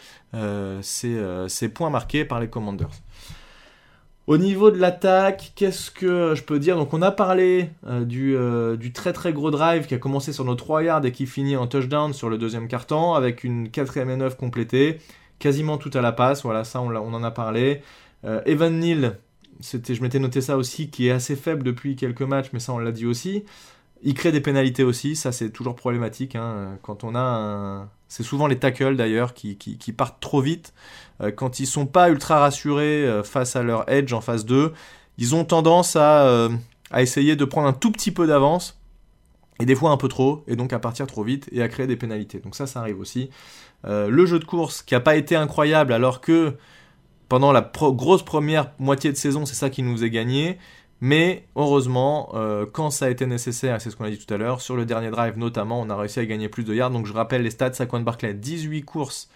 ces, 0.81 1.69
points 1.73 1.89
marqués 1.89 2.23
par 2.23 2.39
les 2.39 2.47
Commanders. 2.47 2.89
Au 4.27 4.37
niveau 4.37 4.69
de 4.69 4.77
l'attaque, 4.77 5.53
qu'est-ce 5.55 5.89
que 5.89 6.35
je 6.35 6.43
peux 6.43 6.59
dire? 6.59 6.77
Donc 6.77 6.93
on 6.93 7.01
a 7.01 7.09
parlé 7.09 7.71
du, 8.01 8.37
très 8.93 9.11
très 9.11 9.33
gros 9.33 9.49
drive 9.49 9.87
qui 9.87 9.95
a 9.95 9.97
commencé 9.97 10.33
sur 10.33 10.45
nos 10.45 10.53
3 10.53 10.83
yards 10.83 11.05
et 11.05 11.11
qui 11.11 11.25
finit 11.25 11.57
en 11.57 11.65
touchdown 11.65 12.13
sur 12.13 12.29
le 12.29 12.37
deuxième 12.37 12.67
quart-temps 12.67 13.15
avec 13.15 13.43
une 13.43 13.71
4 13.71 13.97
et 13.97 14.05
9 14.05 14.37
complétée, 14.37 14.99
quasiment 15.39 15.79
tout 15.79 15.89
à 15.95 16.01
la 16.01 16.11
passe, 16.11 16.43
voilà 16.43 16.63
ça 16.63 16.79
on 16.79 16.93
en 16.95 17.23
a 17.23 17.31
parlé. 17.31 17.81
Euh, 18.25 18.41
Evan 18.45 18.79
Neal, 18.79 19.17
je 19.61 20.01
m'étais 20.01 20.19
noté 20.19 20.41
ça 20.41 20.57
aussi, 20.57 20.89
qui 20.89 21.07
est 21.07 21.11
assez 21.11 21.35
faible 21.35 21.63
depuis 21.63 21.95
quelques 21.95 22.21
matchs, 22.21 22.49
mais 22.53 22.59
ça 22.59 22.73
on 22.73 22.79
l'a 22.79 22.91
dit 22.91 23.05
aussi. 23.05 23.43
Il 24.01 24.13
crée 24.13 24.31
des 24.31 24.39
pénalités 24.41 24.83
aussi, 24.83 25.15
ça 25.15 25.31
c'est 25.31 25.49
toujours 25.49 25.75
problématique. 25.75 26.35
Hein. 26.35 26.77
Quand 26.81 27.03
on 27.03 27.15
a. 27.15 27.89
C'est 28.07 28.23
souvent 28.23 28.47
les 28.47 28.57
tackles 28.57 28.95
d'ailleurs 28.95 29.33
qui, 29.33 29.93
partent 29.95 30.19
trop 30.19 30.41
vite. 30.41 30.73
Euh, 31.21 31.31
quand 31.31 31.59
ils 31.59 31.67
sont 31.67 31.85
pas 31.85 32.09
ultra 32.09 32.39
rassurés 32.39 33.05
euh, 33.05 33.23
face 33.23 33.55
à 33.55 33.61
leur 33.61 33.89
edge 33.89 34.13
en 34.13 34.21
phase 34.21 34.45
2, 34.45 34.73
ils 35.17 35.35
ont 35.35 35.45
tendance 35.45 35.95
à, 35.95 36.49
à 36.91 37.01
essayer 37.01 37.35
de 37.35 37.45
prendre 37.45 37.67
un 37.67 37.73
tout 37.73 37.91
petit 37.91 38.11
peu 38.11 38.25
d'avance, 38.25 38.79
et 39.59 39.65
des 39.65 39.75
fois 39.75 39.91
un 39.91 39.97
peu 39.97 40.07
trop, 40.07 40.43
et 40.47 40.55
donc 40.55 40.71
à 40.71 40.79
partir 40.79 41.07
trop 41.07 41.23
vite, 41.23 41.49
et 41.51 41.61
à 41.61 41.67
créer 41.67 41.87
des 41.87 41.97
pénalités. 41.97 42.39
Donc 42.39 42.55
ça, 42.55 42.67
ça 42.67 42.79
arrive 42.79 42.99
aussi. 42.99 43.29
le 43.83 44.25
jeu 44.25 44.39
de 44.39 44.45
course 44.45 44.81
qui 44.81 44.93
n'a 44.93 45.01
pas 45.01 45.17
été 45.17 45.35
incroyable 45.35 45.91
alors 45.91 46.21
que 46.21 46.55
pendant 47.29 47.51
la 47.51 47.61
grosse 47.61 48.23
première 48.23 48.71
moitié 48.79 49.11
de 49.11 49.17
saison, 49.17 49.45
c'est 49.45 49.55
ça 49.55 49.69
qui 49.69 49.83
nous 49.83 50.03
est 50.03 50.09
gagné. 50.09 50.57
Mais 51.01 51.45
heureusement, 51.55 52.31
euh, 52.33 52.65
quand 52.65 52.89
ça 52.89 53.05
a 53.05 53.09
été 53.09 53.25
nécessaire, 53.25 53.79
c'est 53.79 53.89
ce 53.89 53.95
qu'on 53.95 54.03
a 54.03 54.09
dit 54.09 54.17
tout 54.17 54.33
à 54.33 54.37
l'heure, 54.37 54.59
sur 54.59 54.75
le 54.75 54.85
dernier 54.85 55.11
drive 55.11 55.37
notamment, 55.37 55.79
on 55.79 55.89
a 55.89 55.95
réussi 55.95 56.19
à 56.19 56.25
gagner 56.25 56.49
plus 56.49 56.63
de 56.63 56.73
yards. 56.73 56.91
Donc 56.91 57.05
je 57.05 57.13
rappelle 57.13 57.43
les 57.43 57.51
stats, 57.51 57.73
Saquon 57.73 58.01
Barclay, 58.01 58.33
18 58.33 58.83
courses, 58.83 59.29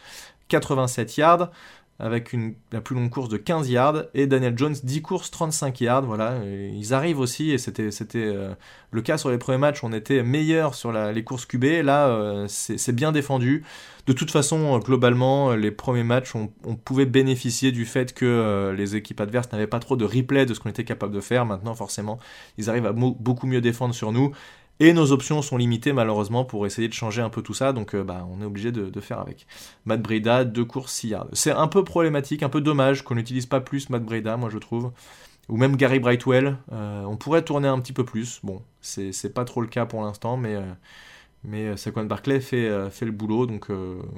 87 0.49 1.17
yards 1.17 1.51
avec 1.99 2.35
la 2.71 2.81
plus 2.81 2.95
longue 2.95 3.09
course 3.09 3.29
de 3.29 3.37
15 3.37 3.69
yards, 3.69 4.03
et 4.13 4.25
Daniel 4.27 4.57
Jones 4.57 4.75
10 4.83 5.01
courses 5.01 5.31
35 5.31 5.79
yards, 5.81 6.01
voilà, 6.03 6.39
ils 6.45 6.93
arrivent 6.93 7.19
aussi, 7.19 7.51
et 7.51 7.57
c'était, 7.57 7.89
euh, 8.15 8.53
le 8.91 9.01
cas 9.01 9.17
sur 9.17 9.29
les 9.29 9.37
premiers 9.37 9.59
matchs, 9.59 9.83
on 9.83 9.93
était 9.93 10.23
meilleur 10.23 10.75
sur 10.75 10.91
les 10.91 11.23
courses 11.23 11.45
QB, 11.45 11.83
là 11.83 12.07
euh, 12.07 12.45
c'est, 12.47 12.91
bien 12.93 13.11
défendu. 13.11 13.63
De 14.07 14.13
toute 14.13 14.31
façon, 14.31 14.77
globalement, 14.79 15.53
les 15.53 15.71
premiers 15.71 16.03
matchs, 16.03 16.33
on, 16.35 16.47
pouvait 16.75 17.05
bénéficier 17.05 17.71
du 17.71 17.85
fait 17.85 18.13
que 18.13 18.25
euh, 18.25 18.73
les 18.73 18.95
équipes 18.95 19.21
adverses 19.21 19.51
n'avaient 19.51 19.67
pas 19.67 19.79
trop 19.79 19.95
de 19.95 20.03
replay 20.03 20.45
de 20.45 20.53
ce 20.53 20.59
qu'on 20.59 20.69
était 20.69 20.83
capable 20.83 21.13
de 21.13 21.21
faire, 21.21 21.45
maintenant 21.45 21.75
forcément, 21.75 22.19
ils 22.57 22.69
arrivent 22.69 22.87
à 22.87 22.91
beaucoup 22.91 23.47
mieux 23.47 23.61
défendre 23.61 23.93
sur 23.93 24.11
nous, 24.11 24.33
et 24.79 24.93
nos 24.93 25.11
options 25.11 25.41
sont 25.41 25.57
limitées 25.57 25.93
malheureusement 25.93 26.45
pour 26.45 26.65
essayer 26.65 26.87
de 26.87 26.93
changer 26.93 27.21
un 27.21 27.29
peu 27.29 27.41
tout 27.41 27.53
ça, 27.53 27.73
donc 27.73 27.93
euh, 27.93 28.03
bah, 28.03 28.27
on 28.31 28.41
est 28.41 28.45
obligé 28.45 28.71
de, 28.71 28.99
faire 28.99 29.19
avec. 29.19 29.45
Matt 29.85 30.01
Breda, 30.01 30.45
deux 30.45 30.65
courses 30.65 30.93
6 30.93 31.07
yards. 31.09 31.27
C'est 31.33 31.51
un 31.51 31.67
peu 31.67 31.83
problématique, 31.83 32.43
un 32.43 32.49
peu 32.49 32.61
dommage 32.61 33.03
qu'on 33.03 33.15
n'utilise 33.15 33.45
pas 33.45 33.61
plus 33.61 33.89
Matt 33.89 34.03
Breda, 34.03 34.35
moi 34.37 34.49
je 34.49 34.57
trouve. 34.57 34.91
Ou 35.49 35.57
même 35.57 35.75
Gary 35.75 35.99
Brightwell, 35.99 36.57
euh, 36.71 37.03
on 37.03 37.17
pourrait 37.17 37.43
tourner 37.43 37.67
un 37.67 37.79
petit 37.79 37.93
peu 37.93 38.05
plus. 38.05 38.39
Bon, 38.43 38.61
c'est 38.81 39.33
pas 39.33 39.45
trop 39.45 39.61
le 39.61 39.67
cas 39.67 39.85
pour 39.85 40.01
l'instant, 40.01 40.37
mais, 40.37 40.55
euh, 40.55 40.63
mais 41.43 41.77
Saquon 41.77 42.05
Barclay 42.05 42.39
fait, 42.39 42.89
fait 42.89 43.05
le 43.05 43.11
boulot, 43.11 43.45
donc 43.45 43.67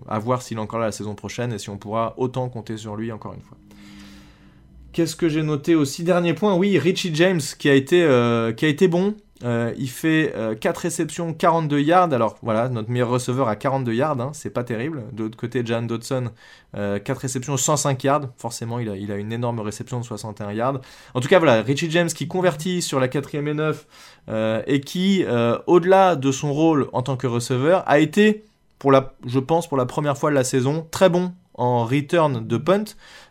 à 0.07 0.19
voir 0.19 0.41
s'il 0.41 0.57
est 0.57 0.61
encore 0.61 0.79
là 0.79 0.85
la 0.85 0.91
saison 0.91 1.15
prochaine 1.15 1.51
et 1.51 1.57
si 1.57 1.69
on 1.69 1.77
pourra 1.77 2.13
autant 2.17 2.47
compter 2.47 2.77
sur 2.77 2.95
lui 2.95 3.11
encore 3.11 3.33
une 3.33 3.41
fois. 3.41 3.57
Qu'est-ce 4.93 5.15
que 5.15 5.27
j'ai 5.27 5.43
noté 5.43 5.75
aussi? 5.75 6.03
Dernier 6.03 6.35
point, 6.35 6.55
oui, 6.55 6.77
Richie 6.77 7.13
James 7.15 7.41
qui 7.57 7.69
a 7.69 7.73
été, 7.73 8.01
qui 8.55 8.65
a 8.65 8.67
été 8.67 8.87
bon, 8.87 9.15
Euh, 9.45 9.73
il 9.77 9.89
fait 9.89 10.33
4 10.59 10.77
réceptions, 10.77 11.33
42 11.33 11.79
yards. 11.79 12.11
Alors 12.13 12.37
voilà, 12.41 12.67
notre 12.67 12.89
meilleur 12.89 13.09
receveur 13.09 13.47
à 13.47 13.55
42 13.55 13.93
yards, 13.93 14.19
hein, 14.19 14.31
c'est 14.33 14.49
pas 14.49 14.63
terrible. 14.63 15.03
De 15.13 15.23
l'autre 15.23 15.37
côté, 15.37 15.63
Jan 15.65 15.83
Dodson, 15.83 16.31
4 16.73 17.17
réceptions, 17.17 17.55
105 17.55 18.03
yards. 18.03 18.29
Forcément, 18.37 18.79
il 18.79 18.89
a, 18.89 19.15
une 19.15 19.31
énorme 19.31 19.59
réception 19.59 19.99
de 19.99 20.05
61 20.05 20.51
yards. 20.51 20.81
En 21.13 21.19
tout 21.19 21.27
cas, 21.27 21.39
voilà, 21.39 21.61
Richie 21.61 21.91
James 21.91 22.09
qui 22.09 22.27
convertit 22.27 22.81
sur 22.81 22.99
la 22.99 23.07
4ème 23.07 23.47
et 23.47 23.53
9 23.53 24.65
et 24.67 24.81
qui, 24.81 25.23
au-delà 25.67 26.15
de 26.15 26.31
son 26.31 26.51
rôle 26.51 26.89
en 26.91 27.03
tant 27.03 27.15
que 27.15 27.27
receveur, 27.27 27.83
a 27.87 27.99
été, 27.99 28.45
je 29.25 29.39
pense, 29.39 29.67
pour 29.67 29.77
la 29.77 29.85
première 29.85 30.17
fois 30.17 30.31
de 30.31 30.35
la 30.35 30.43
saison, 30.43 30.87
très 30.91 31.09
bon 31.09 31.33
en 31.57 31.85
return 31.85 32.45
de 32.45 32.57
punt, 32.57 32.83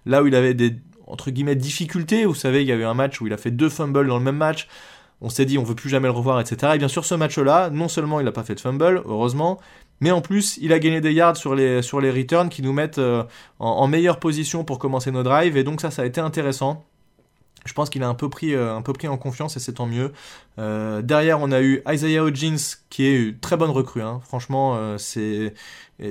là 0.07 0.22
où 0.22 0.27
il 0.27 0.35
avait 0.35 0.55
des 0.55 0.77
entre 1.07 1.31
guillemets 1.31 1.57
difficultés. 1.57 2.24
Vous 2.24 2.35
savez, 2.35 2.62
il 2.62 2.68
y 2.68 2.72
a 2.72 2.77
eu 2.77 2.85
un 2.85 2.94
match 2.94 3.20
où 3.20 3.27
il 3.27 3.33
a 3.33 3.37
fait 3.37 3.50
deux 3.50 3.68
fumbles 3.68 4.07
dans 4.07 4.18
le 4.18 4.24
même 4.24 4.37
match. 4.37 4.68
On 5.20 5.29
s'est 5.29 5.44
dit 5.44 5.59
on 5.59 5.62
veut 5.62 5.74
plus 5.74 5.88
jamais 5.88 6.09
le 6.09 6.12
revoir, 6.12 6.40
etc. 6.40 6.72
Et 6.74 6.79
bien 6.79 6.88
sûr, 6.88 7.05
ce 7.05 7.14
match-là, 7.14 7.70
non 7.70 7.88
seulement 7.88 8.20
il 8.20 8.24
n'a 8.24 8.33
pas 8.33 8.44
fait 8.44 8.55
de 8.55 8.61
fumble, 8.61 9.03
heureusement, 9.07 9.59
mais 10.00 10.11
en 10.11 10.20
plus, 10.20 10.59
il 10.61 10.72
a 10.72 10.79
gagné 10.79 11.00
des 11.00 11.12
yards 11.12 11.37
sur 11.37 11.55
les, 11.55 11.83
sur 11.83 12.00
les 12.00 12.11
returns 12.11 12.48
qui 12.48 12.62
nous 12.62 12.72
mettent 12.72 12.98
euh, 12.98 13.24
en, 13.59 13.87
meilleure 13.87 14.18
position 14.18 14.64
pour 14.64 14.79
commencer 14.79 15.11
nos 15.11 15.22
drives. 15.22 15.57
Et 15.57 15.64
donc 15.64 15.81
ça, 15.81 15.90
ça 15.90 16.03
a 16.03 16.05
été 16.05 16.20
intéressant. 16.20 16.85
Je 17.64 17.72
pense 17.72 17.88
qu'il 17.88 18.03
a 18.03 18.09
un 18.09 18.14
peu 18.14 18.29
pris, 18.29 18.55
euh, 18.55 18.77
un 18.77 18.83
peu 18.83 18.92
pris 18.92 19.09
en 19.09 19.16
confiance 19.16 19.57
et 19.57 19.61
c'est 19.61 19.74
tant 19.74 19.87
mieux. 19.87 20.12
Euh, 20.59 21.00
derrière, 21.00 21.40
on 21.40 21.50
a 21.53 21.62
eu 21.62 21.83
Isaiah 21.88 22.22
Hodgins 22.22 22.77
qui 22.90 23.07
est 23.07 23.29
une 23.29 23.38
très 23.38 23.57
bonne 23.57 23.70
recrue. 23.70 24.03
Hein. 24.03 24.20
Franchement, 24.24 24.98
c'est 24.98 25.55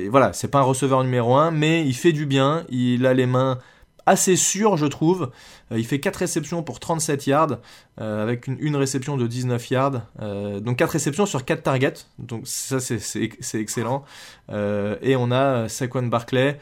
voilà, 0.10 0.34
c'est 0.34 0.48
pas 0.48 0.60
un 0.60 0.64
receveur 0.64 1.04
numéro 1.04 1.36
1, 1.36 1.52
mais 1.52 1.86
il 1.86 1.94
fait 1.94 2.14
du 2.14 2.26
bien. 2.26 2.66
Il 2.70 3.06
a 3.06 3.14
les 3.14 3.28
mains 3.28 3.60
assez 4.06 4.36
sûr, 4.36 4.78
je 4.78 4.86
trouve. 4.86 5.32
Euh, 5.72 5.80
il 5.80 5.86
fait 5.86 6.00
4 6.00 6.18
réceptions 6.18 6.64
pour 6.64 6.80
37 6.80 7.28
yards, 7.28 7.58
euh, 8.02 8.24
avec 8.24 8.48
une, 8.48 8.76
réception 8.76 9.18
de 9.18 9.28
19 9.28 9.70
yards. 9.70 10.02
Euh, 10.22 10.60
donc 10.60 10.78
4 10.78 10.92
réceptions 10.92 11.26
sur 11.26 11.46
4 11.46 11.64
targets, 11.64 11.94
donc 12.20 12.44
ça 12.46 12.80
c'est 12.80 13.32
excellent. 13.54 14.04
et 14.50 15.16
on 15.16 15.32
a 15.32 15.70
Saquon 15.70 16.08
Barclay 16.08 16.60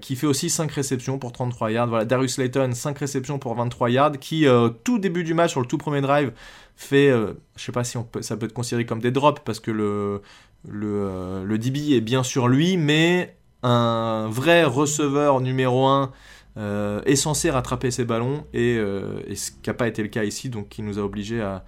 qui 0.00 0.16
fait 0.16 0.26
aussi 0.26 0.50
5 0.50 0.70
réceptions 0.70 1.18
pour 1.18 1.32
33 1.32 1.70
yards. 1.70 1.88
Voilà, 1.88 2.04
Darius 2.04 2.38
Layton, 2.38 2.72
5 2.72 2.98
réceptions 2.98 3.38
pour 3.38 3.54
23 3.54 3.90
yards, 3.90 4.18
qui 4.18 4.46
tout 4.84 4.98
début 4.98 5.24
du 5.24 5.34
match, 5.34 5.52
sur 5.52 5.60
le 5.60 5.66
tout 5.66 5.78
premier 5.78 6.00
drive, 6.00 6.32
fait, 6.76 7.10
je 7.10 7.64
sais 7.64 7.72
pas 7.72 7.84
si 7.84 7.98
ça 8.20 8.36
peut 8.36 8.46
être 8.46 8.52
considéré 8.52 8.86
comme 8.86 9.00
des 9.00 9.10
drops, 9.10 9.42
parce 9.44 9.60
que 9.60 9.70
le, 9.70 10.22
le, 10.68 11.44
le 11.44 11.58
DB 11.58 11.94
est 11.94 12.00
bien 12.00 12.22
sur 12.22 12.48
lui, 12.48 12.76
mais 12.76 13.34
un 13.62 14.28
vrai 14.30 14.64
receveur 14.64 15.40
numéro 15.40 15.86
1 15.86 16.12
euh, 16.56 17.00
est 17.04 17.16
censé 17.16 17.48
rattraper 17.48 17.92
ses 17.92 18.04
ballons 18.04 18.44
et, 18.52 18.76
euh, 18.76 19.20
ce 19.34 19.52
qui 19.52 19.70
n'a 19.70 19.74
pas 19.74 19.86
été 19.86 20.02
le 20.02 20.08
cas 20.08 20.24
ici, 20.24 20.48
donc 20.48 20.68
qui 20.68 20.82
nous 20.82 20.98
a 20.98 21.02
obligé 21.02 21.40
à, 21.40 21.62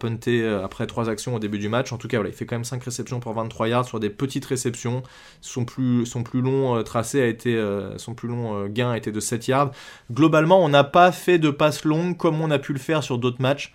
punter 0.00 0.42
euh, 0.42 0.64
après 0.64 0.88
trois 0.88 1.08
actions 1.08 1.36
au 1.36 1.38
début 1.38 1.60
du 1.60 1.68
match. 1.68 1.92
En 1.92 1.96
tout 1.96 2.08
cas, 2.08 2.16
voilà, 2.16 2.30
il 2.30 2.34
fait 2.34 2.46
quand 2.46 2.56
même 2.56 2.64
5 2.64 2.82
réceptions 2.82 3.20
pour 3.20 3.32
23 3.32 3.68
yards 3.68 3.84
sur 3.84 4.00
des 4.00 4.10
petites 4.10 4.44
réceptions. 4.44 5.04
Son 5.40 5.64
plus, 5.64 6.04
son 6.04 6.24
plus 6.24 6.40
long 6.40 6.82
tracé 6.82 7.22
a 7.22 7.26
été, 7.26 7.64
son 7.96 8.14
plus 8.14 8.26
long 8.26 8.66
gain 8.66 8.90
a 8.90 8.96
été 8.96 9.12
de 9.12 9.20
7 9.20 9.46
yards. 9.46 9.70
Globalement, 10.10 10.58
on 10.64 10.68
n'a 10.68 10.82
pas 10.82 11.12
fait 11.12 11.38
de 11.38 11.50
passe 11.50 11.84
longue 11.84 12.16
comme 12.16 12.40
on 12.40 12.50
a 12.50 12.58
pu 12.58 12.72
le 12.72 12.80
faire 12.80 13.04
sur 13.04 13.18
d'autres 13.18 13.40
matchs. 13.40 13.72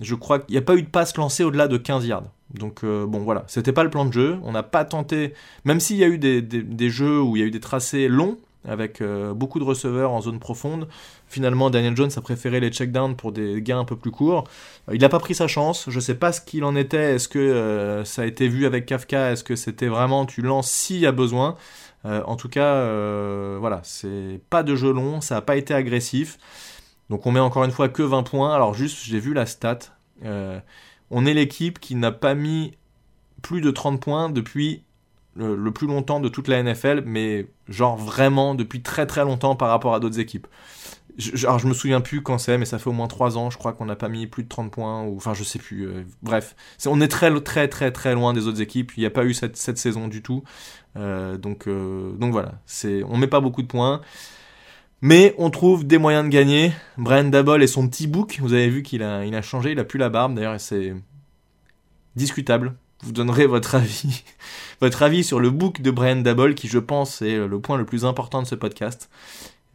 Je 0.00 0.16
crois 0.16 0.40
qu'il 0.40 0.54
n'y 0.54 0.58
a 0.58 0.62
pas 0.62 0.74
eu 0.74 0.82
de 0.82 0.88
passe 0.88 1.16
lancée 1.16 1.44
au-delà 1.44 1.68
de 1.68 1.76
15 1.76 2.04
yards. 2.04 2.24
Donc 2.52 2.84
bon 2.84 3.20
voilà, 3.20 3.44
c'était 3.46 3.72
pas 3.72 3.84
le 3.84 3.90
plan 3.90 4.06
de 4.06 4.12
jeu. 4.12 4.38
On 4.42 4.50
n'a 4.50 4.64
pas 4.64 4.84
tenté, 4.84 5.34
même 5.64 5.78
s'il 5.78 5.98
y 5.98 6.04
a 6.04 6.08
eu 6.08 6.18
des, 6.18 6.90
jeux 6.90 7.22
où 7.22 7.36
il 7.36 7.40
y 7.40 7.42
a 7.44 7.46
eu 7.46 7.52
des 7.52 7.60
tracés 7.60 8.08
longs, 8.08 8.38
avec 8.64 9.00
euh, 9.00 9.34
beaucoup 9.34 9.58
de 9.58 9.64
receveurs 9.64 10.10
en 10.12 10.20
zone 10.20 10.38
profonde. 10.38 10.88
Finalement, 11.26 11.70
Daniel 11.70 11.96
Jones 11.96 12.10
a 12.16 12.20
préféré 12.20 12.60
les 12.60 12.70
checkdowns 12.70 13.16
pour 13.16 13.32
des 13.32 13.62
gains 13.62 13.80
un 13.80 13.84
peu 13.84 13.96
plus 13.96 14.10
courts. 14.10 14.44
Euh, 14.88 14.94
il 14.94 15.00
n'a 15.00 15.08
pas 15.08 15.18
pris 15.18 15.34
sa 15.34 15.46
chance. 15.46 15.86
Je 15.88 15.96
ne 15.96 16.00
sais 16.00 16.14
pas 16.14 16.32
ce 16.32 16.40
qu'il 16.40 16.64
en 16.64 16.74
était. 16.74 17.14
Est-ce 17.14 17.28
que 17.28 17.38
euh, 17.38 18.04
ça 18.04 18.22
a 18.22 18.24
été 18.26 18.48
vu 18.48 18.66
avec 18.66 18.86
Kafka? 18.86 19.32
Est-ce 19.32 19.44
que 19.44 19.56
c'était 19.56 19.88
vraiment 19.88 20.26
tu 20.26 20.42
lances 20.42 20.70
s'il 20.70 20.98
y 20.98 21.06
a 21.06 21.12
besoin? 21.12 21.56
En 22.04 22.36
tout 22.36 22.48
cas, 22.48 22.86
voilà, 23.58 23.80
c'est 23.82 24.40
pas 24.48 24.62
de 24.62 24.74
jeu 24.74 24.94
long. 24.94 25.20
Ça 25.20 25.34
n'a 25.34 25.40
pas 25.42 25.56
été 25.56 25.74
agressif. 25.74 26.38
Donc 27.10 27.26
on 27.26 27.32
met 27.32 27.40
encore 27.40 27.64
une 27.64 27.70
fois 27.70 27.90
que 27.90 28.02
20 28.02 28.22
points. 28.22 28.54
Alors 28.54 28.72
juste, 28.72 29.04
j'ai 29.04 29.18
vu 29.18 29.34
la 29.34 29.44
stat. 29.44 29.80
on 30.22 31.26
est 31.26 31.34
l'équipe 31.34 31.78
qui 31.78 31.96
n'a 31.96 32.10
pas 32.10 32.34
mis 32.34 32.72
plus 33.42 33.60
de 33.60 33.70
30 33.70 34.00
points 34.00 34.30
depuis 34.30 34.84
le, 35.38 35.70
plus 35.70 35.86
longtemps 35.86 36.20
de 36.20 36.28
toute 36.28 36.48
la 36.48 36.62
NFL, 36.62 37.02
mais 37.06 37.46
genre 37.68 37.96
vraiment 37.96 38.54
depuis 38.54 38.82
très 38.82 39.06
très 39.06 39.24
longtemps 39.24 39.56
par 39.56 39.68
rapport 39.68 39.94
à 39.94 40.00
d'autres 40.00 40.18
équipes. 40.18 40.46
Je, 41.16 41.46
alors 41.46 41.58
je 41.58 41.66
me 41.66 41.74
souviens 41.74 42.00
plus 42.00 42.22
quand 42.22 42.38
c'est, 42.38 42.58
mais 42.58 42.64
ça 42.64 42.78
fait 42.78 42.88
au 42.88 42.92
moins 42.92 43.08
3 43.08 43.38
ans, 43.38 43.50
je 43.50 43.58
crois 43.58 43.72
qu'on 43.72 43.86
n'a 43.86 43.96
pas 43.96 44.08
mis 44.08 44.26
plus 44.26 44.44
de 44.44 44.48
30 44.48 44.70
points, 44.70 45.02
ou 45.02 45.16
enfin 45.16 45.34
je 45.34 45.42
sais 45.42 45.58
plus. 45.58 45.86
Euh, 45.86 46.04
bref, 46.22 46.54
on 46.86 47.00
est 47.00 47.08
très 47.08 47.32
très 47.40 47.68
très 47.68 47.90
très 47.90 48.14
loin 48.14 48.32
des 48.32 48.46
autres 48.46 48.60
équipes. 48.60 48.92
Il 48.96 49.00
n'y 49.00 49.06
a 49.06 49.10
pas 49.10 49.24
eu 49.24 49.34
cette, 49.34 49.56
saison 49.56 50.08
du 50.08 50.22
tout. 50.22 50.44
Euh, 50.96 51.36
donc, 51.36 51.66
euh, 51.66 52.12
donc 52.18 52.32
voilà, 52.32 52.60
on 53.08 53.16
met 53.16 53.26
pas 53.26 53.40
beaucoup 53.40 53.62
de 53.62 53.68
points. 53.68 54.00
Mais 55.00 55.34
on 55.38 55.50
trouve 55.50 55.86
des 55.86 55.98
moyens 55.98 56.24
de 56.24 56.30
gagner. 56.30 56.72
Brian 56.96 57.24
Dabble 57.24 57.62
et 57.62 57.68
son 57.68 57.88
petit 57.88 58.08
bouc, 58.08 58.38
vous 58.40 58.52
avez 58.52 58.68
vu 58.68 58.82
qu'il 58.82 59.02
a, 59.04 59.24
il 59.24 59.34
a 59.36 59.42
changé, 59.42 59.72
il 59.72 59.78
a 59.78 59.84
plus 59.84 59.98
la 59.98 60.08
barbe 60.08 60.34
d'ailleurs, 60.34 60.60
c'est 60.60 60.92
discutable 62.16 62.74
vous 63.02 63.12
donnerez 63.12 63.46
votre 63.46 63.74
avis, 63.74 64.24
votre 64.80 65.02
avis 65.02 65.24
sur 65.24 65.40
le 65.40 65.50
book 65.50 65.80
de 65.82 65.90
Brian 65.90 66.16
Dabble, 66.16 66.54
qui 66.54 66.68
je 66.68 66.78
pense 66.78 67.22
est 67.22 67.36
le 67.46 67.60
point 67.60 67.76
le 67.76 67.84
plus 67.84 68.04
important 68.04 68.42
de 68.42 68.46
ce 68.46 68.54
podcast. 68.54 69.08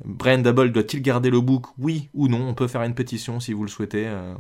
Brian 0.04 0.40
Dabble 0.40 0.72
doit-il 0.72 1.02
garder 1.02 1.30
le 1.30 1.40
book 1.40 1.68
Oui 1.78 2.10
ou 2.14 2.28
non? 2.28 2.48
On 2.48 2.54
peut 2.54 2.68
faire 2.68 2.82
une 2.84 2.96
pétition 2.96 3.40
si 3.40 3.54
vous 3.54 3.64
le 3.64 3.70
souhaitez. 3.70 4.06
Euh, 4.08 4.34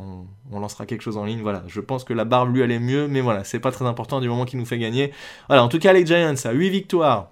on, 0.52 0.60
lancera 0.60 0.86
quelque 0.86 1.02
chose 1.02 1.17
en 1.17 1.26
ligne. 1.26 1.41
Voilà, 1.41 1.63
je 1.67 1.80
pense 1.80 2.04
que 2.04 2.13
la 2.13 2.26
barbe 2.26 2.54
lui 2.54 2.63
allait 2.63 2.80
mieux, 2.80 3.08
mais 3.08 3.22
voilà, 3.22 3.43
c'est 3.43 3.60
pas 3.60 3.72
très 3.72 3.86
important 3.86 4.19
du 4.19 4.28
moment 4.28 4.46
qu'il 4.46 4.60
nous 4.60 4.65
fait 4.65 4.78
gagner. 4.78 5.13
Voilà, 5.48 5.63
en 5.63 5.69
tout 5.69 5.80
cas, 5.80 5.93
les 5.93 6.06
Giants 6.06 6.36
à 6.43 6.52
8 6.52 6.69
victoires, 6.69 7.32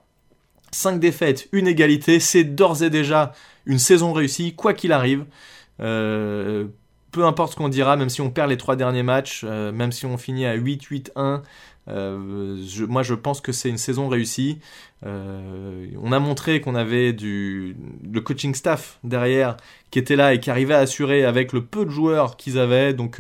5 0.72 1.00
défaites, 1.00 1.50
une 1.52 1.68
égalité, 1.68 2.20
c'est 2.20 2.44
d'ores 2.44 2.84
et 2.84 2.90
déjà 2.90 3.34
une 3.66 3.80
saison 3.80 4.14
réussie, 4.14 4.56
quoi 4.56 4.74
qu'il 4.74 4.92
arrive. 4.92 5.26
Euh, 5.82 6.68
peu 7.12 7.26
importe 7.26 7.54
ce 7.54 7.58
qu'on 7.58 7.70
dira, 7.70 7.96
même 7.98 8.10
si 8.10 8.22
on 8.22 8.30
perd 8.30 8.50
les 8.50 8.58
trois 8.58 8.76
derniers 8.76 9.04
matchs, 9.04 9.42
euh, 9.44 9.72
même 9.72 9.92
si 9.92 10.06
on 10.06 10.18
finit 10.18 10.46
à 10.46 10.56
8-8-1, 10.58 11.42
euh, 11.88 12.58
moi 12.88 13.04
je 13.04 13.14
pense 13.14 13.42
que 13.42 13.52
c'est 13.52 13.70
une 13.70 13.78
saison 13.78 14.08
réussie. 14.08 14.60
Euh, 15.06 15.88
on 16.02 16.12
a 16.12 16.20
montré 16.20 16.62
qu'on 16.62 16.76
avait 16.76 17.12
du, 17.12 17.76
le 18.04 18.22
coaching 18.22 18.54
staff 18.54 19.00
derrière 19.04 19.58
qui 19.90 20.00
était 20.00 20.16
là 20.16 20.34
et 20.34 20.40
qui 20.40 20.52
arrivait 20.52 20.76
à 20.76 20.80
assurer 20.80 21.26
avec 21.26 21.54
le 21.54 21.66
peu 21.66 21.86
de 21.86 21.90
joueurs 21.90 22.38
qu'ils 22.38 22.60
avaient. 22.60 22.94
Donc 22.94 23.20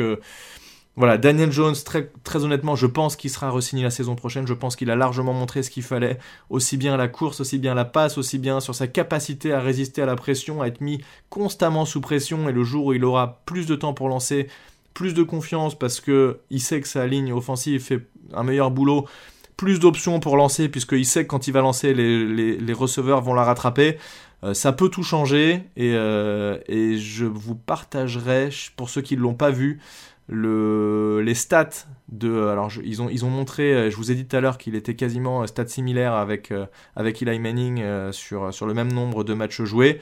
voilà, 0.98 1.18
Daniel 1.18 1.52
Jones, 1.52 1.76
très, 1.86 2.12
très 2.24 2.44
honnêtement, 2.44 2.76
je 2.76 2.86
pense 2.86 3.16
qu'il 3.16 3.30
sera 3.30 3.50
re-signé 3.50 3.82
la 3.82 3.92
saison 3.92 4.16
prochaine. 4.16 4.46
Je 4.46 4.54
pense 4.54 4.76
qu'il 4.76 4.92
a 4.92 4.96
largement 4.98 5.32
montré 5.34 5.64
ce 5.64 5.70
qu'il 5.70 5.84
fallait, 5.84 6.20
aussi 6.50 6.76
bien 6.76 6.98
la 6.98 7.08
course, 7.08 7.40
aussi 7.40 7.60
bien 7.60 7.74
la 7.74 7.86
passe, 7.86 8.18
aussi 8.18 8.40
bien 8.40 8.60
sur 8.60 8.76
sa 8.76 8.88
capacité 8.88 9.54
à 9.54 9.62
résister 9.62 10.02
à 10.02 10.06
la 10.06 10.16
pression, 10.16 10.62
à 10.62 10.68
être 10.68 10.82
mis 10.82 11.02
constamment 11.30 11.86
sous 11.86 12.02
pression. 12.02 12.50
Et 12.50 12.52
le 12.52 12.64
jour 12.66 12.88
où 12.88 12.94
il 12.94 13.06
aura 13.06 13.42
plus 13.46 13.68
de 13.68 13.76
temps 13.76 13.94
pour 13.94 14.10
lancer, 14.10 14.48
plus 14.94 15.14
de 15.14 15.24
confiance 15.24 15.80
parce 15.80 16.02
que 16.02 16.40
il 16.50 16.60
sait 16.60 16.82
que 16.82 16.88
sa 16.88 17.08
ligne 17.08 17.32
offensive 17.32 17.82
fait 17.82 18.06
un 18.34 18.44
meilleur 18.44 18.70
boulot, 18.70 19.08
plus 19.56 19.80
d'options 19.80 20.20
pour 20.20 20.36
lancer 20.36 20.68
puisqu'il 20.68 21.06
sait 21.06 21.24
que 21.24 21.30
quand 21.30 21.48
il 21.48 21.54
va 21.54 21.62
lancer, 21.62 21.94
les, 21.94 22.74
receveurs 22.74 23.22
vont 23.22 23.34
la 23.34 23.46
rattraper. 23.46 23.98
Euh, 24.44 24.56
ça 24.56 24.74
peut 24.74 24.90
tout 24.90 25.04
changer 25.04 25.64
et, 25.78 25.94
euh, 25.94 26.58
et 26.68 26.98
je 26.98 27.26
vous 27.26 27.54
partagerai, 27.54 28.50
pour 28.76 28.90
ceux 28.90 29.02
qui 29.02 29.16
ne 29.16 29.22
l'ont 29.22 29.36
pas 29.36 29.52
vu, 29.52 29.80
le, 30.28 31.22
les 31.24 31.36
stats 31.36 31.88
de. 32.10 32.48
Alors, 32.48 32.72
ils, 32.84 33.02
ont, 33.02 33.10
ils 33.10 33.26
ont 33.26 33.30
montré, 33.30 33.74
euh, 33.74 33.90
je 33.90 33.96
vous 33.96 34.12
ai 34.12 34.16
dit 34.16 34.26
tout 34.26 34.36
à 34.36 34.42
l'heure 34.42 34.58
qu'il 34.58 34.76
était 34.76 34.96
quasiment 34.96 35.44
euh, 35.44 35.46
stats 35.48 35.68
similaires 35.68 36.14
avec, 36.14 36.52
euh, 36.52 36.66
avec 36.96 37.22
Eli 37.22 37.40
Manning 37.40 37.84
sur, 38.12 38.54
sur 38.54 38.66
le 38.66 38.74
même 38.74 38.92
nombre 38.92 39.24
de 39.24 39.34
matchs 39.34 39.62
joués. 39.62 40.00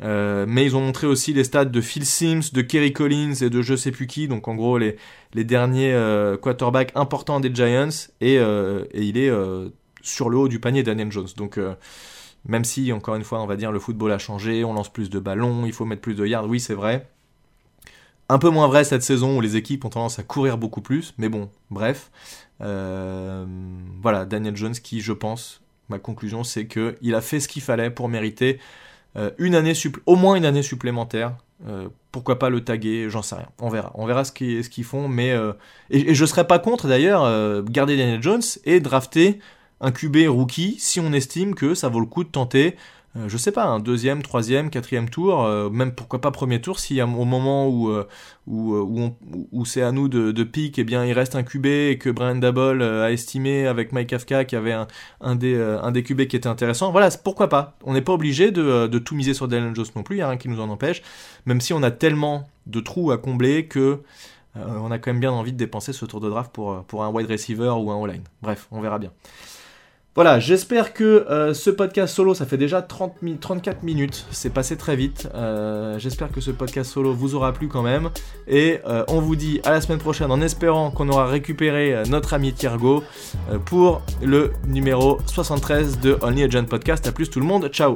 mais 0.00 0.64
ils 0.64 0.76
ont 0.76 0.80
montré 0.80 1.06
aussi 1.06 1.32
les 1.32 1.44
stats 1.44 1.64
de 1.64 1.80
Phil 1.80 2.04
Sims, 2.04 2.52
de 2.52 2.62
Kerry 2.62 2.92
Collins 2.92 3.34
et 3.40 3.50
de 3.50 3.62
je 3.62 3.74
sais 3.74 3.90
plus 3.90 4.06
qui, 4.06 4.28
donc 4.28 4.48
en 4.48 4.54
gros 4.54 4.78
les, 4.78 4.96
les 5.34 5.44
derniers 5.44 5.94
quarterbacks 6.42 6.92
importants 6.94 7.40
des 7.40 7.54
Giants, 7.54 8.10
et, 8.20 8.34
et 8.34 9.02
il 9.02 9.16
est 9.16 9.30
sur 10.02 10.30
le 10.30 10.36
haut 10.38 10.48
du 10.48 10.60
panier 10.60 10.82
Daniel 10.82 11.12
Jones. 11.12 11.28
Donc 11.36 11.58
même 12.46 12.64
si, 12.64 12.92
encore 12.92 13.14
une 13.14 13.24
fois, 13.24 13.40
on 13.40 13.46
va 13.46 13.56
dire 13.56 13.72
le 13.72 13.78
football 13.78 14.12
a 14.12 14.18
changé, 14.18 14.64
on 14.64 14.74
lance 14.74 14.92
plus 14.92 15.10
de 15.10 15.18
ballons, 15.18 15.64
il 15.64 15.72
faut 15.72 15.84
mettre 15.84 16.02
plus 16.02 16.14
de 16.14 16.26
yards, 16.26 16.46
oui 16.46 16.60
c'est 16.60 16.74
vrai, 16.74 17.08
un 18.28 18.38
peu 18.38 18.48
moins 18.48 18.68
vrai 18.68 18.84
cette 18.84 19.02
saison 19.02 19.36
où 19.36 19.40
les 19.40 19.56
équipes 19.56 19.84
ont 19.84 19.90
tendance 19.90 20.18
à 20.18 20.22
courir 20.22 20.58
beaucoup 20.58 20.80
plus, 20.80 21.14
mais 21.18 21.28
bon, 21.28 21.50
bref. 21.70 22.10
Euh, 22.60 23.44
voilà, 24.02 24.24
Daniel 24.24 24.56
Jones 24.56 24.74
qui, 24.74 25.00
je 25.00 25.12
pense, 25.12 25.60
ma 25.88 25.98
conclusion, 25.98 26.44
c'est 26.44 26.66
que 26.66 26.96
il 27.02 27.14
a 27.14 27.20
fait 27.20 27.40
ce 27.40 27.48
qu'il 27.48 27.62
fallait 27.62 27.90
pour 27.90 28.08
mériter 28.08 28.58
euh, 29.16 29.30
une 29.38 29.54
année 29.54 29.74
au 30.06 30.16
moins 30.16 30.36
une 30.36 30.44
année 30.44 30.62
supplémentaire. 30.62 31.34
Euh, 31.68 31.88
pourquoi 32.12 32.38
pas 32.38 32.50
le 32.50 32.62
taguer, 32.62 33.08
j'en 33.10 33.22
sais 33.22 33.34
rien. 33.36 33.48
On 33.60 33.68
verra. 33.68 33.92
On 33.94 34.06
verra 34.06 34.24
ce 34.24 34.32
qu'ils 34.32 34.84
font, 34.84 35.08
mais 35.08 35.36
et, 35.90 36.10
et, 36.10 36.14
je 36.14 36.24
serais 36.24 36.46
pas 36.46 36.58
contre 36.58 36.88
d'ailleurs 36.88 37.62
garder 37.64 37.96
Daniel 37.96 38.22
Jones 38.22 38.42
et 38.64 38.80
drafter 38.80 39.40
un 39.80 39.90
QB 39.90 40.28
rookie 40.28 40.76
si 40.78 41.00
on 41.00 41.12
estime 41.12 41.54
que 41.54 41.74
ça 41.74 41.88
vaut 41.88 42.00
le 42.00 42.06
coup 42.06 42.24
de 42.24 42.28
tenter 42.28 42.76
je 43.28 43.36
sais 43.36 43.52
pas, 43.52 43.64
un 43.64 43.78
deuxième, 43.78 44.22
troisième, 44.22 44.70
quatrième 44.70 45.08
tour, 45.08 45.48
même 45.70 45.94
pourquoi 45.94 46.20
pas 46.20 46.32
premier 46.32 46.60
tour, 46.60 46.80
si 46.80 47.00
au 47.00 47.06
moment 47.06 47.68
où, 47.68 47.92
où, 48.46 49.64
c'est 49.64 49.82
à 49.82 49.92
nous 49.92 50.08
de, 50.08 50.42
pique, 50.42 50.78
eh 50.78 50.84
bien 50.84 51.04
il 51.04 51.12
reste 51.12 51.36
un 51.36 51.44
QB 51.44 51.66
et 51.66 51.98
que 51.98 52.10
Brian 52.10 52.34
Dabble 52.34 52.82
a 52.82 53.12
estimé 53.12 53.66
avec 53.66 53.92
Mike 53.92 54.08
Kafka 54.08 54.44
qu'il 54.44 54.56
y 54.56 54.60
avait 54.60 54.72
un, 54.72 54.88
un, 55.20 55.36
des, 55.36 56.02
QB 56.02 56.26
qui 56.26 56.36
était 56.36 56.48
intéressant. 56.48 56.90
Voilà, 56.90 57.08
pourquoi 57.22 57.48
pas. 57.48 57.76
On 57.84 57.92
n'est 57.92 58.02
pas 58.02 58.12
obligé 58.12 58.50
de, 58.50 58.98
tout 58.98 59.14
miser 59.14 59.34
sur 59.34 59.46
Daniel 59.46 59.74
Jones 59.74 59.86
non 59.94 60.02
plus, 60.02 60.16
il 60.16 60.18
n'y 60.18 60.22
a 60.22 60.28
rien 60.28 60.38
qui 60.38 60.48
nous 60.48 60.60
en 60.60 60.68
empêche, 60.68 61.02
même 61.46 61.60
si 61.60 61.72
on 61.72 61.82
a 61.82 61.90
tellement 61.90 62.48
de 62.66 62.80
trous 62.80 63.12
à 63.12 63.18
combler 63.18 63.66
que 63.66 64.00
euh, 64.56 64.78
on 64.80 64.90
a 64.90 64.98
quand 64.98 65.10
même 65.10 65.20
bien 65.20 65.32
envie 65.32 65.52
de 65.52 65.56
dépenser 65.56 65.92
ce 65.92 66.04
tour 66.04 66.20
de 66.20 66.30
draft 66.30 66.52
pour, 66.52 66.72
euh, 66.72 66.80
pour 66.86 67.04
un 67.04 67.10
wide 67.10 67.30
receiver 67.30 67.70
ou 67.70 67.90
un 67.90 68.02
all-line. 68.02 68.24
Bref, 68.42 68.68
on 68.70 68.80
verra 68.80 68.98
bien. 68.98 69.10
Voilà, 70.14 70.38
j'espère 70.38 70.92
que 70.92 71.26
euh, 71.28 71.54
ce 71.54 71.70
podcast 71.70 72.14
solo, 72.14 72.34
ça 72.34 72.46
fait 72.46 72.56
déjà 72.56 72.82
30 72.82 73.16
34 73.40 73.82
minutes, 73.82 74.26
c'est 74.30 74.52
passé 74.52 74.76
très 74.76 74.94
vite. 74.96 75.28
j'espère 75.98 76.30
que 76.30 76.40
ce 76.40 76.50
podcast 76.50 76.90
solo 76.90 77.12
vous 77.12 77.34
aura 77.34 77.52
plu 77.52 77.68
quand 77.68 77.82
même. 77.82 78.10
Et 78.46 78.80
on 79.08 79.20
vous 79.20 79.36
dit 79.36 79.60
à 79.64 79.70
la 79.70 79.80
semaine 79.80 79.98
prochaine 79.98 80.30
en 80.30 80.40
espérant 80.40 80.90
qu'on 80.90 81.08
aura 81.08 81.26
récupéré 81.26 82.02
notre 82.08 82.34
ami 82.34 82.52
Thiergo 82.52 83.02
pour 83.64 84.02
le 84.22 84.52
numéro 84.66 85.18
73 85.26 85.98
de 86.00 86.18
Only 86.22 86.44
Agent 86.44 86.64
Podcast. 86.64 87.06
A 87.06 87.12
plus 87.12 87.28
tout 87.28 87.40
le 87.40 87.46
monde, 87.46 87.68
ciao 87.68 87.94